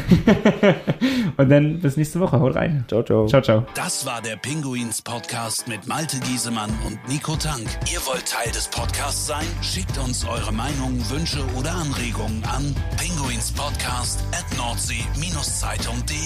Und 1.37 1.49
dann 1.49 1.79
bis 1.79 1.97
nächste 1.97 2.19
Woche. 2.19 2.39
Haut 2.39 2.55
rein. 2.55 2.85
Ciao, 2.87 3.03
ciao. 3.03 3.27
Ciao, 3.27 3.41
ciao. 3.41 3.65
Das 3.75 4.05
war 4.05 4.21
der 4.21 4.35
Pinguins 4.37 5.01
Podcast 5.01 5.67
mit 5.67 5.87
Malte 5.87 6.17
Giesemann 6.19 6.69
und 6.85 6.99
Nico 7.07 7.35
Tank. 7.35 7.65
Ihr 7.91 7.99
wollt 8.05 8.25
Teil 8.25 8.51
des 8.51 8.67
Podcasts 8.67 9.27
sein? 9.27 9.45
Schickt 9.61 9.97
uns 9.97 10.25
eure 10.25 10.51
Meinungen, 10.51 11.01
Wünsche 11.09 11.39
oder 11.57 11.71
Anregungen 11.71 12.43
an 12.43 12.75
pinguinspodcast 12.97 14.23
at 14.31 14.45
nordsee-zeitung.de. 14.57 16.17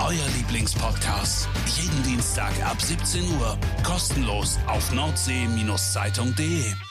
Euer 0.00 0.28
Lieblingspodcast. 0.36 1.48
Jeden 1.80 2.02
Dienstag 2.02 2.52
ab 2.64 2.80
17 2.80 3.22
Uhr. 3.40 3.56
Kostenlos 3.82 4.58
auf 4.66 4.92
nordsee-zeitung.de. 4.92 6.89